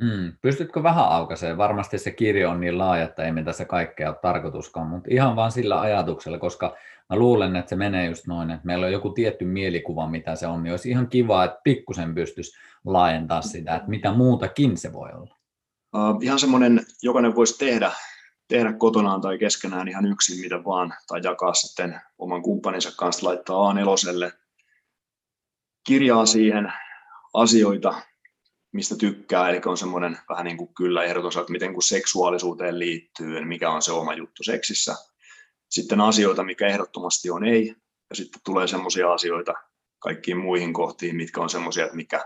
Mm, 0.00 0.32
pystytkö 0.42 0.82
vähän 0.82 1.08
aukaiseen? 1.08 1.56
Varmasti 1.56 1.98
se 1.98 2.10
kirjo 2.10 2.50
on 2.50 2.60
niin 2.60 2.78
laaja, 2.78 3.04
että 3.04 3.24
ei 3.24 3.32
me 3.32 3.42
tässä 3.42 3.64
kaikkea 3.64 4.08
ole 4.08 4.16
tarkoituskaan, 4.22 4.86
mutta 4.86 5.08
ihan 5.12 5.36
vaan 5.36 5.52
sillä 5.52 5.80
ajatuksella, 5.80 6.38
koska 6.38 6.76
mä 7.10 7.16
luulen, 7.16 7.56
että 7.56 7.68
se 7.68 7.76
menee 7.76 8.06
just 8.06 8.26
noin, 8.26 8.50
että 8.50 8.66
meillä 8.66 8.86
on 8.86 8.92
joku 8.92 9.10
tietty 9.10 9.44
mielikuva, 9.44 10.08
mitä 10.08 10.36
se 10.36 10.46
on, 10.46 10.62
niin 10.62 10.70
olisi 10.70 10.90
ihan 10.90 11.08
kiva, 11.08 11.44
että 11.44 11.60
pikkusen 11.64 12.14
pystyisi 12.14 12.58
laajentaa 12.84 13.42
sitä, 13.42 13.76
että 13.76 13.88
mitä 13.88 14.12
muutakin 14.12 14.76
se 14.76 14.92
voi 14.92 15.08
olla. 15.12 15.36
Uh, 15.96 16.22
ihan 16.22 16.38
semmoinen, 16.38 16.80
jokainen 17.02 17.34
voisi 17.34 17.58
tehdä, 17.58 17.92
tehdä 18.48 18.72
kotonaan 18.72 19.20
tai 19.20 19.38
keskenään 19.38 19.88
ihan 19.88 20.06
yksin 20.06 20.40
mitä 20.40 20.64
vaan, 20.64 20.94
tai 21.06 21.20
jakaa 21.24 21.54
sitten 21.54 22.00
oman 22.18 22.42
kumppaninsa 22.42 22.92
kanssa, 22.96 23.26
laittaa 23.26 23.72
A4 23.72 24.32
kirjaa 25.90 26.26
siihen 26.26 26.72
asioita, 27.34 28.02
mistä 28.72 28.96
tykkää, 28.96 29.48
eli 29.48 29.60
on 29.66 29.76
semmoinen 29.76 30.18
vähän 30.28 30.44
niin 30.44 30.56
kuin 30.56 30.74
kyllä 30.74 31.04
ehdotus, 31.04 31.36
että 31.36 31.52
miten 31.52 31.72
kun 31.72 31.82
seksuaalisuuteen 31.82 32.78
liittyy, 32.78 33.44
mikä 33.44 33.70
on 33.70 33.82
se 33.82 33.92
oma 33.92 34.14
juttu 34.14 34.42
seksissä. 34.42 34.96
Sitten 35.70 36.00
asioita, 36.00 36.44
mikä 36.44 36.66
ehdottomasti 36.66 37.30
on 37.30 37.44
ei, 37.44 37.74
ja 38.10 38.16
sitten 38.16 38.40
tulee 38.44 38.66
semmoisia 38.66 39.12
asioita 39.12 39.54
kaikkiin 39.98 40.38
muihin 40.38 40.72
kohtiin, 40.72 41.16
mitkä 41.16 41.40
on 41.40 41.50
semmoisia, 41.50 41.84
että 41.84 41.96
mikä 41.96 42.24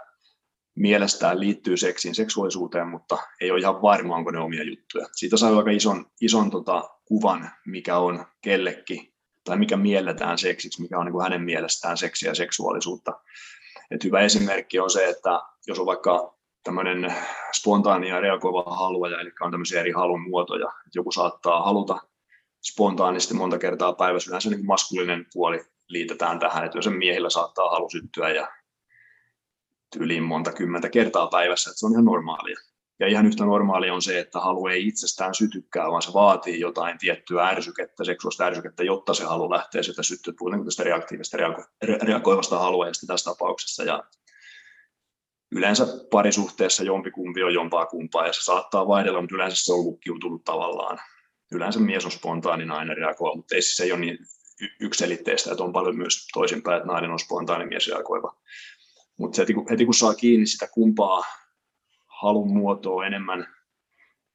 mielestään 0.77 1.41
liittyy 1.41 1.77
seksiin, 1.77 2.15
seksuaalisuuteen, 2.15 2.89
mutta 2.89 3.19
ei 3.41 3.51
ole 3.51 3.61
ihan 3.61 3.83
varma, 3.83 4.17
onko 4.17 4.31
ne 4.31 4.39
omia 4.39 4.63
juttuja. 4.63 5.07
Siitä 5.13 5.37
saa 5.37 5.59
aika 5.59 5.71
ison, 5.71 6.07
ison 6.21 6.51
tota, 6.51 6.91
kuvan, 7.05 7.51
mikä 7.67 7.99
on 7.99 8.27
kellekin, 8.41 9.14
tai 9.45 9.59
mikä 9.59 9.77
mielletään 9.77 10.39
seksiksi, 10.39 10.83
mikä 10.83 10.99
on 10.99 11.07
niin 11.07 11.13
kuin 11.13 11.23
hänen 11.23 11.43
mielestään 11.43 11.97
seksiä 11.97 12.31
ja 12.31 12.35
seksuaalisuutta. 12.35 13.21
Et 13.91 14.05
hyvä 14.05 14.21
esimerkki 14.21 14.79
on 14.79 14.91
se, 14.91 15.09
että 15.09 15.41
jos 15.67 15.79
on 15.79 15.87
vaikka 15.87 16.35
tämmöinen 16.65 17.15
spontaani 17.53 18.09
ja 18.09 18.21
reagoiva 18.21 18.77
haluaja, 18.77 19.21
eli 19.21 19.33
on 19.41 19.51
tämmöisiä 19.51 19.81
eri 19.81 19.93
halun 19.93 20.29
muotoja, 20.29 20.67
että 20.67 20.99
joku 20.99 21.13
saattaa 21.13 21.63
haluta 21.63 21.99
spontaanisti 22.63 23.35
monta 23.35 23.59
kertaa 23.59 23.93
päivässä, 23.93 24.31
yleensä 24.31 24.51
niin 24.51 24.67
maskulinen 24.67 25.27
puoli 25.33 25.65
liitetään 25.89 26.39
tähän, 26.39 26.65
että 26.65 26.79
jos 26.79 26.89
miehillä 26.89 27.31
saattaa 27.31 27.71
halu 27.71 27.91
syttyä 27.91 28.31
ja 28.31 28.49
yli 29.97 30.21
monta 30.21 30.53
kymmentä 30.53 30.89
kertaa 30.89 31.27
päivässä, 31.27 31.71
että 31.71 31.81
se 31.81 31.87
on 31.87 31.93
ihan 31.93 32.05
normaalia. 32.05 32.57
Ja 33.01 33.07
ihan 33.07 33.27
yhtä 33.27 33.45
normaalia 33.45 33.95
on 33.95 34.03
se, 34.03 34.19
että 34.19 34.41
halu 34.41 34.67
ei 34.67 34.87
itsestään 34.87 35.35
sytykään, 35.35 35.91
vaan 35.91 36.03
se 36.03 36.13
vaatii 36.13 36.61
jotain 36.61 36.99
tiettyä 36.99 37.49
ärsykettä, 37.49 38.05
seksuaalista 38.05 38.45
ärsykettä, 38.45 38.85
jotta 38.85 39.15
se 39.15 39.25
halu 39.25 39.51
lähtee 39.51 39.83
sitä 39.83 40.03
syttyä, 40.03 40.35
puhutaan 40.39 40.65
tästä 40.65 40.85
reaktiivista, 40.85 41.37
reagoivasta 42.03 42.59
haluajasta 42.59 43.07
tässä 43.07 43.31
tapauksessa. 43.31 43.85
Ja 43.85 44.05
yleensä 45.53 45.87
parisuhteessa 46.11 46.85
jompikumpi 46.85 47.43
on 47.43 47.55
jompaa 47.55 47.87
kumpaa, 47.87 48.27
ja 48.27 48.33
se 48.33 48.43
saattaa 48.43 48.89
vaihdella, 48.89 49.21
mutta 49.21 49.35
yleensä 49.35 49.65
se 49.65 49.73
on 49.73 49.85
lukkiutunut 49.85 50.45
tavallaan. 50.45 50.99
Yleensä 51.53 51.81
mies 51.81 52.05
on 52.05 52.11
spontaani, 52.11 52.65
nainen 52.65 52.97
reagoi, 52.97 53.37
mutta 53.37 53.55
ei, 53.55 53.63
se 53.63 53.85
ei 53.85 53.93
ole 53.93 54.01
niin 54.01 54.19
ykselitteistä, 54.81 55.51
että 55.51 55.65
on 55.65 55.73
paljon 55.73 55.97
myös 55.97 56.27
toisinpäin, 56.35 56.77
että 56.77 56.93
nainen 56.93 57.11
on 57.11 57.19
spontaani, 57.19 57.67
mies 57.67 57.89
reagoiva. 57.89 58.37
Mutta 59.17 59.43
heti, 59.43 59.55
heti 59.71 59.85
kun 59.85 59.95
saa 59.95 60.15
kiinni 60.15 60.47
sitä 60.47 60.67
kumpaa 60.67 61.25
halun 62.25 62.57
muotoa 62.57 63.07
enemmän 63.07 63.47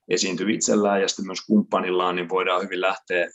esiintyy 0.10 0.52
itsellään 0.52 1.02
ja 1.02 1.08
sitten 1.08 1.26
myös 1.26 1.46
kumppanillaan, 1.48 2.16
niin 2.16 2.30
voidaan 2.30 2.64
hyvin 2.64 2.82
lähteä 2.82 3.28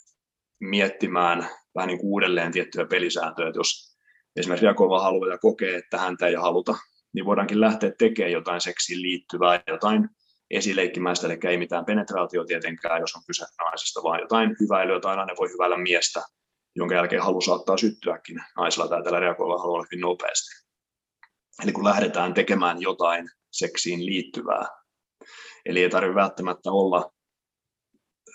miettimään 0.59 1.49
vähän 1.75 1.87
niin 1.87 1.99
kuin 1.99 2.11
uudelleen 2.11 2.51
tiettyjä 2.51 2.85
pelisääntöjä. 2.85 3.47
Että 3.47 3.59
jos 3.59 3.97
esimerkiksi 4.35 4.65
Jakova 4.65 5.01
haluaa 5.01 5.29
ja 5.29 5.37
kokee, 5.37 5.75
että 5.75 5.97
häntä 5.97 6.27
ei 6.27 6.33
haluta, 6.33 6.75
niin 7.13 7.25
voidaankin 7.25 7.61
lähteä 7.61 7.91
tekemään 7.97 8.31
jotain 8.31 8.61
seksiin 8.61 9.01
liittyvää, 9.01 9.63
jotain 9.67 10.09
esileikkimäistä, 10.51 11.27
eli 11.27 11.37
ei 11.43 11.57
mitään 11.57 11.85
penetraatio 11.85 12.45
tietenkään, 12.45 13.01
jos 13.01 13.15
on 13.15 13.21
kyse 13.27 13.45
naisesta, 13.59 14.03
vaan 14.03 14.19
jotain 14.19 14.55
hyväilyä 14.61 14.99
tai 14.99 15.15
nainen 15.15 15.35
voi 15.39 15.49
hyväillä 15.49 15.77
miestä, 15.77 16.21
jonka 16.75 16.95
jälkeen 16.95 17.21
halu 17.21 17.41
saattaa 17.41 17.77
syttyäkin 17.77 18.43
naisella 18.57 18.87
tai 18.87 19.03
tällä 19.03 19.19
reagoivalla 19.19 19.61
haluaa 19.61 19.85
hyvin 19.91 20.01
nopeasti. 20.01 20.65
Eli 21.63 21.71
kun 21.71 21.83
lähdetään 21.83 22.33
tekemään 22.33 22.81
jotain 22.81 23.29
seksiin 23.57 24.05
liittyvää, 24.05 24.65
eli 25.65 25.83
ei 25.83 25.89
tarvitse 25.89 26.15
välttämättä 26.15 26.71
olla 26.71 27.11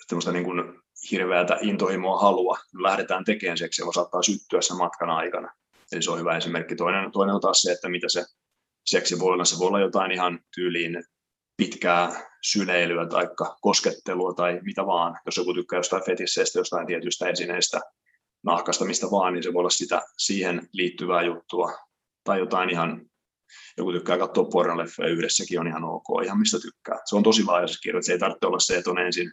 semmoista 0.07 0.31
niin 0.31 0.81
hirveätä 1.11 1.57
intohimoa 1.61 2.19
halua, 2.19 2.57
lähdetään 2.81 3.25
tekemään 3.25 3.57
seksiä, 3.57 3.85
vaan 3.85 3.93
saattaa 3.93 4.23
syttyä 4.23 4.61
sen 4.61 4.77
matkan 4.77 5.09
aikana. 5.09 5.53
Eli 5.91 6.01
se 6.01 6.11
on 6.11 6.19
hyvä 6.19 6.37
esimerkki. 6.37 6.75
Toinen, 6.75 7.11
toinen 7.11 7.35
on 7.35 7.41
taas 7.41 7.61
se, 7.61 7.71
että 7.71 7.89
mitä 7.89 8.09
se 8.09 8.25
seksi 8.85 9.19
voi 9.19 9.33
olla. 9.33 9.45
Se 9.45 9.59
voi 9.59 9.67
olla 9.67 9.79
jotain 9.79 10.11
ihan 10.11 10.39
tyyliin 10.55 11.03
pitkää 11.57 12.31
syleilyä 12.43 13.05
tai 13.05 13.29
koskettelua 13.61 14.33
tai 14.33 14.59
mitä 14.63 14.85
vaan. 14.85 15.19
Jos 15.25 15.37
joku 15.37 15.53
tykkää 15.53 15.79
jostain 15.79 16.05
fetisseistä, 16.05 16.59
jostain 16.59 16.87
tietystä 16.87 17.29
esineistä, 17.29 17.81
nahkasta, 18.43 18.85
mistä 18.85 19.07
vaan, 19.11 19.33
niin 19.33 19.43
se 19.43 19.53
voi 19.53 19.59
olla 19.59 19.69
sitä 19.69 20.01
siihen 20.17 20.69
liittyvää 20.73 21.21
juttua. 21.21 21.73
Tai 22.23 22.39
jotain 22.39 22.69
ihan 22.69 23.10
joku 23.77 23.91
tykkää 23.91 24.17
katsoa 24.17 24.49
pornoleffoja 24.51 25.09
yhdessäkin 25.09 25.59
on 25.59 25.67
ihan 25.67 25.83
ok, 25.83 26.05
ihan 26.23 26.39
mistä 26.39 26.59
tykkää. 26.59 26.99
Se 27.05 27.15
on 27.15 27.23
tosi 27.23 27.43
laaja 27.43 27.67
se 27.67 27.77
kirjo, 27.83 28.01
se 28.01 28.11
ei 28.11 28.19
tarvitse 28.19 28.47
olla 28.47 28.59
se, 28.59 28.77
että 28.77 28.91
on 28.91 28.99
ensin, 28.99 29.31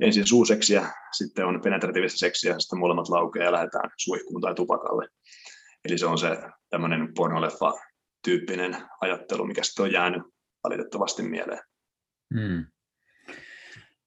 ensin 0.00 0.26
suuseksiä, 0.26 0.90
sitten 1.18 1.46
on 1.46 1.60
penetratiivista 1.60 2.18
seksiä, 2.18 2.58
sitten 2.58 2.78
molemmat 2.78 3.08
laukeaa 3.08 3.44
ja 3.44 3.52
lähdetään 3.52 3.90
suihkuun 3.96 4.40
tai 4.40 4.54
tupakalle. 4.54 5.08
Eli 5.84 5.98
se 5.98 6.06
on 6.06 6.18
se 6.18 6.38
tämmöinen 6.70 7.08
pornoleffa-tyyppinen 7.14 8.76
ajattelu, 9.00 9.46
mikä 9.46 9.62
sitten 9.62 9.84
on 9.84 9.92
jäänyt 9.92 10.22
valitettavasti 10.64 11.22
mieleen. 11.22 11.60
Hmm. 12.34 12.66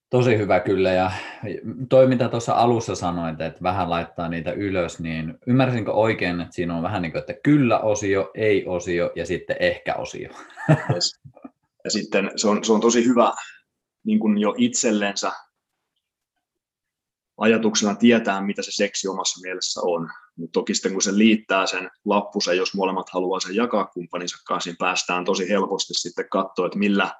Tosi 0.09 0.37
hyvä 0.37 0.59
kyllä 0.59 0.91
ja 0.91 1.11
toi 1.89 2.07
mitä 2.07 2.29
tuossa 2.29 2.53
alussa 2.53 2.95
sanoit, 2.95 3.41
että 3.41 3.63
vähän 3.63 3.89
laittaa 3.89 4.29
niitä 4.29 4.51
ylös, 4.51 4.99
niin 4.99 5.37
ymmärsinkö 5.47 5.91
oikein, 5.91 6.41
että 6.41 6.55
siinä 6.55 6.75
on 6.75 6.83
vähän 6.83 7.01
niin 7.01 7.11
kuin, 7.11 7.19
että 7.19 7.33
kyllä-osio, 7.43 8.31
ei-osio 8.35 9.11
ja 9.15 9.25
sitten 9.25 9.55
ehkä-osio? 9.59 10.29
Ja 11.83 11.91
sitten 11.91 12.31
se 12.35 12.47
on, 12.47 12.63
se 12.65 12.73
on 12.73 12.81
tosi 12.81 13.05
hyvä 13.05 13.33
niin 14.03 14.19
kuin 14.19 14.37
jo 14.37 14.53
itsellensä 14.57 15.31
ajatuksena 17.37 17.95
tietää, 17.95 18.41
mitä 18.41 18.61
se 18.61 18.71
seksi 18.71 19.07
omassa 19.07 19.41
mielessä 19.41 19.81
on. 19.83 20.09
Mutta 20.35 20.59
toki 20.59 20.75
sitten 20.75 20.91
kun 20.91 21.01
se 21.01 21.17
liittää 21.17 21.65
sen 21.65 21.89
lappusen, 22.05 22.57
jos 22.57 22.73
molemmat 22.73 23.09
haluaa 23.09 23.39
sen 23.39 23.55
jakaa 23.55 23.85
kumppaninsa 23.85 24.37
kanssa, 24.47 24.69
niin 24.69 24.77
päästään 24.79 25.25
tosi 25.25 25.49
helposti 25.49 25.93
sitten 25.93 26.29
katsoa, 26.29 26.65
että 26.65 26.79
millä 26.79 27.13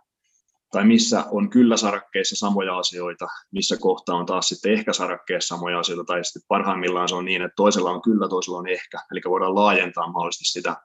tai 0.72 0.86
missä 0.86 1.26
on 1.32 1.50
kyllä 1.50 1.78
sarakkeissa 1.78 2.36
samoja 2.36 2.78
asioita, 2.78 3.28
missä 3.52 3.78
kohtaa 3.80 4.16
on 4.16 4.26
taas 4.26 4.50
sitten 4.50 4.74
ehkä 4.74 4.94
sarakkeessa 4.94 5.56
samoja 5.56 5.80
asioita, 5.80 6.04
tai 6.04 6.24
sitten 6.24 6.42
parhaimmillaan 6.48 7.10
se 7.10 7.16
on 7.16 7.26
niin, 7.26 7.42
että 7.42 7.56
toisella 7.56 7.92
on 7.92 8.02
kyllä, 8.02 8.28
toisella 8.28 8.58
on 8.58 8.68
ehkä, 8.68 9.00
eli 9.12 9.22
voidaan 9.30 9.56
laajentaa 9.56 10.12
mahdollisesti 10.12 10.46
sitä 10.46 10.76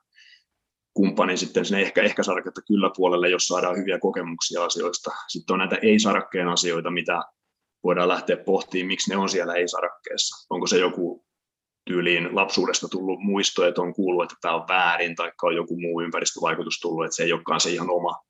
kumppanin 0.94 1.38
sitten 1.38 1.64
sinne 1.64 1.82
ehkä, 1.82 2.02
ehkä 2.02 2.22
saraketta 2.22 2.62
kyllä 2.62 2.90
puolelle, 2.96 3.28
jos 3.28 3.46
saadaan 3.46 3.76
hyviä 3.76 3.98
kokemuksia 3.98 4.64
asioista. 4.64 5.10
Sitten 5.28 5.54
on 5.54 5.58
näitä 5.58 5.76
ei-sarakkeen 5.82 6.48
asioita, 6.48 6.90
mitä 6.90 7.22
voidaan 7.84 8.08
lähteä 8.08 8.36
pohtimaan, 8.36 8.86
miksi 8.86 9.10
ne 9.10 9.16
on 9.16 9.28
siellä 9.28 9.54
ei-sarakkeessa. 9.54 10.46
Onko 10.50 10.66
se 10.66 10.78
joku 10.78 11.24
tyyliin 11.84 12.36
lapsuudesta 12.36 12.88
tullut 12.88 13.20
muisto, 13.20 13.66
että 13.66 13.82
on 13.82 13.94
kuullut, 13.94 14.24
että 14.24 14.36
tämä 14.40 14.54
on 14.54 14.68
väärin, 14.68 15.16
tai 15.16 15.32
on 15.42 15.56
joku 15.56 15.80
muu 15.80 16.00
ympäristövaikutus 16.00 16.80
tullut, 16.80 17.04
että 17.04 17.16
se 17.16 17.22
ei 17.22 17.32
olekaan 17.32 17.60
se 17.60 17.70
ihan 17.70 17.90
oma, 17.90 18.20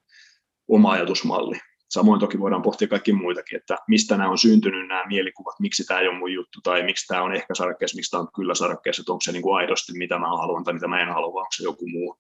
oma 0.69 0.93
ajatusmalli. 0.93 1.57
Samoin 1.89 2.21
toki 2.21 2.41
voidaan 2.41 2.63
pohtia 2.63 2.89
kaikki 2.89 3.13
muitakin, 3.13 3.57
että 3.57 3.77
mistä 3.89 4.17
nämä 4.17 4.31
on 4.31 4.39
syntynyt 4.39 4.89
nämä 4.89 5.07
mielikuvat, 5.07 5.61
miksi 5.61 5.85
tämä 5.85 6.01
ei 6.01 6.09
ole 6.09 6.19
mun 6.19 6.33
juttu, 6.33 6.61
tai 6.63 6.83
miksi 6.83 7.07
tämä 7.07 7.23
on 7.23 7.35
ehkä 7.35 7.55
sarakkeessa, 7.55 7.97
miksi 7.97 8.11
tämä 8.11 8.21
on 8.21 8.29
kyllä 8.35 8.55
sarakkeessa, 8.55 9.01
että 9.01 9.13
onko 9.13 9.21
se 9.21 9.33
niin 9.33 9.43
kuin 9.43 9.57
aidosti, 9.57 9.93
mitä 9.93 10.19
mä 10.19 10.29
haluan 10.29 10.65
tai 10.65 10.75
mitä 10.75 10.89
mä 10.89 11.03
en 11.03 11.09
halua, 11.09 11.41
onko 11.41 11.53
se 11.57 11.65
joku 11.65 11.89
muu, 11.89 12.17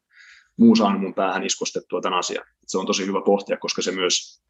muu 0.57 0.77
saanut 0.77 1.01
mun 1.01 1.15
päähän 1.15 1.47
iskostettua 1.47 2.01
tämän 2.01 2.19
asian. 2.19 2.45
Se 2.67 2.79
on 2.79 2.87
tosi 2.87 3.07
hyvä 3.07 3.21
pohtia, 3.25 3.57
koska 3.57 3.83
se 3.83 3.93
myös 3.93 4.43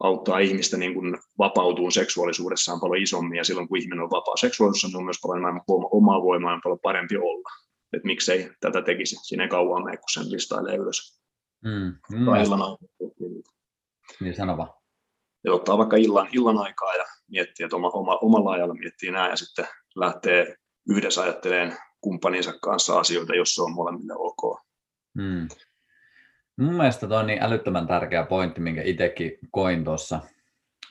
auttaa 0.00 0.38
ihmistä 0.38 0.76
niin 0.76 0.94
kuin 0.94 1.18
vapautumaan 1.38 1.92
seksuaalisuudessaan 1.92 2.80
paljon 2.80 3.02
isommin, 3.02 3.36
ja 3.36 3.44
silloin 3.44 3.68
kun 3.68 3.78
ihminen 3.78 4.04
on 4.04 4.10
vapaa 4.10 4.36
seksuaalisuudessa, 4.36 4.88
niin 4.88 4.96
on 4.96 5.04
myös 5.04 5.20
paljon 5.22 5.38
enemmän 5.38 5.62
omaa 5.68 6.22
voimaa 6.22 6.52
ja 6.52 6.60
paljon 6.64 6.80
parempi 6.82 7.16
olla. 7.16 7.48
Että 7.92 8.06
miksei 8.06 8.50
tätä 8.60 8.82
tekisi, 8.82 9.16
siinä 9.22 9.42
ei 9.42 9.48
kauan 9.48 9.84
mene, 9.84 9.96
kun 9.96 10.10
sen 10.12 10.30
listailee 10.30 10.76
ylös. 10.76 11.21
Mm. 11.64 12.24
Tai 12.24 12.42
illan 12.42 12.78
Niin 14.20 14.34
sano 14.36 14.56
vaan. 14.56 14.70
Ja 15.44 15.52
ottaa 15.52 15.78
vaikka 15.78 15.96
illan, 15.96 16.28
illan 16.32 16.58
aikaa 16.58 16.94
ja 16.94 17.04
miettii, 17.30 17.64
että 17.64 17.76
oma, 17.76 17.88
oma, 17.88 18.18
omalla 18.22 18.50
ajalla 18.50 18.74
miettii 18.74 19.10
nämä 19.10 19.28
ja 19.28 19.36
sitten 19.36 19.66
lähtee 19.96 20.56
yhdessä 20.88 21.22
ajatteleen 21.22 21.76
kumppaninsa 22.00 22.52
kanssa 22.62 22.98
asioita, 22.98 23.34
jos 23.34 23.54
se 23.54 23.62
on 23.62 23.72
molemmille 23.72 24.14
ok. 24.16 24.60
Mm. 25.14 25.48
Mun 26.56 26.74
mielestä 26.74 27.06
toi 27.08 27.20
on 27.20 27.26
niin 27.26 27.42
älyttömän 27.42 27.86
tärkeä 27.86 28.24
pointti, 28.24 28.60
minkä 28.60 28.82
itsekin 28.82 29.38
koin 29.50 29.84
tuossa, 29.84 30.20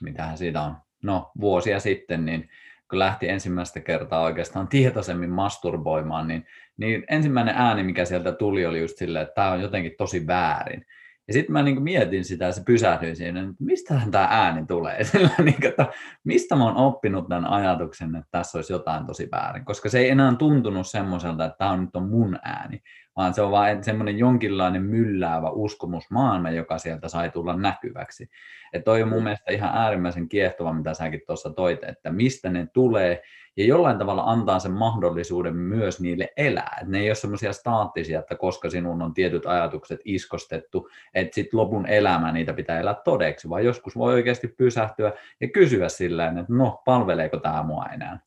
mitähän 0.01 0.37
siitä 0.37 0.61
on, 0.61 0.75
no 1.03 1.31
vuosia 1.41 1.79
sitten, 1.79 2.25
niin 2.25 2.49
kun 2.89 2.99
lähti 2.99 3.29
ensimmäistä 3.29 3.79
kertaa 3.79 4.21
oikeastaan 4.21 4.67
tietoisemmin 4.67 5.29
masturboimaan, 5.29 6.27
niin, 6.27 6.47
niin 6.81 7.03
ensimmäinen 7.09 7.55
ääni, 7.57 7.83
mikä 7.83 8.05
sieltä 8.05 8.31
tuli, 8.31 8.65
oli 8.65 8.79
just 8.79 8.97
silleen, 8.97 9.23
että 9.23 9.35
tämä 9.35 9.51
on 9.51 9.61
jotenkin 9.61 9.93
tosi 9.97 10.27
väärin. 10.27 10.85
Ja 11.27 11.33
sitten 11.33 11.53
mä 11.53 11.63
niin 11.63 11.83
mietin 11.83 12.25
sitä 12.25 12.45
ja 12.45 12.51
se 12.51 12.63
pysähdyin 12.65 13.15
siinä, 13.15 13.39
että 13.39 13.53
mistähän 13.59 14.11
tämä 14.11 14.27
ääni 14.31 14.65
tulee. 14.65 15.03
Sillä 15.11 15.29
niin 15.43 15.65
että 15.65 15.87
mistä 16.23 16.55
mä 16.55 16.63
oon 16.63 16.77
oppinut 16.77 17.29
tämän 17.29 17.45
ajatuksen, 17.45 18.15
että 18.15 18.27
tässä 18.31 18.57
olisi 18.57 18.73
jotain 18.73 19.05
tosi 19.05 19.29
väärin. 19.31 19.65
Koska 19.65 19.89
se 19.89 19.99
ei 19.99 20.09
enää 20.09 20.35
tuntunut 20.35 20.87
semmoiselta, 20.87 21.45
että 21.45 21.57
tämä 21.57 21.71
on 21.71 21.81
nyt 21.81 21.95
on 21.95 22.09
mun 22.09 22.39
ääni, 22.43 22.81
vaan 23.21 23.33
se 23.33 23.41
on 23.41 23.51
vain 23.51 23.83
semmoinen 23.83 24.17
jonkinlainen 24.17 24.83
mylläävä 24.83 25.49
uskomusmaailma, 25.49 26.49
joka 26.49 26.77
sieltä 26.77 27.09
sai 27.09 27.29
tulla 27.29 27.57
näkyväksi. 27.57 28.29
Että 28.73 28.85
toi 28.85 29.03
on 29.03 29.09
mun 29.09 29.23
mielestä 29.23 29.51
ihan 29.51 29.77
äärimmäisen 29.77 30.29
kiehtova, 30.29 30.73
mitä 30.73 30.93
säkin 30.93 31.21
tuossa 31.27 31.49
toit, 31.49 31.83
että 31.83 32.11
mistä 32.11 32.49
ne 32.49 32.67
tulee, 32.73 33.23
ja 33.57 33.65
jollain 33.65 33.97
tavalla 33.97 34.23
antaa 34.23 34.59
sen 34.59 34.71
mahdollisuuden 34.71 35.55
myös 35.55 35.99
niille 35.99 36.29
elää. 36.37 36.77
Et 36.81 36.87
ne 36.87 36.99
ei 36.99 37.09
ole 37.09 37.15
semmoisia 37.15 37.53
staattisia, 37.53 38.19
että 38.19 38.35
koska 38.35 38.69
sinun 38.69 39.01
on 39.01 39.13
tietyt 39.13 39.45
ajatukset 39.45 39.99
iskostettu, 40.05 40.89
että 41.13 41.35
sitten 41.35 41.59
lopun 41.59 41.85
elämä 41.85 42.31
niitä 42.31 42.53
pitää 42.53 42.79
elää 42.79 42.95
todeksi, 43.03 43.49
vaan 43.49 43.65
joskus 43.65 43.97
voi 43.97 44.13
oikeasti 44.13 44.47
pysähtyä 44.47 45.13
ja 45.41 45.49
kysyä 45.49 45.89
sillä 45.89 46.27
että 46.27 46.45
no, 46.49 46.81
palveleeko 46.85 47.37
tämä 47.37 47.63
mua 47.63 47.85
enää? 47.85 48.19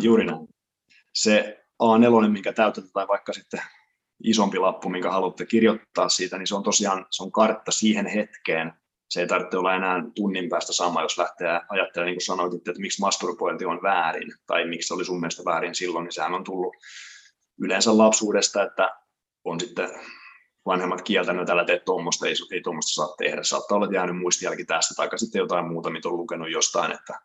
Juuri 0.00 0.26
näin. 0.26 0.48
Se 1.14 1.59
A4, 1.80 2.28
minkä 2.28 2.52
täytätte, 2.52 2.90
tai 2.92 3.08
vaikka 3.08 3.32
sitten 3.32 3.60
isompi 4.24 4.58
lappu, 4.58 4.88
minkä 4.88 5.10
haluatte 5.10 5.46
kirjoittaa 5.46 6.08
siitä, 6.08 6.38
niin 6.38 6.46
se 6.46 6.54
on 6.54 6.62
tosiaan 6.62 7.06
se 7.10 7.22
on 7.22 7.32
kartta 7.32 7.70
siihen 7.70 8.06
hetkeen. 8.06 8.72
Se 9.10 9.20
ei 9.20 9.26
tarvitse 9.26 9.56
olla 9.58 9.74
enää 9.74 10.02
tunnin 10.14 10.48
päästä 10.48 10.72
sama, 10.72 11.02
jos 11.02 11.18
lähtee 11.18 11.60
ajattelemaan, 11.68 12.06
niin 12.06 12.16
kuin 12.16 12.26
sanoit, 12.26 12.54
että 12.54 12.80
miksi 12.80 13.00
masturbointi 13.00 13.64
on 13.64 13.82
väärin, 13.82 14.32
tai 14.46 14.66
miksi 14.66 14.88
se 14.88 14.94
oli 14.94 15.04
sun 15.04 15.20
mielestä 15.20 15.42
väärin 15.44 15.74
silloin, 15.74 16.04
niin 16.04 16.12
sehän 16.12 16.34
on 16.34 16.44
tullut 16.44 16.76
yleensä 17.60 17.98
lapsuudesta, 17.98 18.62
että 18.62 18.90
on 19.44 19.60
sitten 19.60 19.88
vanhemmat 20.66 21.02
kieltänyt, 21.02 21.40
että 21.42 21.52
älä 21.52 21.64
tee 21.64 21.78
tuommoista, 21.78 22.26
ei, 22.26 22.34
ei 22.52 22.60
tuommoista 22.60 22.94
saa 22.94 23.14
tehdä. 23.18 23.42
Saattaa 23.42 23.76
olla 23.76 23.92
jäänyt 23.92 24.18
muistijälki 24.18 24.64
tästä, 24.64 24.94
tai 24.94 25.18
sitten 25.18 25.38
jotain 25.38 25.68
muuta, 25.68 25.90
mitä 25.90 26.08
on 26.08 26.16
lukenut 26.16 26.50
jostain, 26.50 26.92
että 26.92 27.20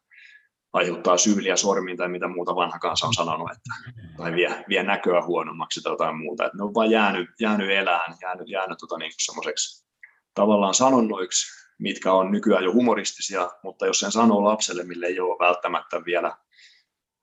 aiheuttaa 0.76 1.18
syyliä 1.18 1.56
sormiin 1.56 1.98
tai 1.98 2.10
mitä 2.10 2.28
muuta 2.28 2.56
vanha 2.56 2.80
kansa 2.80 3.08
on 3.08 3.14
sanonut, 3.14 3.52
että, 3.52 3.92
tai 4.18 4.34
vie, 4.34 4.66
vie 4.70 4.84
näköä 4.84 5.22
huonommaksi 5.22 5.82
tai 5.82 5.94
jotain 5.94 6.18
muuta. 6.18 6.46
Että 6.46 6.58
ne 6.58 6.64
on 6.64 6.74
vain 6.74 6.92
jäänyt, 6.92 7.30
jäänyt 7.40 7.70
elään, 7.70 8.16
jäänyt, 8.22 8.50
jäänyt 8.50 8.78
tota 8.78 8.98
niin 8.98 9.12
semmoiseksi 9.18 9.86
tavallaan 10.34 10.74
sanonnoiksi, 10.74 11.66
mitkä 11.80 12.14
on 12.14 12.32
nykyään 12.32 12.64
jo 12.64 12.74
humoristisia, 12.74 13.50
mutta 13.64 13.86
jos 13.86 14.00
sen 14.00 14.12
sanoo 14.12 14.44
lapselle, 14.44 14.84
mille 14.84 15.06
ei 15.06 15.20
ole 15.20 15.40
välttämättä 15.40 16.06
vielä 16.06 16.38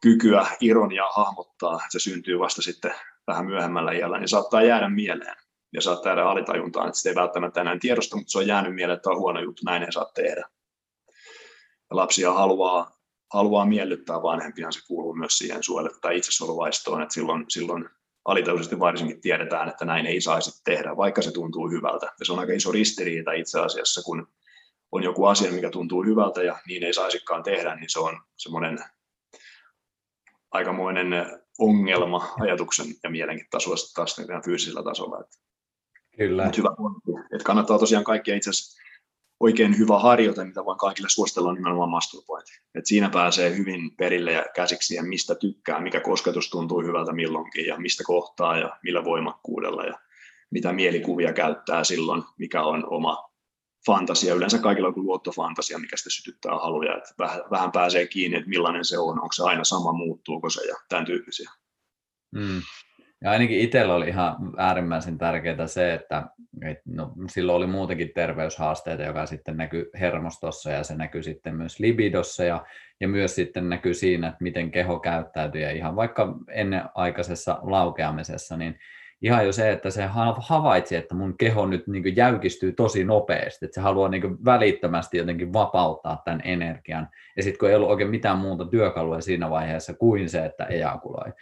kykyä 0.03 0.47
ironia 0.61 1.05
hahmottaa, 1.15 1.81
se 1.89 1.99
syntyy 1.99 2.39
vasta 2.39 2.63
sitten 2.63 2.95
vähän 3.27 3.47
myöhemmällä 3.47 3.93
iällä, 3.93 4.19
niin 4.19 4.29
saattaa 4.29 4.63
jäädä 4.63 4.89
mieleen 4.89 5.37
ja 5.73 5.83
saattaa 5.83 6.11
jäädä 6.11 6.25
alitajuntaan, 6.25 6.89
että 6.89 6.99
sitä 6.99 7.11
ei 7.11 7.15
välttämättä 7.15 7.61
enää 7.61 7.79
tiedosta, 7.81 8.17
mutta 8.17 8.31
se 8.31 8.39
on 8.39 8.47
jäänyt 8.47 8.75
mieleen, 8.75 8.97
että 8.97 9.11
on 9.11 9.19
huono 9.19 9.41
juttu, 9.41 9.63
näin 9.65 9.83
ei 9.83 9.93
saa 9.93 10.11
tehdä. 10.15 10.49
Ja 11.91 11.97
lapsia 11.97 12.33
haluaa 12.33 13.02
haluaa 13.33 13.67
miellyttää 13.67 14.23
vanhempiaan, 14.23 14.73
se 14.73 14.81
kuuluu 14.89 15.15
myös 15.15 15.39
siihen 15.39 15.63
suojelle 15.63 15.91
tai 16.01 16.17
itsesoluvaistoon, 16.17 17.03
että 17.03 17.15
silloin, 17.15 17.45
silloin 17.49 17.89
alitajuisesti 18.25 18.79
varsinkin 18.79 19.21
tiedetään, 19.21 19.69
että 19.69 19.85
näin 19.85 20.07
ei 20.07 20.21
saisi 20.21 20.63
tehdä, 20.65 20.97
vaikka 20.97 21.23
se 21.23 21.33
tuntuu 21.33 21.71
hyvältä. 21.71 22.07
Ja 22.21 22.27
se 22.27 22.33
on 22.33 22.39
aika 22.39 22.53
iso 22.53 22.73
ristiriita 22.73 23.33
itse 23.33 23.61
asiassa, 23.61 24.03
kun 24.03 24.29
on 24.93 25.03
joku 25.03 25.25
asia, 25.25 25.53
mikä 25.53 25.71
tuntuu 25.71 26.05
hyvältä 26.05 26.43
ja 26.43 26.59
niin 26.67 26.85
ei 26.85 26.95
saisikaan 26.95 27.43
tehdä, 27.43 27.75
niin 27.75 27.91
se 27.91 27.99
on 27.99 28.21
semmoinen 28.37 28.79
aikamoinen 30.51 31.07
ongelma 31.59 32.35
ajatuksen 32.41 32.87
ja 33.03 33.11
mielenkin 33.11 33.47
tasolla 33.51 33.77
taas 33.95 34.17
fyysisellä 34.45 34.83
tasolla. 34.83 35.25
Kyllä. 36.17 36.45
Mutta 36.45 36.57
hyvä 36.57 36.75
pointti. 36.77 37.11
Että 37.35 37.45
kannattaa 37.45 37.79
tosiaan 37.79 38.05
kaikkia 38.05 38.37
itse 38.37 38.51
asiassa 38.51 38.82
oikein 39.43 39.79
hyvä 39.79 39.99
harjoite, 39.99 40.45
mitä 40.45 40.65
voin 40.65 40.79
kaikille 40.79 41.09
suositella, 41.09 41.49
on 41.49 41.55
nimenomaan 41.55 41.91
masturbointi. 41.91 42.53
Et 42.75 42.87
siinä 42.87 43.11
pääsee 43.11 43.57
hyvin 43.57 43.97
perille 43.97 44.33
ja 44.33 44.45
käsiksi 44.55 44.87
siihen, 44.87 45.09
mistä 45.09 45.35
tykkää, 45.35 45.81
mikä 45.81 46.01
kosketus 46.01 46.51
tuntuu 46.51 46.83
hyvältä 46.83 47.13
milloinkin 47.13 47.67
ja 47.67 47.79
mistä 47.79 48.05
kohtaa 48.07 48.59
ja 48.59 48.79
millä 48.83 49.05
voimakkuudella 49.05 49.85
ja 49.85 49.99
mitä 50.51 50.73
mielikuvia 50.73 51.33
käyttää 51.33 51.85
silloin, 51.85 52.23
mikä 52.39 52.63
on 52.63 52.85
oma 52.91 53.31
fantasia. 53.87 54.35
Yleensä 54.35 54.59
kaikilla 54.59 54.89
on 54.89 54.95
luottofantasia, 54.97 55.79
mikä 55.79 55.97
sitten 55.97 56.11
sytyttää 56.11 56.53
haluja. 56.53 56.97
Et 56.97 57.05
vähän, 57.19 57.41
vähän 57.51 57.73
pääsee 57.73 58.07
kiinni, 58.07 58.37
että 58.37 58.49
millainen 58.49 58.85
se 58.85 58.99
on, 58.99 59.23
onko 59.23 59.33
se 59.33 59.43
aina 59.43 59.65
sama, 59.65 59.93
muuttuuko 59.93 60.51
se 60.51 60.65
ja 60.65 60.77
tämän 60.89 61.07
tyyppisiä. 61.07 61.51
Mm. 62.35 62.63
Ja 63.23 63.31
ainakin 63.31 63.61
itsellä 63.61 63.95
oli 63.95 64.09
ihan 64.09 64.37
äärimmäisen 64.57 65.19
tärkeää 65.19 65.67
se, 65.67 65.95
että, 65.95 66.23
että 66.63 66.83
no, 66.87 67.13
silloin 67.29 67.57
oli 67.57 67.67
muutenkin 67.67 68.11
terveyshaasteita, 68.15 69.03
joka 69.03 69.27
sitten 69.27 69.57
näkyy 69.57 69.91
hermostossa 70.01 70.71
ja 70.71 70.85
se 70.85 70.97
näkyy 70.97 71.23
sitten 71.23 71.57
myös 71.57 71.81
libidossa 71.81 72.45
ja, 72.45 72.67
ja 73.01 73.09
myös 73.09 73.35
sitten 73.35 73.69
näkyy 73.69 73.95
siinä, 73.95 74.29
että 74.29 74.43
miten 74.43 74.71
keho 74.71 75.01
käyttäytyy 75.01 75.61
ja 75.61 75.71
ihan 75.71 75.97
vaikka 75.97 76.35
ennenaikaisessa 76.49 77.59
laukeamisessa, 77.63 78.57
niin 78.57 78.79
ihan 79.23 79.47
jo 79.47 79.53
se, 79.53 79.73
että 79.73 79.91
se 79.91 80.09
havaitsi, 80.39 80.97
että 80.97 81.15
mun 81.15 81.39
keho 81.39 81.67
nyt 81.67 81.87
niin 81.87 82.17
jäykistyy 82.17 82.73
tosi 82.73 83.05
nopeasti, 83.05 83.65
että 83.65 83.75
se 83.75 83.81
haluaa 83.81 84.09
niin 84.09 84.45
välittömästi 84.45 85.19
jotenkin 85.19 85.53
vapauttaa 85.53 86.23
tämän 86.25 86.43
energian. 86.45 87.09
Ja 87.37 87.43
sitten 87.43 87.59
kun 87.59 87.69
ei 87.69 87.75
ollut 87.75 87.91
oikein 87.91 88.11
mitään 88.11 88.39
muuta 88.39 88.67
työkalua 88.67 89.21
siinä 89.21 89.51
vaiheessa 89.51 89.95
kuin 89.95 90.29
se, 90.29 90.45
että 90.45 90.65
ejakuloi, 90.65 91.33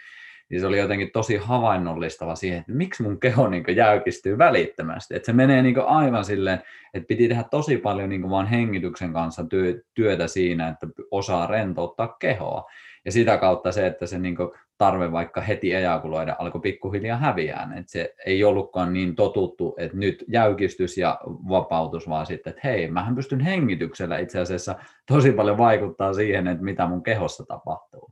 niin 0.51 0.61
se 0.61 0.67
oli 0.67 0.79
jotenkin 0.79 1.11
tosi 1.13 1.37
havainnollistava 1.37 2.35
siihen, 2.35 2.59
että 2.61 2.73
miksi 2.73 3.03
mun 3.03 3.21
keho 3.21 3.49
niin 3.49 3.77
jäykistyy 3.77 4.39
välittömästi. 4.39 5.17
Että 5.17 5.27
se 5.27 5.33
menee 5.33 5.63
niin 5.63 5.81
aivan 5.81 6.25
silleen, 6.25 6.63
että 6.95 7.07
piti 7.07 7.29
tehdä 7.29 7.45
tosi 7.51 7.77
paljon 7.77 8.09
niin 8.09 8.31
vaan 8.31 8.47
hengityksen 8.47 9.13
kanssa 9.13 9.45
työ, 9.45 9.83
työtä 9.95 10.27
siinä, 10.27 10.69
että 10.69 10.87
osaa 11.11 11.47
rentouttaa 11.47 12.17
kehoa. 12.19 12.71
Ja 13.05 13.13
sitä 13.13 13.37
kautta 13.37 13.73
se, 13.73 13.87
että 13.87 14.07
se 14.07 14.19
niin 14.19 14.37
tarve 14.79 15.13
vaikka 15.13 15.41
heti 15.41 15.75
ejakuloida 15.75 16.37
alkoi 16.39 16.61
pikkuhiljaa 16.61 17.19
häviää. 17.19 17.73
Että 17.77 17.93
se 17.93 18.15
ei 18.27 18.45
ollutkaan 18.45 18.93
niin 18.93 19.15
totuttu, 19.15 19.75
että 19.79 19.97
nyt 19.97 20.25
jäykistys 20.29 20.99
ja 20.99 21.21
vapautus, 21.27 22.09
vaan 22.09 22.27
sitten, 22.27 22.51
että 22.51 22.69
hei, 22.69 22.91
mähän 22.91 23.15
pystyn 23.15 23.41
hengityksellä 23.41 24.19
itse 24.19 24.41
asiassa 24.41 24.75
tosi 25.07 25.33
paljon 25.33 25.59
vaikuttaa 25.59 26.15
siihen, 26.15 26.47
että 26.47 26.65
mitä 26.65 26.87
mun 26.87 27.03
kehossa 27.03 27.45
tapahtuu. 27.47 28.11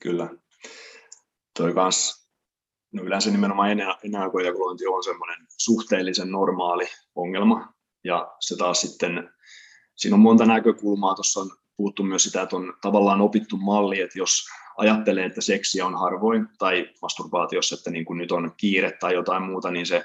Kyllä, 0.00 0.28
toi 1.56 1.74
kans, 1.74 2.28
no 2.92 3.02
yleensä 3.02 3.30
nimenomaan 3.30 3.70
ennakoijakulointi 4.04 4.86
on 4.86 5.04
semmoinen 5.04 5.46
suhteellisen 5.58 6.30
normaali 6.30 6.84
ongelma, 7.14 7.72
ja 8.04 8.34
se 8.40 8.56
taas 8.56 8.80
sitten, 8.80 9.30
siinä 9.96 10.14
on 10.14 10.20
monta 10.20 10.46
näkökulmaa, 10.46 11.14
tuossa 11.14 11.40
on 11.40 11.50
puhuttu 11.76 12.02
myös 12.02 12.22
sitä, 12.22 12.42
että 12.42 12.56
on 12.56 12.74
tavallaan 12.82 13.20
opittu 13.20 13.56
malli, 13.56 14.00
että 14.00 14.18
jos 14.18 14.44
ajattelee, 14.76 15.24
että 15.24 15.40
seksiä 15.40 15.86
on 15.86 15.98
harvoin, 15.98 16.48
tai 16.58 16.90
masturbaatiossa, 17.02 17.74
että 17.74 17.90
niin 17.90 18.04
kuin 18.04 18.18
nyt 18.18 18.32
on 18.32 18.52
kiire 18.56 18.92
tai 19.00 19.14
jotain 19.14 19.42
muuta, 19.42 19.70
niin 19.70 19.86
se 19.86 20.04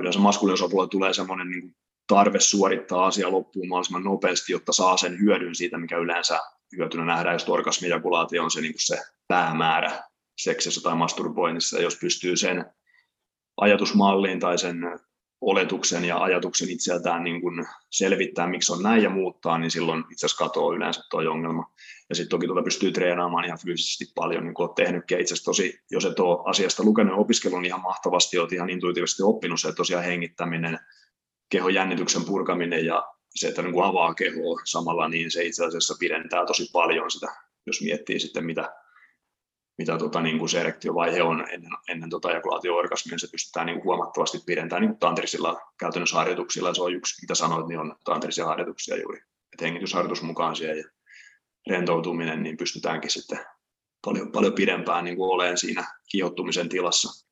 yleensä 0.00 0.18
maskuliinosapuolella 0.18 0.90
tulee 0.90 1.14
semmoinen 1.14 1.50
niin 1.50 1.76
tarve 2.08 2.40
suorittaa 2.40 3.06
asia 3.06 3.30
loppuun 3.30 3.68
mahdollisimman 3.68 4.04
nopeasti, 4.04 4.52
jotta 4.52 4.72
saa 4.72 4.96
sen 4.96 5.20
hyödyn 5.20 5.54
siitä, 5.54 5.78
mikä 5.78 5.96
yleensä 5.96 6.40
hyötynä 6.76 7.04
nähdä, 7.04 7.32
jos 7.32 7.48
orgasmijakulaatio 7.48 8.44
on 8.44 8.50
se, 8.50 8.60
niin 8.60 8.74
se 8.76 8.98
päämäärä 9.28 10.02
seksissä 10.38 10.80
tai 10.80 10.96
masturboinnissa, 10.96 11.80
jos 11.80 11.96
pystyy 12.00 12.36
sen 12.36 12.64
ajatusmalliin 13.56 14.40
tai 14.40 14.58
sen 14.58 14.76
oletuksen 15.40 16.04
ja 16.04 16.18
ajatuksen 16.18 16.70
itseltään 16.70 17.24
niin 17.24 17.40
kuin 17.40 17.66
selvittää, 17.90 18.46
miksi 18.46 18.72
on 18.72 18.82
näin 18.82 19.02
ja 19.02 19.10
muuttaa, 19.10 19.58
niin 19.58 19.70
silloin 19.70 20.04
itse 20.12 20.26
asiassa 20.26 20.44
katoaa 20.44 20.74
yleensä 20.74 21.02
tuo 21.10 21.20
ongelma. 21.20 21.72
Ja 22.08 22.14
sitten 22.14 22.30
toki 22.30 22.46
tuota 22.46 22.62
pystyy 22.62 22.92
treenaamaan 22.92 23.44
ihan 23.44 23.58
fyysisesti 23.58 24.12
paljon, 24.14 24.44
niin 24.44 24.54
kuin 24.54 24.64
olet 24.64 24.74
tehnytkin. 24.74 25.20
Itse 25.20 25.34
asiassa 25.34 25.50
tosi, 25.50 25.80
jos 25.90 26.04
et 26.04 26.20
ole 26.20 26.50
asiasta 26.50 26.84
lukenut 26.84 27.20
opiskelun 27.20 27.64
ihan 27.64 27.82
mahtavasti, 27.82 28.38
olet 28.38 28.52
ihan 28.52 28.70
intuitiivisesti 28.70 29.22
oppinut 29.22 29.60
se, 29.60 29.68
että 29.68 29.76
tosiaan 29.76 30.04
hengittäminen, 30.04 30.78
kehon 31.48 31.74
jännityksen 31.74 32.24
purkaminen 32.24 32.86
ja 32.86 33.15
se, 33.36 33.48
että 33.48 33.62
niin 33.62 33.82
avaa 33.82 34.14
kehoa 34.14 34.60
samalla, 34.64 35.08
niin 35.08 35.30
se 35.30 35.44
itse 35.44 35.64
asiassa 35.64 35.94
pidentää 35.98 36.46
tosi 36.46 36.70
paljon 36.72 37.10
sitä, 37.10 37.26
jos 37.66 37.80
miettii 37.80 38.20
sitten, 38.20 38.44
mitä 38.44 38.72
mitä 39.78 39.98
tota, 39.98 40.20
niin 40.20 40.38
kuin 40.38 40.48
se 40.48 40.60
erektiovaihe 40.60 41.22
on 41.22 41.46
ennen, 41.50 41.72
ennen 41.88 42.10
tota 42.10 42.30
ejakulaatio-orgasmia, 42.30 43.18
se 43.18 43.30
pystytään 43.30 43.66
niin 43.66 43.74
kuin 43.74 43.84
huomattavasti 43.84 44.38
pidentämään 44.46 44.80
niin 44.80 44.90
kuin 44.90 44.98
tantrisilla 44.98 45.60
käytännössä 45.78 46.16
harjoituksilla, 46.16 46.74
se 46.74 46.82
on 46.82 46.94
yksi, 46.94 47.22
mitä 47.22 47.34
sanoit, 47.34 47.66
niin 47.66 47.80
on 47.80 47.96
tantrisia 48.04 48.46
harjoituksia 48.46 48.96
juuri, 48.96 49.18
että 49.52 49.64
hengitysharjoitus 49.64 50.22
mukaan 50.22 50.56
siihen 50.56 50.78
ja 50.78 50.84
rentoutuminen, 51.70 52.42
niin 52.42 52.56
pystytäänkin 52.56 53.10
sitten 53.10 53.38
paljon, 54.04 54.32
paljon 54.32 54.52
pidempään 54.52 55.04
niin 55.04 55.16
kuin 55.16 55.30
olemaan 55.30 55.58
siinä 55.58 55.84
kiihottumisen 56.10 56.68
tilassa. 56.68 57.26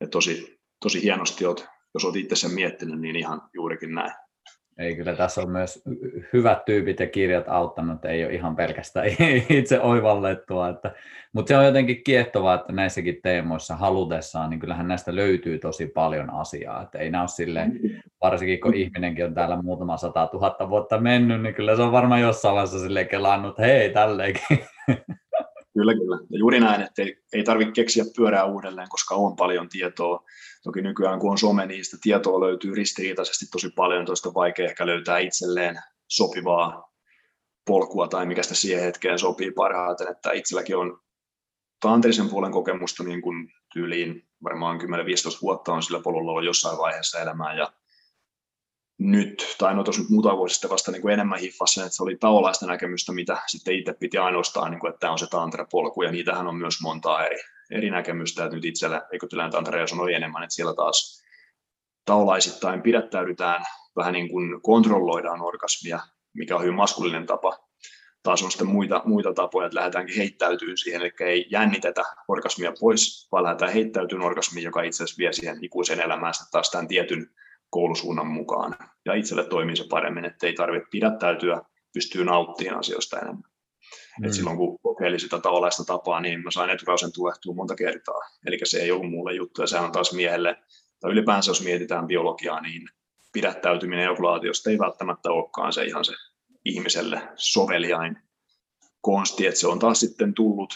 Et 0.00 0.10
tosi, 0.10 0.60
tosi 0.82 1.02
hienosti 1.02 1.46
olet, 1.46 1.66
jos 1.94 2.04
olet 2.04 2.16
itse 2.16 2.36
sen 2.36 2.50
miettinyt, 2.50 3.00
niin 3.00 3.16
ihan 3.16 3.48
juurikin 3.54 3.94
näin. 3.94 4.12
Ei, 4.78 4.96
kyllä 4.96 5.16
tässä 5.16 5.40
on 5.40 5.50
myös 5.50 5.82
hyvät 6.32 6.64
tyypit 6.64 7.00
ja 7.00 7.06
kirjat 7.06 7.48
auttanut, 7.48 8.04
ei 8.04 8.24
ole 8.24 8.34
ihan 8.34 8.56
pelkästään 8.56 9.06
itse 9.48 9.80
oivallettua. 9.80 10.68
Että, 10.68 10.94
mutta 11.32 11.48
se 11.48 11.56
on 11.56 11.64
jotenkin 11.64 12.04
kiehtovaa, 12.04 12.54
että 12.54 12.72
näissäkin 12.72 13.18
teemoissa 13.22 13.76
halutessaan, 13.76 14.50
niin 14.50 14.60
kyllähän 14.60 14.88
näistä 14.88 15.16
löytyy 15.16 15.58
tosi 15.58 15.86
paljon 15.86 16.30
asiaa. 16.30 16.82
Että 16.82 16.98
ei 16.98 17.10
nämä 17.10 17.22
ole 17.22 17.28
silleen, 17.28 17.80
varsinkin 18.22 18.60
kun 18.60 18.74
ihminenkin 18.74 19.24
on 19.24 19.34
täällä 19.34 19.62
muutama 19.62 19.96
sata 19.96 20.26
tuhatta 20.26 20.70
vuotta 20.70 21.00
mennyt, 21.00 21.42
niin 21.42 21.54
kyllä 21.54 21.76
se 21.76 21.82
on 21.82 21.92
varmaan 21.92 22.20
jossain 22.20 22.54
vaiheessa 22.54 22.78
silleen 22.78 23.08
kelannut, 23.08 23.58
hei, 23.58 23.90
tälleenkin. 23.90 24.58
Kyllä, 25.74 25.94
kyllä. 25.94 26.18
Ja 26.30 26.38
juuri 26.38 26.60
näin, 26.60 26.82
että 26.82 27.02
ei, 27.02 27.16
ei 27.32 27.44
tarvitse 27.44 27.72
keksiä 27.72 28.04
pyörää 28.16 28.44
uudelleen, 28.44 28.88
koska 28.88 29.14
on 29.14 29.36
paljon 29.36 29.68
tietoa. 29.68 30.24
Toki 30.62 30.82
nykyään 30.82 31.18
kun 31.18 31.30
on 31.30 31.38
some, 31.38 31.66
niin 31.66 31.84
sitä 31.84 31.96
tietoa 32.02 32.40
löytyy 32.40 32.74
ristiriitaisesti 32.74 33.46
tosi 33.52 33.70
paljon, 33.70 34.06
toista 34.06 34.28
on 34.28 34.34
vaikea 34.34 34.68
ehkä 34.68 34.86
löytää 34.86 35.18
itselleen 35.18 35.78
sopivaa 36.08 36.92
polkua 37.66 38.08
tai 38.08 38.26
mikä 38.26 38.42
sitä 38.42 38.54
siihen 38.54 38.82
hetkeen 38.82 39.18
sopii 39.18 39.50
parhaiten, 39.50 40.08
että 40.10 40.32
itselläkin 40.32 40.76
on 40.76 41.00
tantrisen 41.80 42.28
puolen 42.28 42.52
kokemusta 42.52 43.04
niin 43.04 43.22
kuin 43.22 43.52
tyyliin 43.72 44.28
varmaan 44.44 44.80
10-15 44.80 44.84
vuotta 45.42 45.72
on 45.72 45.82
sillä 45.82 46.00
polulla 46.00 46.30
ollut 46.30 46.44
jossain 46.44 46.78
vaiheessa 46.78 47.20
elämää 47.20 47.54
ja 47.54 47.72
nyt, 49.04 49.56
tai 49.58 49.74
no 49.74 49.84
tuossa 49.84 50.02
muutama 50.10 50.36
vuosi 50.36 50.54
sitten 50.54 50.70
vasta 50.70 50.92
niin 50.92 51.02
kuin 51.02 51.14
enemmän 51.14 51.38
hiffassa, 51.38 51.84
että 51.84 51.96
se 51.96 52.02
oli 52.02 52.16
taolaista 52.16 52.66
näkemystä, 52.66 53.12
mitä 53.12 53.38
sitten 53.46 53.74
itse 53.74 53.92
piti 53.92 54.18
ainoastaan, 54.18 54.70
niin 54.70 54.80
kuin, 54.80 54.88
että 54.88 55.00
tämä 55.00 55.12
on 55.12 55.18
se 55.18 55.26
tantra-polku, 55.26 56.02
ja 56.02 56.12
niitähän 56.12 56.46
on 56.46 56.56
myös 56.56 56.80
montaa 56.82 57.26
eri, 57.26 57.36
eri 57.70 57.90
näkemystä, 57.90 58.44
että 58.44 58.56
nyt 58.56 58.64
itsellä 58.64 59.06
Eikotilän 59.12 59.50
tantra 59.50 59.86
sanoi 59.86 60.14
enemmän, 60.14 60.42
että 60.42 60.54
siellä 60.54 60.74
taas 60.74 61.24
taolaisittain 62.04 62.82
pidättäydytään, 62.82 63.64
vähän 63.96 64.12
niin 64.12 64.28
kuin 64.28 64.62
kontrolloidaan 64.62 65.42
orgasmia, 65.42 66.00
mikä 66.34 66.56
on 66.56 66.62
hyvin 66.62 66.74
maskulinen 66.74 67.26
tapa. 67.26 67.58
Taas 68.22 68.42
on 68.42 68.50
sitten 68.50 68.68
muita, 68.68 69.02
muita 69.04 69.32
tapoja, 69.34 69.66
että 69.66 69.78
lähdetäänkin 69.78 70.16
heittäytyy 70.16 70.76
siihen, 70.76 71.00
eli 71.00 71.12
ei 71.20 71.46
jännitetä 71.50 72.04
orgasmia 72.28 72.72
pois, 72.80 73.28
vaan 73.32 73.44
lähdetään 73.44 73.72
heittäytyyn 73.72 74.22
orgasmiin, 74.22 74.64
joka 74.64 74.82
itse 74.82 75.04
asiassa 75.04 75.18
vie 75.18 75.32
siihen 75.32 75.64
ikuisen 75.64 76.00
elämään 76.00 76.34
taas 76.50 76.70
tämän 76.70 76.88
tietyn 76.88 77.30
koulusuunnan 77.74 78.26
mukaan. 78.26 78.76
Ja 79.04 79.14
itselle 79.14 79.44
toimii 79.44 79.76
se 79.76 79.84
paremmin, 79.90 80.24
että 80.24 80.46
ei 80.46 80.52
tarvitse 80.52 80.88
pidättäytyä, 80.90 81.60
pystyy 81.94 82.24
nauttimaan 82.24 82.78
asioista 82.78 83.18
enemmän. 83.18 83.50
Mm. 84.20 84.24
Et 84.24 84.32
silloin 84.32 84.56
kun 84.56 84.78
kokeilin 84.82 85.20
sitä 85.20 85.40
tavallaista 85.40 85.84
tapaa, 85.84 86.20
niin 86.20 86.42
mä 86.44 86.50
sain 86.50 86.70
eturausen 86.70 87.12
tuehtua 87.14 87.54
monta 87.54 87.74
kertaa. 87.74 88.20
Eli 88.46 88.58
se 88.64 88.78
ei 88.78 88.92
ollut 88.92 89.10
mulle 89.10 89.34
juttu, 89.34 89.60
ja 89.60 89.66
se 89.66 89.78
on 89.78 89.92
taas 89.92 90.12
miehelle, 90.12 90.56
tai 91.00 91.10
ylipäänsä 91.12 91.50
jos 91.50 91.64
mietitään 91.64 92.06
biologiaa, 92.06 92.60
niin 92.60 92.82
pidättäytyminen 93.32 94.02
ejakulaatiosta 94.04 94.70
ei 94.70 94.78
välttämättä 94.78 95.30
olekaan 95.30 95.72
se 95.72 95.84
ihan 95.84 96.04
se 96.04 96.12
ihmiselle 96.64 97.22
soveliain 97.34 98.18
konsti, 99.00 99.46
että 99.46 99.60
se 99.60 99.68
on 99.68 99.78
taas 99.78 100.00
sitten 100.00 100.34
tullut, 100.34 100.74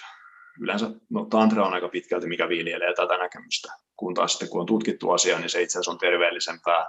yleensä 0.61 0.91
no, 1.11 1.25
tantra 1.25 1.67
on 1.67 1.75
aika 1.75 1.89
pitkälti, 1.89 2.27
mikä 2.27 2.49
viljelee 2.49 2.95
tätä 2.95 3.19
näkemystä, 3.19 3.73
kun 3.97 4.15
taas 4.15 4.33
sitten 4.33 4.49
kun 4.49 4.61
on 4.61 4.67
tutkittu 4.67 5.11
asia, 5.11 5.39
niin 5.39 5.51
se 5.51 5.63
itse 5.63 5.79
asiassa 5.79 5.91
on 5.91 5.99
terveellisempää 5.99 6.87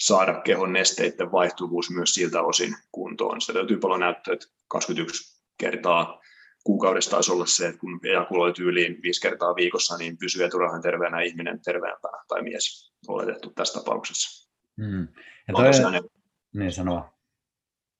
saada 0.00 0.40
kehon 0.40 0.72
nesteiden 0.72 1.32
vaihtuvuus 1.32 1.90
myös 1.90 2.14
siltä 2.14 2.42
osin 2.42 2.76
kuntoon. 2.92 3.40
Se 3.40 3.54
löytyy 3.54 3.78
paljon 3.78 4.00
näyttöä, 4.00 4.34
että 4.34 4.46
21 4.68 5.42
kertaa 5.58 6.20
kuukaudessa 6.64 7.10
taisi 7.10 7.32
olla 7.32 7.46
se, 7.46 7.66
että 7.66 7.80
kun 7.80 8.00
ejakuloi 8.04 8.52
tyyliin 8.52 9.02
viisi 9.02 9.20
kertaa 9.20 9.56
viikossa, 9.56 9.96
niin 9.96 10.18
pysyy 10.18 10.44
eturauhan 10.44 10.82
terveenä 10.82 11.20
ihminen 11.20 11.60
terveempää 11.62 12.24
tai 12.28 12.42
mies 12.42 12.92
oletettu 13.08 13.50
tässä 13.50 13.78
tapauksessa. 13.78 14.50
Hmm. 14.76 15.08
Ja 15.48 15.54
toi... 15.54 15.84
on 15.86 16.08
niin 16.54 16.72
sanoa. 16.72 17.16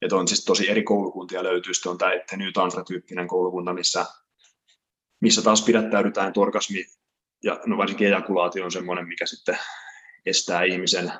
Että 0.03 0.17
on 0.17 0.29
siis 0.29 0.45
tosi 0.45 0.71
eri 0.71 0.83
koulukuntia 0.83 1.43
löytyy. 1.43 1.75
Sitten 1.75 1.93
on 1.93 1.99
tämä 1.99 2.13
New 2.37 2.53
Tantra-tyyppinen 2.55 3.29
koulukunta, 3.29 3.73
missä, 3.73 4.07
missä 5.21 5.43
taas 5.43 5.65
pidättäydytään, 5.65 6.29
että 6.29 6.41
orgasmi 6.41 6.85
ja 7.45 7.61
no 7.67 7.79
varsinkin 7.79 8.07
ejakulaatio 8.07 8.65
on 8.65 8.73
semmoinen, 8.73 9.09
mikä 9.09 9.27
sitten 9.27 9.59
estää 10.27 10.63
ihmisen 10.63 11.13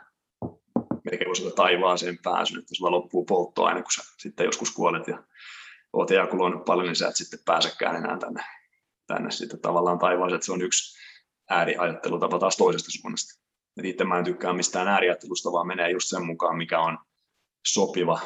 melkein 1.05 1.29
voisi 1.29 1.53
taivaaseen 1.57 2.19
pääsyn, 2.23 2.59
että 2.59 2.75
sulla 2.75 2.91
loppuu 2.91 3.25
polttoaine, 3.25 3.83
kun 3.83 3.93
sä 3.93 4.03
sitten 4.19 4.45
joskus 4.45 4.71
kuolet 4.71 5.09
ja 5.09 5.23
oot 5.93 6.11
ejakuloinut 6.11 6.65
paljon, 6.65 6.87
niin 6.87 6.97
sä 6.97 7.09
et 7.09 7.17
sitten 7.17 7.41
pääsekään 7.45 7.97
enää 7.97 8.19
tänne, 8.19 8.45
tänne 9.07 9.31
sitten 9.31 9.61
tavallaan 9.61 9.99
taivaaseen, 9.99 10.35
että 10.35 10.47
se 10.47 10.53
on 10.53 10.63
yksi 10.63 10.99
ääriajattelutapa 11.51 12.39
taas 12.39 12.57
toisesta 12.57 12.91
suunnasta. 12.91 13.41
Et 13.77 13.85
itse 13.85 14.05
mä 14.05 14.19
en 14.19 14.25
tykkää 14.25 14.53
mistään 14.53 14.89
ääriajattelusta, 14.89 15.53
vaan 15.53 15.67
menee 15.67 15.91
just 15.91 16.09
sen 16.09 16.27
mukaan, 16.27 16.57
mikä 16.57 16.81
on 16.81 16.99
sopiva 17.67 18.21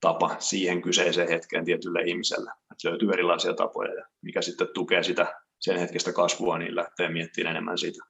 tapa 0.00 0.36
siihen 0.38 0.82
kyseiseen 0.82 1.28
hetkeen 1.28 1.64
tietylle 1.64 2.02
ihmiselle. 2.02 2.50
Löytyy 2.84 3.10
erilaisia 3.12 3.54
tapoja 3.54 3.94
ja 3.94 4.04
mikä 4.22 4.42
sitten 4.42 4.68
tukee 4.74 5.02
sitä 5.02 5.34
sen 5.60 5.78
hetkestä 5.78 6.12
kasvua, 6.12 6.58
niin 6.58 6.76
lähtee 6.76 7.08
miettimään 7.08 7.50
enemmän 7.56 7.78
siitä. 7.78 8.04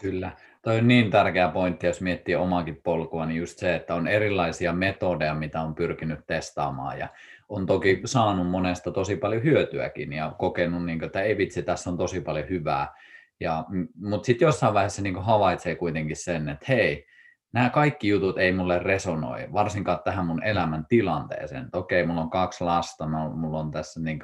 Kyllä. 0.00 0.32
Toi 0.62 0.78
on 0.78 0.88
niin 0.88 1.10
tärkeä 1.10 1.48
pointti, 1.48 1.86
jos 1.86 2.00
miettii 2.00 2.34
omaakin 2.34 2.80
polkua, 2.82 3.26
niin 3.26 3.38
just 3.38 3.58
se, 3.58 3.74
että 3.74 3.94
on 3.94 4.08
erilaisia 4.08 4.72
metodeja, 4.72 5.34
mitä 5.34 5.60
on 5.60 5.74
pyrkinyt 5.74 6.20
testaamaan 6.26 6.98
ja 6.98 7.08
on 7.48 7.66
toki 7.66 8.00
saanut 8.04 8.50
monesta 8.50 8.90
tosi 8.90 9.16
paljon 9.16 9.42
hyötyäkin 9.42 10.12
ja 10.12 10.34
kokenut, 10.38 10.84
niin 10.84 10.98
kuin, 10.98 11.06
että 11.06 11.22
ei 11.22 11.38
vitsi, 11.38 11.62
tässä 11.62 11.90
on 11.90 11.96
tosi 11.96 12.20
paljon 12.20 12.48
hyvää. 12.48 12.94
Ja, 13.40 13.64
mutta 14.00 14.26
sitten 14.26 14.46
jossain 14.46 14.74
vaiheessa 14.74 15.02
niin 15.02 15.22
havaitsee 15.22 15.74
kuitenkin 15.74 16.16
sen, 16.16 16.48
että 16.48 16.64
hei, 16.68 17.06
nämä 17.52 17.70
kaikki 17.70 18.08
jutut 18.08 18.38
ei 18.38 18.52
mulle 18.52 18.78
resonoi, 18.78 19.48
varsinkaan 19.52 20.00
tähän 20.04 20.26
mun 20.26 20.42
elämän 20.42 20.86
tilanteeseen. 20.88 21.64
Että 21.64 21.78
okei, 21.78 22.06
mulla 22.06 22.20
on 22.20 22.30
kaksi 22.30 22.64
lasta, 22.64 23.06
mulla 23.34 23.58
on 23.58 23.70
tässä 23.70 24.00
niin 24.00 24.18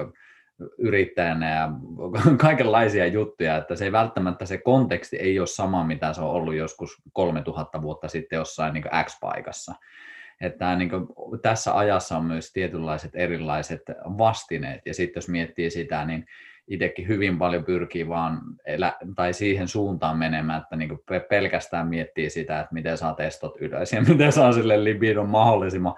yrittäjänä 0.78 1.54
ja 1.54 1.68
kaikenlaisia 2.36 3.06
juttuja, 3.06 3.56
että 3.56 3.76
se 3.76 3.84
ei 3.84 3.92
välttämättä 3.92 4.46
se 4.46 4.58
konteksti 4.58 5.16
ei 5.16 5.38
ole 5.38 5.46
sama, 5.46 5.84
mitä 5.84 6.12
se 6.12 6.20
on 6.20 6.30
ollut 6.30 6.54
joskus 6.54 7.02
3000 7.12 7.82
vuotta 7.82 8.08
sitten 8.08 8.36
jossain 8.36 8.74
niin 8.74 8.84
X-paikassa. 9.04 9.74
Että 10.40 10.76
niin 10.76 10.90
kuin, 10.90 11.06
tässä 11.42 11.76
ajassa 11.76 12.16
on 12.16 12.24
myös 12.24 12.52
tietynlaiset 12.52 13.10
erilaiset 13.14 13.82
vastineet, 14.18 14.80
ja 14.86 14.94
sitten 14.94 15.20
jos 15.20 15.28
miettii 15.28 15.70
sitä, 15.70 16.04
niin 16.04 16.26
itsekin 16.68 17.08
hyvin 17.08 17.38
paljon 17.38 17.64
pyrkii 17.64 18.08
vaan 18.08 18.40
elä, 18.66 18.92
tai 19.16 19.32
siihen 19.32 19.68
suuntaan 19.68 20.18
menemään, 20.18 20.62
että 20.62 20.76
niin 20.76 20.98
pelkästään 21.28 21.88
miettii 21.88 22.30
sitä, 22.30 22.60
että 22.60 22.74
miten 22.74 22.98
saa 22.98 23.14
testot 23.14 23.56
ylös 23.60 23.92
ja 23.92 24.02
miten 24.08 24.32
saa 24.32 24.52
sille 24.52 24.84
libidon 24.84 25.28
mahdollisimman 25.28 25.94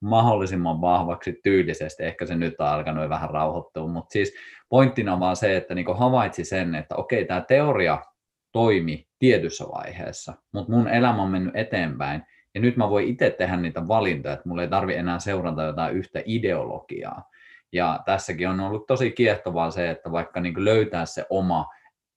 mahdollisimman 0.00 0.80
vahvaksi 0.80 1.40
tyylisesti. 1.42 2.02
Ehkä 2.02 2.26
se 2.26 2.34
nyt 2.34 2.60
on 2.60 2.66
alkanut 2.66 3.08
vähän 3.08 3.30
rauhoittua, 3.30 3.86
mutta 3.86 4.12
siis 4.12 4.34
pointtina 4.68 5.20
vaan 5.20 5.36
se, 5.36 5.56
että 5.56 5.74
niin 5.74 5.96
havaitsi 5.98 6.44
sen, 6.44 6.74
että 6.74 6.96
okei, 6.96 7.24
tämä 7.24 7.40
teoria 7.40 7.98
toimi 8.52 9.06
tietyssä 9.18 9.64
vaiheessa, 9.64 10.34
mutta 10.52 10.72
mun 10.72 10.88
elämä 10.88 11.22
on 11.22 11.30
mennyt 11.30 11.56
eteenpäin, 11.56 12.22
ja 12.54 12.60
nyt 12.60 12.76
mä 12.76 12.90
voin 12.90 13.08
itse 13.08 13.30
tehdä 13.30 13.56
niitä 13.56 13.88
valintoja, 13.88 14.34
että 14.34 14.48
mulla 14.48 14.62
ei 14.62 14.68
tarvi 14.68 14.94
enää 14.94 15.18
seurata 15.18 15.62
jotain 15.62 15.96
yhtä 15.96 16.22
ideologiaa. 16.24 17.24
Ja 17.72 18.00
tässäkin 18.04 18.48
on 18.48 18.60
ollut 18.60 18.86
tosi 18.86 19.10
kiehtovaa 19.10 19.70
se, 19.70 19.90
että 19.90 20.12
vaikka 20.12 20.40
niin 20.40 20.64
löytää 20.64 21.06
se 21.06 21.26
oma 21.30 21.66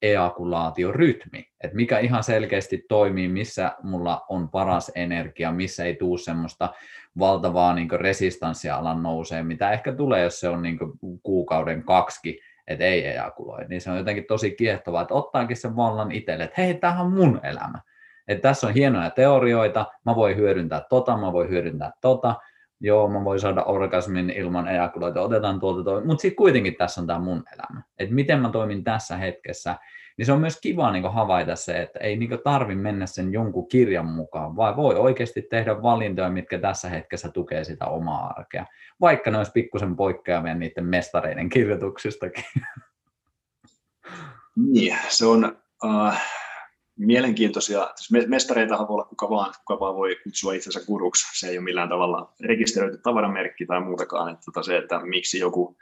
ejakulaatiorytmi, 0.02 1.48
että 1.60 1.76
mikä 1.76 1.98
ihan 1.98 2.24
selkeästi 2.24 2.84
toimii, 2.88 3.28
missä 3.28 3.72
mulla 3.82 4.24
on 4.28 4.48
paras 4.48 4.92
energia, 4.94 5.52
missä 5.52 5.84
ei 5.84 5.94
tule 5.94 6.18
semmoista 6.18 6.74
valtavaa 7.18 7.74
niin 7.74 7.90
resistanssia 7.90 8.76
alan 8.76 9.02
nousee, 9.02 9.42
mitä 9.42 9.70
ehkä 9.70 9.92
tulee, 9.92 10.22
jos 10.22 10.40
se 10.40 10.48
on 10.48 10.62
niin 10.62 10.78
kuukauden 11.22 11.84
kaksi, 11.84 12.40
että 12.66 12.84
ei 12.84 13.06
ejakuloi, 13.06 13.64
niin 13.68 13.80
se 13.80 13.90
on 13.90 13.96
jotenkin 13.96 14.26
tosi 14.28 14.50
kiehtovaa, 14.50 15.02
että 15.02 15.14
ottaakin 15.14 15.56
sen 15.56 15.76
vallan 15.76 16.12
itselle, 16.12 16.44
että 16.44 16.62
hei, 16.62 16.74
tämähän 16.74 17.06
on 17.06 17.12
mun 17.12 17.40
elämä. 17.42 17.78
Että 18.28 18.48
tässä 18.48 18.66
on 18.66 18.74
hienoja 18.74 19.10
teorioita, 19.10 19.86
mä 20.06 20.16
voin 20.16 20.36
hyödyntää 20.36 20.82
tota, 20.88 21.16
mä 21.16 21.32
voin 21.32 21.48
hyödyntää 21.48 21.92
tota, 22.00 22.34
joo, 22.84 23.08
mä 23.08 23.24
voin 23.24 23.40
saada 23.40 23.62
orgasmin 23.62 24.30
ilman 24.30 24.68
ejakuloita, 24.68 25.20
otetaan 25.20 25.60
tuolta 25.60 25.84
toi, 25.84 26.04
mutta 26.04 26.22
sitten 26.22 26.36
kuitenkin 26.36 26.74
tässä 26.74 27.00
on 27.00 27.06
tämä 27.06 27.18
mun 27.18 27.44
elämä. 27.54 27.82
Että 27.98 28.14
miten 28.14 28.40
mä 28.40 28.50
toimin 28.50 28.84
tässä 28.84 29.16
hetkessä, 29.16 29.76
niin 30.16 30.26
se 30.26 30.32
on 30.32 30.40
myös 30.40 30.60
kiva 30.60 30.92
niin 30.92 31.12
havaita 31.12 31.56
se, 31.56 31.82
että 31.82 31.98
ei 31.98 32.16
niin 32.16 32.38
tarvi 32.44 32.74
mennä 32.74 33.06
sen 33.06 33.32
jonkun 33.32 33.68
kirjan 33.68 34.06
mukaan, 34.06 34.56
vaan 34.56 34.76
voi 34.76 34.94
oikeasti 34.94 35.42
tehdä 35.42 35.82
valintoja, 35.82 36.30
mitkä 36.30 36.58
tässä 36.58 36.88
hetkessä 36.88 37.28
tukee 37.28 37.64
sitä 37.64 37.86
omaa 37.86 38.34
arkea, 38.36 38.66
vaikka 39.00 39.30
ne 39.30 39.38
olisi 39.38 39.52
pikkusen 39.52 39.96
poikkeavia 39.96 40.54
niiden 40.54 40.84
mestareiden 40.84 41.48
kirjoituksistakin. 41.48 42.44
Niin, 44.56 44.98
se 45.08 45.26
on 45.26 45.56
uh, 45.84 46.12
mielenkiintoisia. 46.98 47.90
Siis 47.96 48.28
mestareitahan 48.28 48.88
voi 48.88 48.94
olla 48.94 49.04
kuka 49.04 49.30
vaan, 49.30 49.54
kuka 49.66 49.80
vaan 49.80 49.94
voi 49.94 50.16
kutsua 50.24 50.52
itsensä 50.52 50.80
guruksi. 50.86 51.38
Se 51.38 51.48
ei 51.48 51.58
ole 51.58 51.64
millään 51.64 51.88
tavalla 51.88 52.32
rekisteröity 52.40 52.98
tavaramerkki 52.98 53.66
tai 53.66 53.80
muutakaan. 53.80 54.32
Että 54.32 54.42
tota 54.44 54.62
se, 54.62 54.76
että 54.76 55.00
miksi 55.00 55.38
joku 55.38 55.76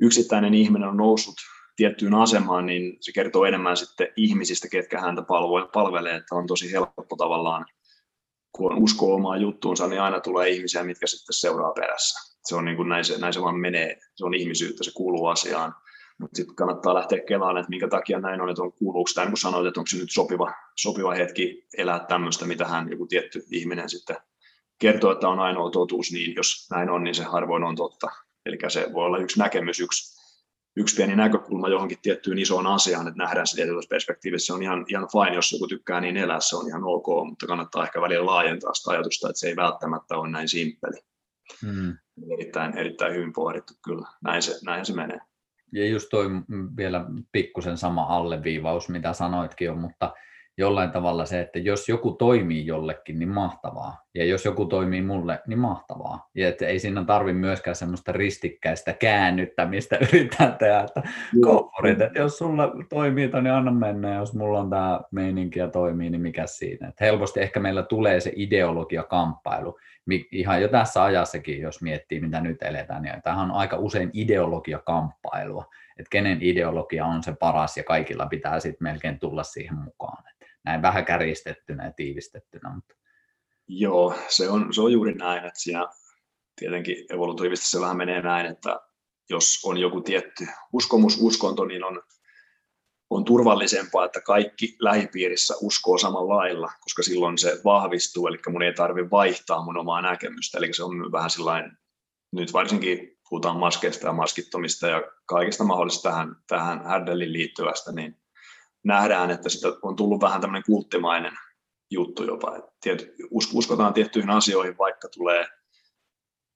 yksittäinen 0.00 0.54
ihminen 0.54 0.88
on 0.88 0.96
noussut 0.96 1.34
tiettyyn 1.76 2.14
asemaan, 2.14 2.66
niin 2.66 2.96
se 3.00 3.12
kertoo 3.12 3.44
enemmän 3.44 3.76
sitten 3.76 4.08
ihmisistä, 4.16 4.68
ketkä 4.68 5.00
häntä 5.00 5.22
palvelee, 5.72 6.16
että 6.16 6.34
on 6.34 6.46
tosi 6.46 6.72
helppo 6.72 7.16
tavallaan, 7.18 7.66
kun 8.52 8.72
on 8.72 8.82
usko 8.82 9.14
omaa 9.14 9.36
juttuunsa, 9.36 9.86
niin 9.86 10.00
aina 10.00 10.20
tulee 10.20 10.48
ihmisiä, 10.48 10.84
mitkä 10.84 11.06
sitten 11.06 11.34
seuraa 11.34 11.72
perässä. 11.72 12.32
Se 12.44 12.54
on 12.54 12.64
niin 12.64 12.76
kuin 12.76 12.88
näin, 12.88 13.04
se, 13.04 13.18
näin 13.18 13.32
se 13.32 13.40
vaan 13.40 13.60
menee, 13.60 13.96
se 14.14 14.24
on 14.24 14.34
ihmisyyttä, 14.34 14.84
se 14.84 14.90
kuuluu 14.94 15.26
asiaan. 15.26 15.74
Mutta 16.18 16.36
sitten 16.36 16.56
kannattaa 16.56 16.94
lähteä 16.94 17.18
kelaan, 17.28 17.56
että 17.56 17.70
minkä 17.70 17.88
takia 17.88 18.18
näin 18.18 18.40
on, 18.40 18.50
että 18.50 18.62
on, 18.62 18.72
kuuluuko 18.72 19.10
tämä, 19.14 19.24
niin 19.24 19.32
kuin 19.32 19.38
sanoit, 19.38 19.66
että 19.66 19.80
onko 19.80 19.86
se 19.86 19.96
nyt 19.96 20.10
sopiva, 20.10 20.52
sopiva 20.76 21.14
hetki 21.14 21.66
elää 21.78 21.98
tämmöistä, 22.08 22.44
mitä 22.44 22.66
hän 22.66 22.90
joku 22.90 23.06
tietty 23.06 23.44
ihminen 23.50 23.88
sitten 23.88 24.16
kertoo, 24.78 25.12
että 25.12 25.28
on 25.28 25.40
ainoa 25.40 25.70
totuus, 25.70 26.12
niin 26.12 26.34
jos 26.36 26.68
näin 26.70 26.90
on, 26.90 27.04
niin 27.04 27.14
se 27.14 27.24
harvoin 27.24 27.64
on 27.64 27.76
totta. 27.76 28.10
Eli 28.46 28.58
se 28.68 28.92
voi 28.92 29.06
olla 29.06 29.18
yksi 29.18 29.38
näkemys, 29.38 29.80
yksi 29.80 30.22
yksi 30.76 30.96
pieni 30.96 31.16
näkökulma 31.16 31.68
johonkin 31.68 31.98
tiettyyn 32.02 32.38
isoon 32.38 32.66
asiaan, 32.66 33.08
että 33.08 33.22
nähdään 33.22 33.46
se 33.46 33.56
tietyllä 33.56 33.82
perspektiivissä. 33.90 34.46
Se 34.46 34.52
on 34.52 34.62
ihan, 34.62 34.84
ihan 34.88 35.08
fine, 35.12 35.34
jos 35.34 35.52
joku 35.52 35.66
tykkää 35.66 36.00
niin 36.00 36.16
elää, 36.16 36.40
se 36.40 36.56
on 36.56 36.68
ihan 36.68 36.84
ok, 36.84 37.06
mutta 37.26 37.46
kannattaa 37.46 37.84
ehkä 37.84 38.00
välillä 38.00 38.26
laajentaa 38.26 38.74
sitä 38.74 38.90
ajatusta, 38.90 39.28
että 39.28 39.40
se 39.40 39.48
ei 39.48 39.56
välttämättä 39.56 40.16
ole 40.16 40.30
näin 40.30 40.48
simppeli. 40.48 41.00
Hmm. 41.62 41.96
Erittäin, 42.32 42.78
erittäin 42.78 43.14
hyvin 43.14 43.32
pohdittu 43.32 43.72
kyllä, 43.84 44.08
näin 44.22 44.42
se, 44.42 44.58
näin 44.64 44.86
se 44.86 44.94
menee. 44.94 45.20
Ja 45.72 45.86
just 45.86 46.08
toi 46.10 46.26
vielä 46.76 47.04
pikkusen 47.32 47.78
sama 47.78 48.02
alleviivaus, 48.02 48.88
mitä 48.88 49.12
sanoitkin 49.12 49.66
jo, 49.66 49.74
mutta 49.74 50.12
jollain 50.58 50.90
tavalla 50.90 51.26
se, 51.26 51.40
että 51.40 51.58
jos 51.58 51.88
joku 51.88 52.12
toimii 52.12 52.66
jollekin, 52.66 53.18
niin 53.18 53.28
mahtavaa. 53.28 54.02
Ja 54.14 54.24
jos 54.24 54.44
joku 54.44 54.64
toimii 54.64 55.02
mulle, 55.02 55.40
niin 55.46 55.58
mahtavaa. 55.58 56.30
Ja 56.34 56.48
että 56.48 56.66
ei 56.66 56.78
siinä 56.78 57.04
tarvi 57.04 57.32
myöskään 57.32 57.76
semmoista 57.76 58.12
ristikkäistä 58.12 58.92
käännyttämistä 58.92 59.98
yrittää 60.12 60.56
tehdä, 60.58 60.80
että 60.80 61.02
komforit, 61.40 62.00
että 62.00 62.18
jos 62.18 62.38
sulla 62.38 62.72
toimii, 62.90 63.30
niin 63.42 63.52
anna 63.52 63.72
mennä, 63.72 64.08
ja 64.08 64.18
jos 64.18 64.34
mulla 64.34 64.60
on 64.60 64.70
tämä 64.70 65.00
meininki 65.10 65.58
ja 65.58 65.68
toimii, 65.68 66.10
niin 66.10 66.22
mikä 66.22 66.46
siinä. 66.46 66.88
Että 66.88 67.04
helposti 67.04 67.40
ehkä 67.40 67.60
meillä 67.60 67.82
tulee 67.82 68.20
se 68.20 68.32
ideologiakamppailu, 68.36 69.78
ihan 70.32 70.62
jo 70.62 70.68
tässä 70.68 71.02
ajassakin, 71.02 71.60
jos 71.60 71.82
miettii, 71.82 72.20
mitä 72.20 72.40
nyt 72.40 72.62
eletään, 72.62 73.02
niin 73.02 73.22
tämähän 73.22 73.50
on 73.50 73.56
aika 73.56 73.76
usein 73.76 74.10
ideologiakamppailua, 74.12 75.64
että 75.98 76.10
kenen 76.10 76.38
ideologia 76.40 77.06
on 77.06 77.22
se 77.22 77.34
paras 77.40 77.76
ja 77.76 77.84
kaikilla 77.84 78.26
pitää 78.26 78.60
sitten 78.60 78.84
melkein 78.84 79.18
tulla 79.18 79.42
siihen 79.42 79.78
mukaan 79.78 80.31
näin 80.64 80.82
vähän 80.82 81.04
kärjistettynä 81.04 81.84
ja 81.84 81.92
tiivistettynä. 81.92 82.74
Mutta... 82.74 82.94
Joo, 83.68 84.14
se 84.28 84.48
on, 84.48 84.74
se 84.74 84.80
on 84.80 84.92
juuri 84.92 85.14
näin, 85.14 85.44
että 85.44 85.60
siinä 85.60 85.86
tietenkin 86.56 86.96
evolutiivisesti 87.10 87.70
se 87.70 87.80
vähän 87.80 87.96
menee 87.96 88.22
näin, 88.22 88.46
että 88.46 88.80
jos 89.30 89.60
on 89.64 89.78
joku 89.78 90.00
tietty 90.00 90.46
uskomus, 90.72 91.18
uskonto, 91.20 91.64
niin 91.64 91.84
on, 91.84 92.02
on 93.10 93.24
turvallisempaa, 93.24 94.04
että 94.04 94.20
kaikki 94.20 94.76
lähipiirissä 94.80 95.54
uskoo 95.60 95.98
samalla 95.98 96.36
lailla, 96.36 96.72
koska 96.80 97.02
silloin 97.02 97.38
se 97.38 97.60
vahvistuu, 97.64 98.26
eli 98.26 98.38
mun 98.48 98.62
ei 98.62 98.74
tarvitse 98.74 99.10
vaihtaa 99.10 99.64
mun 99.64 99.76
omaa 99.76 100.02
näkemystä, 100.02 100.58
eli 100.58 100.72
se 100.72 100.84
on 100.84 101.12
vähän 101.12 101.30
sellainen, 101.30 101.78
nyt 102.32 102.52
varsinkin 102.52 103.18
puhutaan 103.28 103.58
maskeista 103.58 104.06
ja 104.06 104.12
maskittomista 104.12 104.86
ja 104.86 105.02
kaikista 105.26 105.64
mahdollisesta 105.64 106.08
tähän, 106.10 106.36
tähän 106.46 106.84
Härdelin 106.84 107.32
liittyvästä, 107.32 107.92
niin 107.92 108.21
nähdään, 108.84 109.30
että 109.30 109.48
sitä 109.48 109.68
on 109.82 109.96
tullut 109.96 110.20
vähän 110.20 110.40
tämmöinen 110.40 110.62
kulttimainen 110.66 111.32
juttu 111.90 112.24
jopa. 112.24 112.56
Että 112.56 113.04
uskotaan 113.52 113.94
tiettyihin 113.94 114.30
asioihin, 114.30 114.78
vaikka 114.78 115.08
tulee 115.08 115.46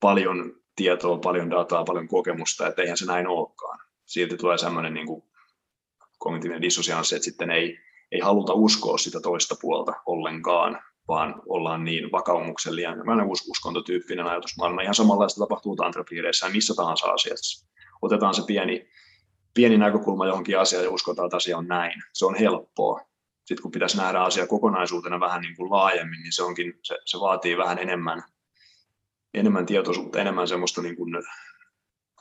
paljon 0.00 0.54
tietoa, 0.76 1.18
paljon 1.18 1.50
dataa, 1.50 1.84
paljon 1.84 2.08
kokemusta, 2.08 2.66
että 2.66 2.82
eihän 2.82 2.96
se 2.96 3.06
näin 3.06 3.26
olekaan. 3.26 3.78
Silti 4.04 4.36
tulee 4.36 4.58
semmoinen 4.58 4.94
niin 4.94 5.06
kuin 5.06 5.22
kognitiivinen 6.18 6.62
dissosianssi, 6.62 7.14
että 7.14 7.24
sitten 7.24 7.50
ei, 7.50 7.78
ei 8.12 8.20
haluta 8.20 8.52
uskoa 8.52 8.98
sitä 8.98 9.20
toista 9.20 9.56
puolta 9.60 9.92
ollenkaan, 10.06 10.82
vaan 11.08 11.42
ollaan 11.48 11.84
niin 11.84 12.12
vakaumuksellinen, 12.12 13.26
us, 13.30 13.48
uskontotyyppinen 13.50 14.26
ajatusmaailma. 14.26 14.82
Ihan 14.82 14.94
samanlaista 14.94 15.40
tapahtuu 15.40 15.76
tantrapiireissä 15.76 16.46
ja 16.46 16.52
missä 16.52 16.74
tahansa 16.74 17.06
asiassa. 17.06 17.66
Otetaan 18.02 18.34
se 18.34 18.42
pieni 18.46 18.88
pieni 19.56 19.78
näkökulma 19.78 20.26
johonkin 20.26 20.58
asiaan 20.58 20.84
ja 20.84 20.90
uskotaan, 20.90 21.26
että 21.26 21.36
asia 21.36 21.58
on 21.58 21.68
näin. 21.68 22.02
Se 22.12 22.26
on 22.26 22.34
helppoa. 22.34 23.00
Sitten 23.44 23.62
kun 23.62 23.70
pitäisi 23.70 23.96
nähdä 23.96 24.20
asia 24.20 24.46
kokonaisuutena 24.46 25.20
vähän 25.20 25.42
niin 25.42 25.56
kuin 25.56 25.70
laajemmin, 25.70 26.22
niin 26.22 26.32
se, 26.32 26.42
onkin, 26.42 26.78
se, 26.82 26.98
se 27.04 27.20
vaatii 27.20 27.56
vähän 27.56 27.78
enemmän, 27.78 28.22
enemmän 29.34 29.66
tietoisuutta, 29.66 30.20
enemmän 30.20 30.48
semmoista 30.48 30.82
niin 30.82 30.96
kuin, 30.96 31.14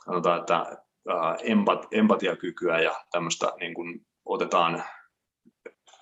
sanotaan, 0.04 0.40
että 0.40 0.54
ää, 0.54 1.36
empat, 1.42 1.86
empatiakykyä 1.92 2.80
ja 2.80 3.04
tämmöistä 3.10 3.52
niin 3.60 3.74
kuin 3.74 4.06
otetaan, 4.24 4.84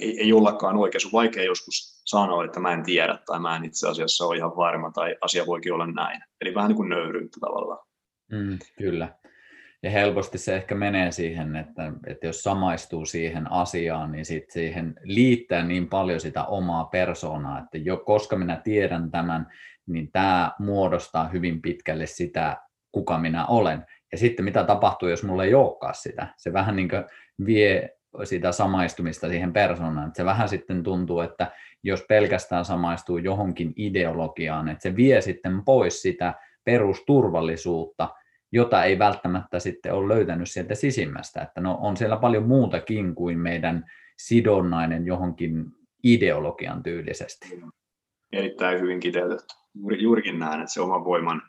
ei, 0.00 0.20
ei 0.20 0.32
ollakaan 0.32 0.76
oikein, 0.76 1.06
on 1.06 1.12
vaikea 1.12 1.44
joskus 1.44 2.02
sanoa, 2.04 2.44
että 2.44 2.60
mä 2.60 2.72
en 2.72 2.82
tiedä 2.82 3.18
tai 3.26 3.40
mä 3.40 3.56
en 3.56 3.64
itse 3.64 3.88
asiassa 3.88 4.26
ole 4.26 4.36
ihan 4.36 4.56
varma 4.56 4.90
tai 4.90 5.16
asia 5.20 5.46
voikin 5.46 5.72
olla 5.72 5.86
näin. 5.86 6.22
Eli 6.40 6.54
vähän 6.54 6.68
niin 6.68 6.76
kuin 6.76 6.88
nöyryyttä 6.88 7.40
tavallaan. 7.40 7.86
Mm, 8.32 8.58
kyllä. 8.78 9.23
Ja 9.84 9.90
helposti 9.90 10.38
se 10.38 10.56
ehkä 10.56 10.74
menee 10.74 11.12
siihen, 11.12 11.56
että, 11.56 11.92
että 12.06 12.26
jos 12.26 12.42
samaistuu 12.42 13.06
siihen 13.06 13.52
asiaan, 13.52 14.12
niin 14.12 14.24
sit 14.24 14.50
siihen 14.50 14.94
liittää 15.02 15.64
niin 15.64 15.88
paljon 15.88 16.20
sitä 16.20 16.44
omaa 16.44 16.84
persoonaa, 16.84 17.58
että 17.58 17.78
jo 17.78 17.96
koska 17.96 18.36
minä 18.36 18.60
tiedän 18.64 19.10
tämän, 19.10 19.46
niin 19.86 20.12
tämä 20.12 20.52
muodostaa 20.58 21.28
hyvin 21.28 21.62
pitkälle 21.62 22.06
sitä, 22.06 22.56
kuka 22.92 23.18
minä 23.18 23.46
olen. 23.46 23.84
Ja 24.12 24.18
sitten 24.18 24.44
mitä 24.44 24.64
tapahtuu, 24.64 25.08
jos 25.08 25.24
mulla 25.24 25.44
ei 25.44 25.54
olekaan 25.54 25.94
sitä? 25.94 26.26
Se 26.36 26.52
vähän 26.52 26.76
niin 26.76 26.88
kuin 26.88 27.04
vie 27.46 27.90
sitä 28.24 28.52
samaistumista 28.52 29.28
siihen 29.28 29.52
persoonaan. 29.52 30.12
Se 30.14 30.24
vähän 30.24 30.48
sitten 30.48 30.82
tuntuu, 30.82 31.20
että 31.20 31.52
jos 31.82 32.04
pelkästään 32.08 32.64
samaistuu 32.64 33.18
johonkin 33.18 33.72
ideologiaan, 33.76 34.68
että 34.68 34.82
se 34.82 34.96
vie 34.96 35.20
sitten 35.20 35.64
pois 35.64 36.02
sitä 36.02 36.34
perusturvallisuutta, 36.64 38.08
jota 38.54 38.84
ei 38.84 38.98
välttämättä 38.98 39.58
sitten 39.58 39.94
ole 39.94 40.14
löytänyt 40.14 40.50
sieltä 40.50 40.74
sisimmästä. 40.74 41.42
Että 41.42 41.60
no, 41.60 41.78
on 41.80 41.96
siellä 41.96 42.16
paljon 42.16 42.42
muutakin 42.42 43.14
kuin 43.14 43.38
meidän 43.38 43.84
sidonnainen 44.18 45.06
johonkin 45.06 45.64
ideologian 46.04 46.82
tyylisesti. 46.82 47.60
Erittäin 48.32 48.80
hyvin 48.80 49.00
kiteytetty. 49.00 49.54
Juuri, 49.74 50.02
juurikin 50.02 50.38
näen, 50.38 50.60
että 50.60 50.72
se 50.72 50.80
oma 50.80 51.04
voiman, 51.04 51.42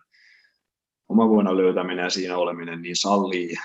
oma 1.10 1.30
voiman 1.30 1.58
löytäminen 1.58 2.04
ja 2.04 2.10
siinä 2.10 2.38
oleminen 2.38 2.82
niin 2.82 2.96
sallii 2.96 3.56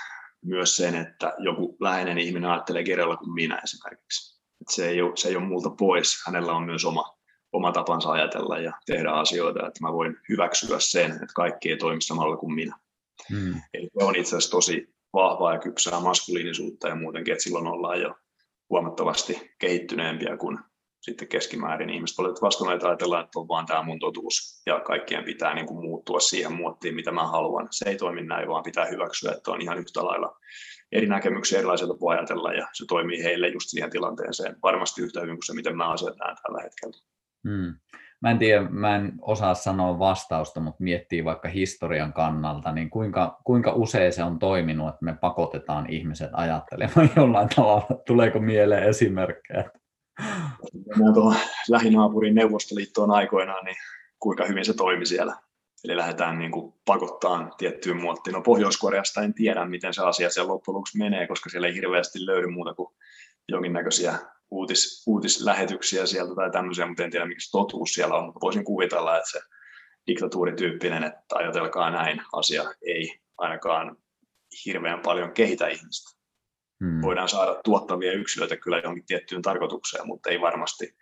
myös 0.45 0.77
sen, 0.77 0.95
että 0.95 1.33
joku 1.37 1.77
läheinen 1.79 2.17
ihminen 2.17 2.49
ajattelee 2.49 2.83
kerralla 2.83 3.17
kuin 3.17 3.33
minä 3.33 3.61
esimerkiksi. 3.63 4.41
Että 4.61 4.73
se, 4.73 4.89
ei 4.89 5.01
ole, 5.01 5.11
se 5.15 5.29
ei 5.29 5.35
ole 5.35 5.45
multa 5.45 5.69
pois. 5.69 6.23
Hänellä 6.25 6.53
on 6.53 6.63
myös 6.63 6.85
oma, 6.85 7.17
oma 7.51 7.71
tapansa 7.71 8.11
ajatella 8.11 8.57
ja 8.57 8.73
tehdä 8.85 9.11
asioita, 9.11 9.67
että 9.67 9.79
mä 9.81 9.93
voin 9.93 10.17
hyväksyä 10.29 10.79
sen, 10.79 11.11
että 11.11 11.35
kaikki 11.35 11.69
ei 11.69 11.77
toimi 11.77 12.01
samalla 12.01 12.37
kuin 12.37 12.53
minä. 12.53 12.75
Mm. 13.29 13.61
Eli 13.73 13.89
se 13.99 14.05
on 14.05 14.15
itse 14.15 14.29
asiassa 14.29 14.51
tosi 14.51 14.87
vahvaa 15.13 15.53
ja 15.53 15.59
kypsää 15.59 15.99
maskuliinisuutta 15.99 16.87
ja 16.87 16.95
muutenkin, 16.95 17.31
että 17.31 17.43
silloin 17.43 17.67
ollaan 17.67 18.01
jo 18.01 18.15
huomattavasti 18.69 19.51
kehittyneempiä 19.59 20.37
kuin 20.37 20.59
sitten 21.01 21.27
keskimäärin 21.27 21.89
ihmiset 21.89 22.17
valitettavasti 22.17 22.63
ajatellaan, 22.87 23.23
että 23.23 23.39
on 23.39 23.47
vaan 23.47 23.65
tämä 23.65 23.83
mun 23.83 23.99
totuus 23.99 24.61
ja 24.65 24.79
kaikkien 24.79 25.23
pitää 25.23 25.55
niin 25.55 25.65
kuin 25.65 25.85
muuttua 25.85 26.19
siihen 26.19 26.53
muottiin, 26.53 26.95
mitä 26.95 27.11
mä 27.11 27.27
haluan. 27.27 27.67
Se 27.71 27.89
ei 27.89 27.97
toimi 27.97 28.21
näin, 28.21 28.47
vaan 28.47 28.63
pitää 28.63 28.85
hyväksyä, 28.85 29.31
että 29.31 29.51
on 29.51 29.61
ihan 29.61 29.77
yhtä 29.77 30.05
lailla 30.05 30.37
eri 30.91 31.07
näkemyksiä, 31.07 31.59
erilaisia 31.59 31.87
tapoja 31.87 32.17
ajatella, 32.17 32.53
ja 32.53 32.67
se 32.73 32.85
toimii 32.87 33.23
heille 33.23 33.47
just 33.47 33.69
siihen 33.69 33.89
tilanteeseen 33.89 34.55
varmasti 34.63 35.01
yhtä 35.01 35.21
hyvin 35.21 35.35
kuin 35.35 35.45
se, 35.45 35.53
miten 35.53 35.77
mä 35.77 35.85
näen 35.85 36.35
tällä 36.43 36.61
hetkellä. 36.63 36.97
Hmm. 37.49 37.73
Mä 38.21 38.31
en 38.31 38.39
tiedä, 38.39 38.61
mä 38.69 38.95
en 38.95 39.13
osaa 39.21 39.53
sanoa 39.53 39.99
vastausta, 39.99 40.59
mutta 40.59 40.83
miettii 40.83 41.25
vaikka 41.25 41.49
historian 41.49 42.13
kannalta, 42.13 42.71
niin 42.71 42.89
kuinka, 42.89 43.39
kuinka 43.43 43.73
usein 43.73 44.13
se 44.13 44.23
on 44.23 44.39
toiminut, 44.39 44.89
että 44.89 45.05
me 45.05 45.15
pakotetaan 45.21 45.89
ihmiset 45.89 46.29
ajattelemaan 46.33 47.09
jollain 47.15 47.49
tavalla? 47.55 47.87
Tuleeko 48.07 48.39
mieleen 48.39 48.83
esimerkkejä? 48.83 49.63
Mä 50.97 51.13
tuohon 51.13 51.35
lähinaapurin 51.69 52.35
Neuvostoliittoon 52.35 53.11
aikoinaan, 53.11 53.65
niin 53.65 53.77
kuinka 54.19 54.45
hyvin 54.45 54.65
se 54.65 54.73
toimi 54.73 55.05
siellä. 55.05 55.35
Eli 55.83 55.97
lähdetään 55.97 56.39
niin 56.39 56.51
kuin 56.51 56.73
pakottaan 56.85 57.51
tiettyyn 57.57 58.01
muottiin. 58.01 58.33
No 58.33 58.41
Pohjois-Koreasta 58.41 59.21
en 59.21 59.33
tiedä, 59.33 59.65
miten 59.65 59.93
se 59.93 60.01
asia 60.01 60.29
siellä 60.29 60.51
loppujen 60.53 60.75
lopuksi 60.75 60.97
menee, 60.97 61.27
koska 61.27 61.49
siellä 61.49 61.67
ei 61.67 61.75
hirveästi 61.75 62.25
löydy 62.25 62.47
muuta 62.47 62.73
kuin 62.73 62.93
jonkinnäköisiä 63.47 64.13
uutis, 64.51 65.03
uutislähetyksiä 65.07 66.05
sieltä 66.05 66.35
tai 66.35 66.51
tämmöisiä, 66.51 66.85
mutta 66.85 67.03
en 67.03 67.11
tiedä 67.11 67.25
miksi 67.25 67.51
totuus 67.51 67.93
siellä 67.93 68.15
on, 68.15 68.25
mutta 68.25 68.39
voisin 68.41 68.63
kuvitella, 68.63 69.17
että 69.17 69.29
se 69.31 69.39
diktatuurityyppinen, 70.07 71.03
että 71.03 71.35
ajatelkaa 71.35 71.91
näin, 71.91 72.21
asia 72.33 72.63
ei 72.81 73.19
ainakaan 73.37 73.97
hirveän 74.65 74.99
paljon 74.99 75.31
kehitä 75.31 75.67
ihmistä. 75.67 76.17
Hmm. 76.83 77.01
Voidaan 77.01 77.29
saada 77.29 77.61
tuottavia 77.63 78.11
yksilöitä 78.11 78.57
kyllä 78.57 78.77
johonkin 78.77 79.05
tiettyyn 79.05 79.41
tarkoitukseen, 79.41 80.07
mutta 80.07 80.29
ei 80.29 80.41
varmasti 80.41 80.95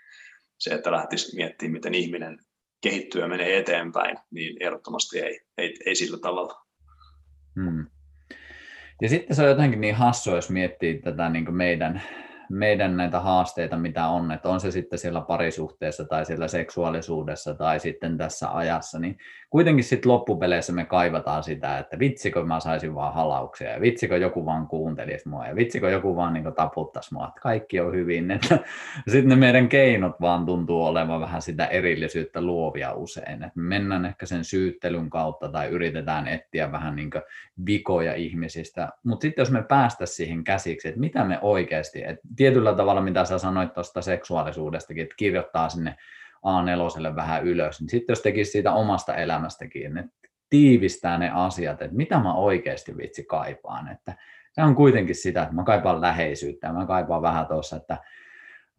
se, 0.58 0.70
että 0.70 0.92
lähtisi 0.92 1.36
miettimään, 1.36 1.72
miten 1.74 1.96
ihminen 1.96 2.40
kehittyy 2.82 3.22
ja 3.22 3.28
menee 3.28 3.58
eteenpäin, 3.58 4.18
niin 4.32 4.64
ehdottomasti 4.64 5.20
ei, 5.20 5.40
ei, 5.58 5.76
ei 5.86 5.96
sillä 5.96 6.18
tavalla. 6.18 6.66
Hmm. 7.56 7.88
Ja 9.02 9.10
sitten 9.10 9.36
se 9.36 9.42
on 9.42 9.50
jotenkin 9.50 9.82
niin 9.82 9.96
hassua, 9.96 10.36
jos 10.36 10.50
miettii 10.50 11.02
tätä 11.02 11.30
niin 11.30 11.54
meidän 11.54 12.02
meidän 12.50 12.98
näitä 12.98 13.20
haasteita, 13.20 13.78
mitä 13.78 14.08
on, 14.08 14.32
että 14.32 14.50
on 14.50 14.60
se 14.60 14.72
sitten 14.72 15.00
siellä 15.00 15.22
parisuhteessa 15.22 16.06
tai 16.06 16.26
siellä 16.26 16.48
seksuaalisuudessa 16.48 17.54
tai 17.54 17.80
sitten 17.80 18.18
tässä 18.18 18.58
ajassa, 18.58 19.00
niin 19.00 19.18
kuitenkin 19.50 19.84
sitten 19.84 20.12
loppupeleissä 20.12 20.74
me 20.74 20.86
kaivataan 20.86 21.44
sitä, 21.44 21.78
että 21.78 22.00
vitsikö 22.00 22.44
mä 22.44 22.60
saisin 22.60 22.96
vaan 22.96 23.14
halauksia 23.14 23.70
ja 23.70 23.82
vitsikö 23.82 24.18
joku 24.18 24.46
vaan 24.46 24.68
kuuntelisi 24.68 25.30
mua 25.30 25.48
ja 25.48 25.56
vitsikö 25.56 25.90
joku 25.90 26.16
vaan 26.16 26.34
niin 26.34 26.54
taputtaisi 26.56 27.14
mua, 27.14 27.28
että 27.28 27.42
kaikki 27.42 27.80
on 27.80 27.94
hyvin. 27.94 28.32
Että 28.40 28.60
sitten 29.08 29.30
ne 29.30 29.36
meidän 29.36 29.70
keinot 29.70 30.22
vaan 30.22 30.46
tuntuu 30.46 30.86
olevan 30.86 31.22
vähän 31.22 31.42
sitä 31.42 31.66
erillisyyttä 31.66 32.42
luovia 32.42 32.94
usein, 32.94 33.44
että 33.44 33.52
me 33.56 33.64
mennään 33.64 34.06
ehkä 34.06 34.26
sen 34.26 34.44
syyttelyn 34.44 35.10
kautta 35.10 35.50
tai 35.50 35.68
yritetään 35.68 36.28
etsiä 36.28 36.72
vähän 36.72 36.96
niin 36.96 37.10
vikoja 37.66 38.16
ihmisistä, 38.16 38.90
mutta 39.04 39.22
sitten 39.22 39.42
jos 39.42 39.52
me 39.52 39.64
päästä 39.64 40.06
siihen 40.06 40.44
käsiksi, 40.44 40.88
että 40.88 41.00
mitä 41.00 41.24
me 41.24 41.40
oikeasti, 41.42 42.04
että 42.04 42.22
tietyllä 42.40 42.76
tavalla, 42.76 43.02
mitä 43.02 43.26
sä 43.26 43.40
sanoit 43.40 43.74
tuosta 43.74 44.02
seksuaalisuudestakin, 44.02 45.04
että 45.04 45.16
kirjoittaa 45.18 45.70
sinne 45.70 45.96
A4 46.36 47.16
vähän 47.16 47.44
ylös, 47.44 47.82
niin 47.82 47.90
sitten 47.90 48.12
jos 48.14 48.22
tekisi 48.22 48.52
siitä 48.52 48.74
omasta 48.74 49.16
elämästäkin, 49.16 49.98
että 49.98 50.12
tiivistää 50.50 51.18
ne 51.18 51.32
asiat, 51.34 51.82
että 51.82 51.98
mitä 51.98 52.20
mä 52.20 52.34
oikeasti 52.34 52.98
vitsi 52.98 53.24
kaipaan, 53.24 53.92
että 53.92 54.14
se 54.52 54.62
on 54.62 54.76
kuitenkin 54.76 55.16
sitä, 55.16 55.42
että 55.42 55.56
mä 55.56 55.64
kaipaan 55.64 56.02
läheisyyttä 56.02 56.68
ja 56.68 56.74
mä 56.74 56.86
kaipaan 56.86 57.22
vähän 57.22 57.48
tuossa, 57.48 57.76
että 57.76 57.98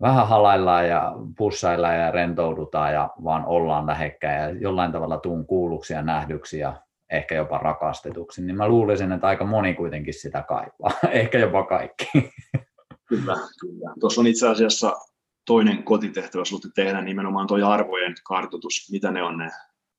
vähän 0.01 0.29
halaillaan 0.29 0.89
ja 0.89 1.13
pussaillaan 1.39 1.99
ja 1.99 2.11
rentoudutaan 2.11 2.93
ja 2.93 3.11
vaan 3.25 3.47
ollaan 3.47 3.87
lähekkäin 3.87 4.41
ja 4.41 4.61
jollain 4.61 4.93
tavalla 4.93 5.19
tuun 5.19 5.47
kuulluksi 5.47 5.93
ja 5.93 6.03
nähdyksi 6.03 6.59
ja 6.59 6.75
ehkä 7.11 7.35
jopa 7.35 7.59
rakastetuksi, 7.59 8.43
niin 8.43 8.57
mä 8.57 8.69
luulisin, 8.69 9.13
että 9.13 9.27
aika 9.27 9.45
moni 9.45 9.75
kuitenkin 9.75 10.15
sitä 10.15 10.43
kaipaa, 10.43 10.91
ehkä 11.11 11.39
jopa 11.39 11.63
kaikki. 11.63 12.33
Kyllä, 13.11 13.37
kyllä. 13.61 13.95
Tuossa 14.01 14.21
on 14.21 14.27
itse 14.27 14.49
asiassa 14.49 14.97
toinen 15.47 15.83
kotitehtävä 15.83 16.45
sinulle 16.45 16.73
tehdä 16.75 17.01
nimenomaan 17.01 17.47
tuo 17.47 17.67
arvojen 17.67 18.15
kartoitus, 18.25 18.89
mitä 18.91 19.11
ne 19.11 19.23
on 19.23 19.39
ne 19.39 19.51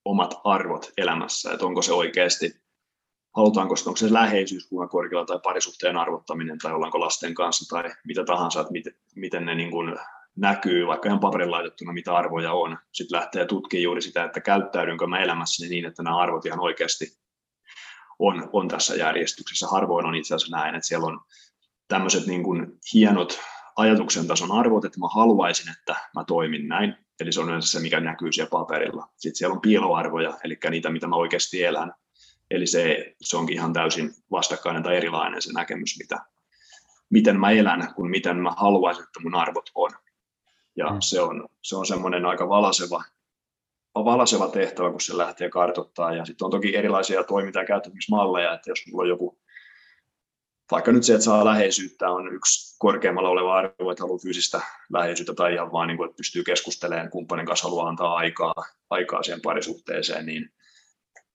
omat 0.05 0.34
arvot 0.43 0.91
elämässä, 0.97 1.51
että 1.51 1.66
onko 1.66 1.82
se 1.82 1.93
oikeasti, 1.93 2.62
halutaanko 3.36 3.76
onko 3.86 3.97
se 3.97 4.14
läheisyys 4.14 4.68
kuinka 4.68 4.88
korkealla 4.88 5.26
tai 5.26 5.39
parisuhteen 5.43 5.97
arvottaminen 5.97 6.57
tai 6.57 6.74
ollaanko 6.74 6.99
lasten 6.99 7.34
kanssa 7.34 7.76
tai 7.76 7.91
mitä 8.05 8.24
tahansa, 8.24 8.62
että 8.62 8.72
miten, 8.72 8.93
miten 9.16 9.45
ne 9.45 9.55
niin 9.55 9.72
kuin 9.72 9.95
näkyy, 10.36 10.88
vaikka 10.88 11.09
ihan 11.09 11.20
paperin 11.20 11.51
laitettuna, 11.51 11.93
mitä 11.93 12.16
arvoja 12.16 12.53
on. 12.53 12.78
Sitten 12.91 13.20
lähtee 13.20 13.45
tutkimaan 13.45 13.84
juuri 13.84 14.01
sitä, 14.01 14.24
että 14.24 14.41
käyttäydynkö 14.41 15.07
mä 15.07 15.20
elämässäni 15.20 15.70
niin, 15.70 15.86
että 15.86 16.03
nämä 16.03 16.18
arvot 16.18 16.45
ihan 16.45 16.59
oikeasti 16.59 17.18
on, 18.20 18.49
on 18.53 18.68
tässä 18.68 18.95
järjestyksessä. 18.95 19.68
Harvoin 19.68 20.05
on 20.05 20.16
itse 20.16 20.36
asiassa 20.36 20.57
näin, 20.57 20.76
että 20.76 20.88
siellä 20.88 21.07
on 21.07 21.20
tämmöiset 21.92 22.28
niin 22.28 22.44
kuin 22.44 22.80
hienot 22.94 23.39
ajatuksen 23.76 24.28
tason 24.28 24.52
arvot, 24.52 24.86
että 24.86 25.00
mä 25.00 25.08
haluaisin, 25.08 25.72
että 25.72 25.96
mä 26.16 26.24
toimin 26.24 26.68
näin. 26.68 26.96
Eli 27.20 27.32
se 27.32 27.42
on 27.42 27.48
yleensä 27.48 27.72
se, 27.72 27.80
mikä 27.80 28.00
näkyy 28.00 28.32
siellä 28.32 28.50
paperilla. 28.50 29.08
Sitten 29.18 29.36
siellä 29.36 29.54
on 29.54 29.62
piiloarvoja, 29.62 30.38
eli 30.44 30.58
niitä, 30.70 30.89
mitä 30.89 31.08
mä 31.08 31.16
oikeasti 31.16 31.64
elän. 31.64 31.94
Eli 32.52 32.68
se, 32.68 33.16
se 33.22 33.38
onkin 33.38 33.56
ihan 33.56 33.74
täysin 33.74 34.12
vastakkainen 34.32 34.84
tai 34.84 34.98
erilainen 34.98 35.42
se 35.42 35.54
näkemys, 35.54 35.96
mitä, 36.00 36.20
miten 37.10 37.39
mä 37.39 37.52
elän, 37.52 37.94
kuin 37.96 38.12
miten 38.12 38.38
mä 38.38 38.52
haluaisin, 38.52 39.04
että 39.04 39.20
mun 39.24 39.36
arvot 39.36 39.70
on. 39.76 39.92
Ja 40.78 40.89
mm. 40.89 40.98
se 41.02 41.22
on, 41.22 41.48
se 41.62 41.76
on 41.76 41.86
semmoinen 41.86 42.26
aika 42.26 42.50
valaseva, 42.50 43.04
valaseva 43.96 44.48
tehtävä, 44.48 44.92
kun 44.92 45.02
se 45.02 45.18
lähtee 45.18 45.50
kartoittamaan. 45.50 46.18
Ja 46.18 46.26
sitten 46.26 46.46
on 46.46 46.52
toki 46.52 46.76
erilaisia 46.76 47.24
toiminta- 47.24 47.60
ja 47.60 47.66
käyttämismalleja, 47.66 48.54
että 48.54 48.72
jos 48.72 48.80
mulla 48.88 49.04
on 49.04 49.10
joku 49.10 49.41
vaikka 50.72 50.91
nyt 50.91 51.03
se, 51.03 51.13
että 51.13 51.26
saa 51.26 51.45
läheisyyttä 51.45 52.09
on 52.09 52.34
yksi 52.34 52.76
korkeammalla 52.80 53.30
oleva 53.30 53.57
arvo, 53.57 53.91
että 53.91 54.03
haluaa 54.03 54.19
fyysistä 54.24 54.61
läheisyyttä 54.93 55.34
tai 55.34 55.53
ihan 55.53 55.72
vaan, 55.72 55.88
niin 55.88 55.97
kuin, 55.97 56.09
että 56.09 56.17
pystyy 56.17 56.43
keskustelemaan, 56.43 57.09
kumppanin 57.09 57.45
kanssa 57.45 57.67
haluaa 57.67 57.88
antaa 57.88 58.15
aikaa, 58.15 58.53
aikaa 58.89 59.24
siihen 59.24 59.41
parisuhteeseen, 59.41 60.26
niin 60.26 60.49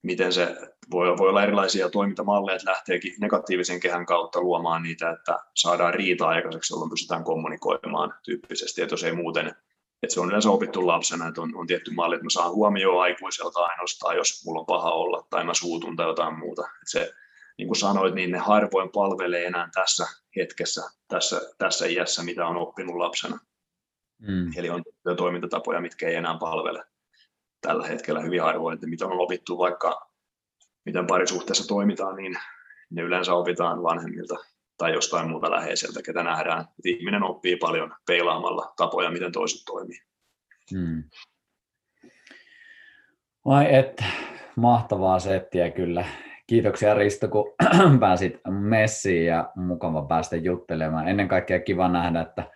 miten 0.02 0.32
se 0.32 0.56
voi, 0.90 1.18
voi 1.18 1.28
olla 1.28 1.42
erilaisia 1.42 1.90
toimintamalleja, 1.90 2.56
että 2.56 2.70
lähteekin 2.70 3.14
negatiivisen 3.20 3.80
kehän 3.80 4.06
kautta 4.06 4.40
luomaan 4.40 4.82
niitä, 4.82 5.10
että 5.10 5.38
saadaan 5.54 5.94
riita 5.94 6.28
aikaiseksi, 6.28 6.72
jolloin 6.72 6.90
pystytään 6.90 7.24
kommunikoimaan 7.24 8.14
tyyppisesti, 8.24 8.82
että 8.82 8.92
jos 8.92 9.04
ei 9.04 9.12
muuten, 9.12 9.46
että 10.02 10.14
se 10.14 10.20
on 10.20 10.28
yleensä 10.28 10.50
opittu 10.50 10.86
lapsena, 10.86 11.28
että 11.28 11.40
on, 11.40 11.56
on 11.56 11.66
tietty 11.66 11.90
malli, 11.90 12.14
että 12.14 12.24
mä 12.24 12.30
saan 12.30 12.52
huomioon 12.52 13.02
aikuiselta 13.02 13.60
ainoastaan, 13.60 14.16
jos 14.16 14.44
mulla 14.46 14.60
on 14.60 14.66
paha 14.66 14.90
olla 14.90 15.26
tai 15.30 15.44
mä 15.44 15.54
suutun 15.54 15.96
tai 15.96 16.06
jotain 16.06 16.38
muuta. 16.38 16.62
Että 16.62 16.90
se 16.90 17.12
niin 17.58 17.68
kuin 17.68 17.76
sanoit, 17.76 18.14
niin 18.14 18.30
ne 18.30 18.38
harvoin 18.38 18.90
palvelee 18.92 19.46
enää 19.46 19.68
tässä 19.74 20.06
hetkessä, 20.36 20.82
tässä, 21.08 21.40
tässä 21.58 21.86
iässä, 21.86 22.22
mitä 22.22 22.46
on 22.46 22.56
oppinut 22.56 22.96
lapsena. 22.96 23.38
Mm. 24.18 24.50
Eli 24.56 24.70
on 24.70 24.82
toimintatapoja, 25.16 25.80
mitkä 25.80 26.08
ei 26.08 26.14
enää 26.14 26.38
palvele 26.40 26.84
tällä 27.60 27.86
hetkellä 27.86 28.20
hyvin 28.20 28.42
harvoin, 28.42 28.74
että 28.74 28.86
mitä 28.86 29.06
on 29.06 29.20
opittu 29.20 29.58
vaikka, 29.58 30.10
miten 30.84 31.06
parisuhteessa 31.06 31.68
toimitaan, 31.68 32.16
niin 32.16 32.38
ne 32.90 33.02
yleensä 33.02 33.34
opitaan 33.34 33.82
vanhemmilta 33.82 34.34
tai 34.78 34.92
jostain 34.92 35.28
muuta 35.28 35.50
läheiseltä, 35.50 36.02
ketä 36.02 36.22
nähdään. 36.22 36.60
Että 36.60 36.88
ihminen 36.88 37.22
oppii 37.22 37.56
paljon 37.56 37.94
peilaamalla 38.06 38.72
tapoja, 38.76 39.10
miten 39.10 39.32
toiset 39.32 39.62
toimii. 39.66 39.98
Mm. 40.72 41.04
Vai 43.44 43.74
että 43.74 44.04
mahtavaa 44.56 45.18
settiä 45.18 45.70
kyllä. 45.70 46.04
Kiitoksia 46.46 46.94
Risto, 46.94 47.28
kun 47.28 47.54
pääsit 48.00 48.40
messiin 48.48 49.26
ja 49.26 49.52
mukava 49.56 50.02
päästä 50.02 50.36
juttelemaan. 50.36 51.08
Ennen 51.08 51.28
kaikkea 51.28 51.60
kiva 51.60 51.88
nähdä, 51.88 52.20
että 52.20 52.50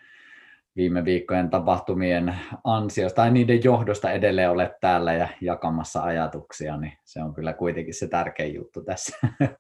viime 0.77 1.05
viikkojen 1.05 1.51
tapahtumien 1.51 2.35
ansiosta 2.65 3.17
tai 3.17 3.31
niiden 3.31 3.65
johdosta 3.65 4.11
edelleen 4.11 4.51
olet 4.51 4.73
täällä 4.81 5.13
ja 5.13 5.29
jakamassa 5.41 6.03
ajatuksia, 6.03 6.77
niin 6.77 6.93
se 7.05 7.23
on 7.23 7.35
kyllä 7.35 7.53
kuitenkin 7.53 7.95
se 7.95 8.09
tärkein 8.09 8.55
juttu 8.55 8.85
tässä. 8.85 9.19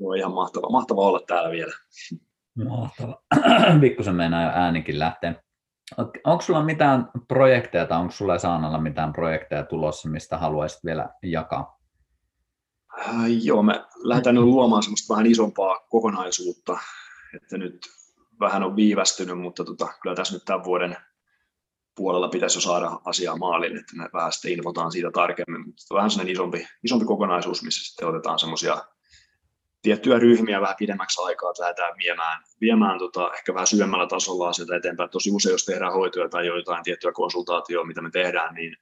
No 0.00 0.12
ihan 0.12 0.32
mahtava, 0.32 0.68
mahtava 0.70 1.00
olla 1.00 1.20
täällä 1.26 1.50
vielä. 1.50 1.72
Mahtava. 2.68 3.22
Pikkusen 3.80 4.14
meinaa 4.14 4.42
jo 4.42 4.50
äänikin 4.54 4.98
lähteä. 4.98 5.34
Onko 6.24 6.40
sulla 6.42 6.62
mitään 6.62 7.08
projekteja 7.28 7.86
tai 7.86 7.98
onko 7.98 8.12
sulla 8.12 8.38
Saanalla 8.38 8.80
mitään 8.80 9.12
projekteja 9.12 9.64
tulossa, 9.64 10.08
mistä 10.08 10.38
haluaisit 10.38 10.84
vielä 10.84 11.08
jakaa? 11.22 11.81
Äh, 12.98 13.44
joo, 13.44 13.62
me 13.62 13.84
lähdetään 13.96 14.34
nyt 14.34 14.44
luomaan 14.44 14.82
semmoista 14.82 15.14
vähän 15.14 15.26
isompaa 15.26 15.86
kokonaisuutta, 15.90 16.78
että 17.34 17.58
nyt 17.58 17.86
vähän 18.40 18.62
on 18.62 18.76
viivästynyt, 18.76 19.38
mutta 19.38 19.64
tota, 19.64 19.88
kyllä 20.02 20.16
tässä 20.16 20.34
nyt 20.34 20.44
tämän 20.44 20.64
vuoden 20.64 20.96
puolella 21.96 22.28
pitäisi 22.28 22.56
jo 22.56 22.60
saada 22.60 23.00
asiaa 23.04 23.36
maaliin, 23.36 23.76
että 23.76 23.96
me 23.96 24.08
vähän 24.12 24.32
sitten 24.32 24.52
infotaan 24.52 24.92
siitä 24.92 25.10
tarkemmin, 25.10 25.66
mutta 25.66 25.94
vähän 25.94 26.10
sellainen 26.10 26.32
isompi, 26.32 26.66
isompi 26.84 27.04
kokonaisuus, 27.04 27.62
missä 27.62 27.90
sitten 27.90 28.08
otetaan 28.08 28.38
semmoisia 28.38 28.84
tiettyjä 29.82 30.18
ryhmiä 30.18 30.60
vähän 30.60 30.76
pidemmäksi 30.78 31.22
aikaa, 31.22 31.50
että 31.50 31.62
lähdetään 31.62 31.94
viemään, 31.98 32.42
viemään 32.60 32.98
tota, 32.98 33.30
ehkä 33.34 33.54
vähän 33.54 33.66
syvemmällä 33.66 34.06
tasolla 34.06 34.48
asioita 34.48 34.76
eteenpäin. 34.76 35.10
Tosi 35.10 35.30
usein, 35.30 35.52
jos 35.52 35.64
tehdään 35.64 35.92
hoitoja 35.92 36.28
tai 36.28 36.46
jotain 36.46 36.84
tiettyä 36.84 37.12
konsultaatioa, 37.12 37.84
mitä 37.84 38.02
me 38.02 38.10
tehdään, 38.10 38.54
niin 38.54 38.76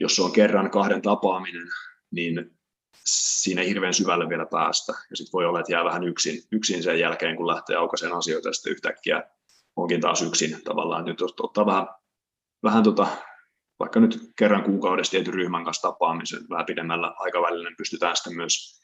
jos 0.00 0.16
se 0.16 0.22
on 0.22 0.32
kerran 0.32 0.70
kahden 0.70 1.02
tapaaminen, 1.02 1.66
niin 2.10 2.50
siinä 3.04 3.62
ei 3.62 3.68
hirveän 3.68 3.94
syvälle 3.94 4.28
vielä 4.28 4.46
päästä. 4.46 4.92
Ja 5.10 5.16
sitten 5.16 5.32
voi 5.32 5.46
olla, 5.46 5.60
että 5.60 5.72
jää 5.72 5.84
vähän 5.84 6.04
yksin, 6.04 6.42
yksin 6.52 6.82
sen 6.82 6.98
jälkeen, 6.98 7.36
kun 7.36 7.46
lähtee 7.46 7.76
aukaiseen 7.76 8.12
asioita, 8.12 8.48
ja 8.48 8.52
sitten 8.52 8.72
yhtäkkiä 8.72 9.22
onkin 9.76 10.00
taas 10.00 10.22
yksin 10.22 10.62
tavallaan. 10.64 11.04
Nyt 11.04 11.20
ottaa 11.20 11.66
vähän, 11.66 11.86
vähän 12.62 12.82
tota, 12.82 13.06
vaikka 13.78 14.00
nyt 14.00 14.18
kerran 14.36 14.62
kuukaudessa 14.62 15.10
tietyn 15.10 15.34
ryhmän 15.34 15.64
kanssa 15.64 15.88
tapaamisen 15.88 16.48
vähän 16.50 16.66
pidemmällä 16.66 17.14
aikavälillä, 17.18 17.68
niin 17.68 17.76
pystytään 17.76 18.16
sitten 18.16 18.36
myös 18.36 18.80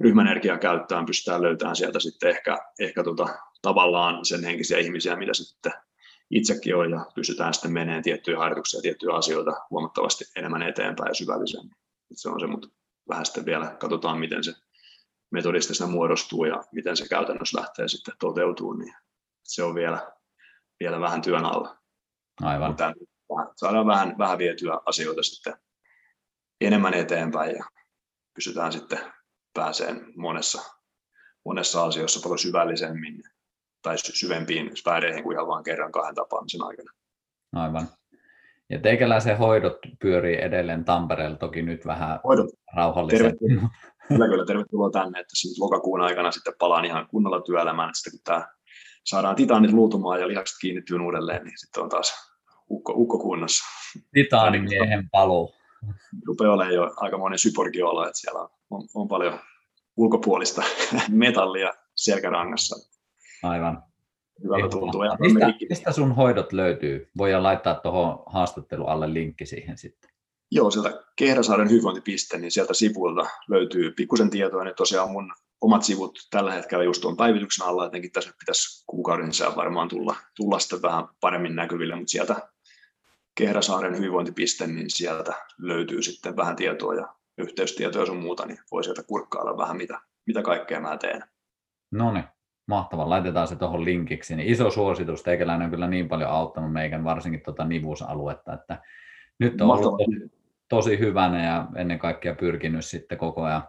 ryhmän 0.00 0.26
energiaa 0.26 0.58
käyttämään, 0.58 1.06
pystytään 1.06 1.42
löytämään 1.42 1.76
sieltä 1.76 2.00
sitten 2.00 2.30
ehkä, 2.30 2.58
ehkä 2.80 3.04
tota, 3.04 3.28
tavallaan 3.62 4.24
sen 4.24 4.44
henkisiä 4.44 4.78
ihmisiä, 4.78 5.16
mitä 5.16 5.34
sitten 5.34 5.72
itsekin 6.30 6.76
on, 6.76 6.90
ja 6.90 7.06
pystytään 7.14 7.54
sitten 7.54 7.72
menemään 7.72 8.02
tiettyjä 8.02 8.38
harjoituksia 8.38 8.80
tiettyjä 8.80 9.12
asioita 9.12 9.52
huomattavasti 9.70 10.24
enemmän 10.36 10.62
eteenpäin 10.62 11.08
ja 11.08 11.14
syvällisemmin. 11.14 11.76
Se 12.12 12.28
on 12.28 12.40
se, 12.40 12.46
mutta 12.46 12.68
vähän 13.08 13.26
sitten 13.26 13.46
vielä 13.46 13.76
katsotaan, 13.80 14.18
miten 14.18 14.44
se 14.44 14.52
metodista 15.30 15.74
sitä 15.74 15.86
muodostuu 15.86 16.44
ja 16.44 16.64
miten 16.72 16.96
se 16.96 17.08
käytännössä 17.08 17.60
lähtee 17.60 17.88
sitten 17.88 18.14
toteutumaan, 18.20 18.78
niin 18.78 18.94
se 19.42 19.62
on 19.62 19.74
vielä, 19.74 20.12
vielä 20.80 21.00
vähän 21.00 21.22
työn 21.22 21.44
alla. 21.44 21.78
Aivan. 22.42 22.68
Mutta 22.70 22.94
saadaan 23.56 23.86
vähän, 23.86 24.18
vähän 24.18 24.38
vietyä 24.38 24.80
asioita 24.86 25.22
sitten 25.22 25.54
enemmän 26.60 26.94
eteenpäin 26.94 27.56
ja 27.56 27.64
pysytään 28.34 28.72
sitten 28.72 28.98
pääseen 29.54 30.12
monessa, 30.16 30.62
monessa 31.44 31.84
asioissa 31.84 32.20
paljon 32.22 32.38
syvällisemmin 32.38 33.22
tai 33.82 33.98
syvempiin 33.98 34.76
sfääreihin 34.76 35.22
kuin 35.22 35.34
ihan 35.34 35.46
vain 35.46 35.64
kerran 35.64 35.92
kahden 35.92 36.14
tapaamisen 36.14 36.64
aikana. 36.64 36.92
Aivan. 37.52 37.88
Ja 38.70 38.78
teikäläisen 38.78 39.38
hoidot 39.38 39.78
pyörii 40.00 40.42
edelleen 40.42 40.84
Tampereella, 40.84 41.36
toki 41.36 41.62
nyt 41.62 41.86
vähän 41.86 42.20
hoidot. 42.24 42.50
rauhallisemmin. 42.76 43.60
Kyllä, 44.08 44.28
kyllä, 44.28 44.44
tervetuloa 44.46 44.90
tänne, 44.90 45.20
että 45.20 45.36
siis 45.36 45.60
lokakuun 45.60 46.00
aikana 46.00 46.30
sitten 46.30 46.54
palaan 46.58 46.84
ihan 46.84 47.06
kunnolla 47.06 47.40
työelämään, 47.40 47.88
että 47.88 47.98
sitten 47.98 48.12
kun 48.12 48.24
tämä 48.24 48.48
saadaan 49.04 49.36
titaanit 49.36 49.72
luutumaan 49.72 50.20
ja 50.20 50.28
lihakset 50.28 50.56
kiinnittyy 50.60 50.98
uudelleen, 50.98 51.44
niin 51.44 51.58
sitten 51.58 51.82
on 51.82 51.88
taas 51.88 52.14
ukko, 52.70 52.92
ukko 52.96 53.18
kunnossa. 53.18 53.64
Titaanimiehen 54.12 55.08
paluu. 55.12 55.54
Rupeaa 56.26 56.52
olemaan 56.52 56.74
jo 56.74 56.90
aika 56.96 57.18
monen 57.18 57.38
syporgiolla, 57.38 58.06
että 58.06 58.18
siellä 58.18 58.48
on, 58.70 58.88
on 58.94 59.08
paljon 59.08 59.38
ulkopuolista 59.96 60.62
metallia 61.10 61.72
selkärangassa. 61.96 62.76
Aivan. 63.42 63.82
Hyvältä 64.44 64.68
tuntuu. 64.68 65.02
Ja 65.04 65.16
mistä, 65.20 65.54
mistä 65.68 65.92
sun 65.92 66.12
hoidot 66.12 66.52
löytyy? 66.52 67.10
Voidaan 67.18 67.42
laittaa 67.42 67.74
tuohon 67.74 68.22
haastattelun 68.26 68.88
alle 68.88 69.14
linkki 69.14 69.46
siihen 69.46 69.78
sitten. 69.78 70.10
Joo, 70.50 70.70
sieltä 70.70 71.02
Kehräsaaren 71.16 71.70
hyvinvointipiste, 71.70 72.38
niin 72.38 72.50
sieltä 72.50 72.74
sivuilta 72.74 73.30
löytyy 73.48 73.90
pikkusen 73.90 74.30
tietoa. 74.30 74.64
Nyt 74.64 74.76
tosiaan 74.76 75.10
mun 75.10 75.32
omat 75.60 75.82
sivut 75.82 76.18
tällä 76.30 76.52
hetkellä 76.52 76.84
just 76.84 77.04
on 77.04 77.16
päivityksen 77.16 77.66
alla, 77.66 77.86
etenkin 77.86 78.12
tässä 78.12 78.32
pitäisi 78.38 78.84
kuukauden 78.86 79.32
sisään 79.32 79.56
varmaan 79.56 79.88
tulla, 79.88 80.16
tulla 80.36 80.58
sitten 80.58 80.82
vähän 80.82 81.04
paremmin 81.20 81.56
näkyville, 81.56 81.94
mutta 81.94 82.10
sieltä 82.10 82.48
Kehräsaaren 83.34 83.96
hyvinvointipiste, 83.96 84.66
niin 84.66 84.90
sieltä 84.90 85.34
löytyy 85.58 86.02
sitten 86.02 86.36
vähän 86.36 86.56
tietoa 86.56 86.94
ja 86.94 87.14
yhteystietoja 87.38 88.06
sun 88.06 88.22
muuta, 88.22 88.46
niin 88.46 88.58
voi 88.70 88.84
sieltä 88.84 89.02
kurkkailla 89.02 89.56
vähän 89.56 89.76
mitä, 89.76 90.00
mitä 90.26 90.42
kaikkea 90.42 90.80
mä 90.80 90.96
teen. 90.96 91.24
No 91.90 92.12
niin, 92.12 92.24
mahtavaa. 92.66 93.08
Laitetaan 93.08 93.48
se 93.48 93.56
tuohon 93.56 93.84
linkiksi. 93.84 94.36
Niin 94.36 94.48
iso 94.48 94.70
suositus, 94.70 95.22
teikäläinen 95.22 95.64
on 95.64 95.70
kyllä 95.70 95.88
niin 95.88 96.08
paljon 96.08 96.30
auttanut 96.30 96.72
meidän 96.72 97.04
varsinkin 97.04 97.42
tuota 97.44 97.64
nivusaluetta, 97.64 98.52
että 98.52 98.78
nyt 99.38 99.60
on 99.60 99.70
ollut 99.70 99.96
tosi, 99.98 100.32
tosi 100.68 100.98
hyvänä 100.98 101.44
ja 101.44 101.66
ennen 101.76 101.98
kaikkea 101.98 102.34
pyrkinyt 102.34 102.84
sitten 102.84 103.18
koko 103.18 103.42
ajan 103.42 103.62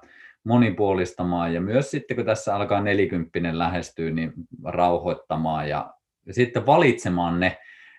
monipuolistamaan 0.44 1.54
ja 1.54 1.62
myös 1.62 1.92
sitten 1.92 2.18
kun 2.18 2.26
tässä 2.26 2.56
alkaa 2.56 2.82
nelikymppinen 2.82 3.60
lähestyä, 3.60 4.12
niin 4.12 4.34
rauhoittamaan 4.64 5.70
ja 5.70 5.94
sitten 6.32 6.66
valitsemaan 6.66 7.40
ne 7.40 7.58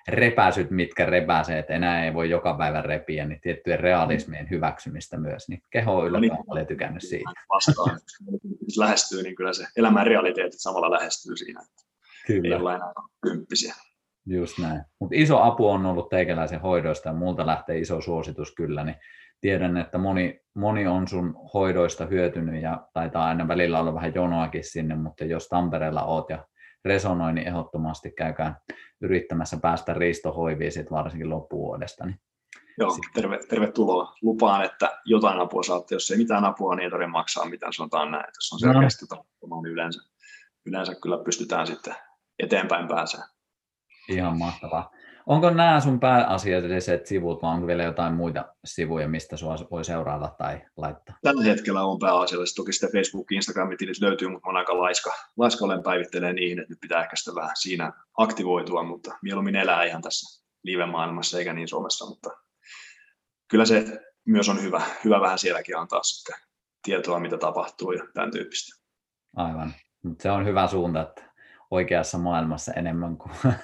repäsyt, 0.08 0.70
mitkä 0.70 1.06
repäsee, 1.06 1.58
että 1.58 1.74
enää 1.74 2.04
ei 2.04 2.14
voi 2.14 2.30
joka 2.30 2.54
päivä 2.54 2.82
repiä, 2.82 3.24
niin 3.24 3.40
tiettyjen 3.40 3.80
realismien 3.80 4.50
hyväksymistä 4.50 5.16
myös, 5.16 5.48
niin 5.48 5.62
keho 5.70 5.98
on 5.98 6.06
yllättävän 6.06 6.38
no 6.38 6.44
paljon 6.44 6.66
tykännyt 6.66 7.02
siitä. 7.02 7.30
Vastaan, 7.48 7.98
jos 8.66 8.78
lähestyy, 8.78 9.22
niin 9.22 9.34
kyllä 9.34 9.52
se 9.52 9.66
elämän 9.76 10.06
realiteetit 10.06 10.60
samalla 10.60 10.90
lähestyy 10.90 11.36
siinä, 11.36 11.60
kyllä. 12.26 12.56
ei 12.56 12.60
olla 12.60 12.74
enää 12.74 12.92
kymppisiä. 13.22 13.74
Just 14.26 14.58
näin. 14.58 14.82
Mutta 15.00 15.14
iso 15.18 15.42
apu 15.42 15.68
on 15.68 15.86
ollut 15.86 16.08
teikäläisen 16.08 16.60
hoidoista 16.60 17.08
ja 17.08 17.14
multa 17.14 17.46
lähtee 17.46 17.78
iso 17.78 18.00
suositus 18.00 18.54
kyllä, 18.54 18.84
niin 18.84 18.96
tiedän, 19.40 19.76
että 19.76 19.98
moni, 19.98 20.40
moni 20.54 20.86
on 20.86 21.08
sun 21.08 21.34
hoidoista 21.54 22.06
hyötynyt 22.06 22.62
ja 22.62 22.88
taitaa 22.92 23.26
aina 23.26 23.48
välillä 23.48 23.80
olla 23.80 23.94
vähän 23.94 24.14
jonoakin 24.14 24.64
sinne, 24.64 24.94
mutta 24.94 25.24
jos 25.24 25.48
Tampereella 25.48 26.04
oot 26.04 26.30
ja 26.30 26.46
resonoi, 26.84 27.32
niin 27.32 27.48
ehdottomasti 27.48 28.10
käykää 28.10 28.60
yrittämässä 29.00 29.56
päästä 29.56 29.94
riistohoiviin 29.94 30.72
sit 30.72 30.90
varsinkin 30.90 31.30
loppuvuodesta. 31.30 32.06
Niin 32.06 32.20
Joo, 32.78 32.96
terve, 33.14 33.38
tervetuloa. 33.48 34.14
Lupaan, 34.22 34.64
että 34.64 35.00
jotain 35.04 35.40
apua 35.40 35.62
saatte. 35.62 35.94
Jos 35.94 36.10
ei 36.10 36.16
mitään 36.16 36.44
apua, 36.44 36.74
niin 36.74 36.84
ei 36.84 36.90
tarvitse 36.90 37.10
maksaa 37.10 37.44
mitään, 37.44 37.72
sanotaan 37.72 38.10
näin. 38.10 38.24
Jos 38.36 38.52
on 38.52 38.58
selkeästi 38.58 39.06
no. 39.10 39.62
niin 39.62 39.72
yleensä, 39.72 40.02
yleensä 40.66 40.94
kyllä 41.02 41.18
pystytään 41.24 41.66
sitten 41.66 41.94
eteenpäin 42.38 42.88
pääsemään. 42.88 43.28
Ihan 44.08 44.38
mahtavaa. 44.38 44.90
Onko 45.26 45.50
nämä 45.50 45.80
sun 45.80 46.00
pääasialliset 46.00 47.06
sivut 47.06 47.42
vai 47.42 47.54
onko 47.54 47.66
vielä 47.66 47.82
jotain 47.82 48.14
muita 48.14 48.44
sivuja, 48.64 49.08
mistä 49.08 49.36
sua 49.36 49.56
voi 49.70 49.84
seurata 49.84 50.34
tai 50.38 50.60
laittaa? 50.76 51.16
Tällä 51.22 51.44
hetkellä 51.44 51.84
on 51.84 51.98
pääasiallisesti. 51.98 52.56
Toki 52.56 52.72
sitten 52.72 52.92
Facebook, 52.92 53.32
Instagram 53.32 53.68
tilit 53.78 54.00
löytyy, 54.00 54.28
mutta 54.28 54.48
olen 54.48 54.56
aika 54.56 54.78
laiska. 54.78 55.12
Laiska 55.36 55.64
olen 55.64 55.82
päivittelee 55.82 56.32
niihin, 56.32 56.58
että 56.58 56.72
nyt 56.72 56.80
pitää 56.80 57.02
ehkä 57.02 57.16
sitä 57.16 57.34
vähän 57.34 57.56
siinä 57.56 57.92
aktivoitua, 58.18 58.82
mutta 58.82 59.18
mieluummin 59.22 59.56
elää 59.56 59.84
ihan 59.84 60.02
tässä 60.02 60.44
live-maailmassa 60.62 61.38
eikä 61.38 61.52
niin 61.52 61.68
Suomessa, 61.68 62.06
mutta 62.06 62.30
kyllä 63.50 63.64
se 63.64 64.00
myös 64.26 64.48
on 64.48 64.62
hyvä, 64.62 64.82
hyvä 65.04 65.20
vähän 65.20 65.38
sielläkin 65.38 65.78
antaa 65.78 66.02
sitten 66.02 66.34
tietoa, 66.82 67.20
mitä 67.20 67.38
tapahtuu 67.38 67.92
ja 67.92 68.04
tämän 68.14 68.30
tyyppistä. 68.30 68.82
Aivan. 69.36 69.74
Se 70.20 70.30
on 70.30 70.46
hyvä 70.46 70.66
suunta, 70.66 71.02
että 71.02 71.33
oikeassa 71.70 72.18
maailmassa 72.18 72.72
enemmän 72.72 73.16
kuin 73.16 73.32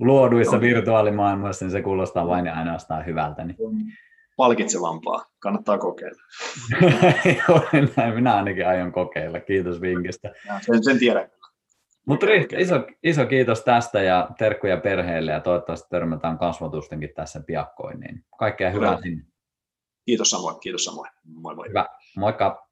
luoduissa 0.00 0.56
no. 0.56 0.60
virtuaalimaailmassa, 0.60 1.64
niin 1.64 1.72
se 1.72 1.82
kuulostaa 1.82 2.26
vain 2.26 2.46
ja 2.46 2.54
ainoastaan 2.54 3.06
hyvältä. 3.06 3.44
Niin. 3.44 3.56
Palkitsevampaa, 4.36 5.24
kannattaa 5.38 5.78
kokeilla. 5.78 6.22
Näin 7.96 8.14
minä 8.14 8.36
ainakin 8.36 8.68
aion 8.68 8.92
kokeilla, 8.92 9.40
kiitos 9.40 9.80
vinkistä. 9.80 10.32
sen, 10.60 10.84
sen 10.84 10.98
tiedän 10.98 11.30
mutta 12.08 12.26
iso, 12.58 12.86
iso 13.02 13.26
kiitos 13.26 13.60
tästä 13.60 14.02
ja 14.02 14.30
terkkuja 14.38 14.76
perheelle 14.76 15.32
ja 15.32 15.40
toivottavasti 15.40 15.88
törmätään 15.90 16.38
kasvatustenkin 16.38 17.10
tässä 17.14 17.40
piakkoin. 17.46 18.00
Niin 18.00 18.24
kaikkea 18.38 18.70
hyvää 18.70 18.98
sinne. 19.02 19.24
Kiitos 20.06 20.30
samoin, 20.30 20.60
kiitos 20.60 20.84
samoin. 20.84 21.10
Moi 21.24 21.54
moi. 21.54 21.68
Hyvä, 21.68 21.86
moikka. 22.16 22.67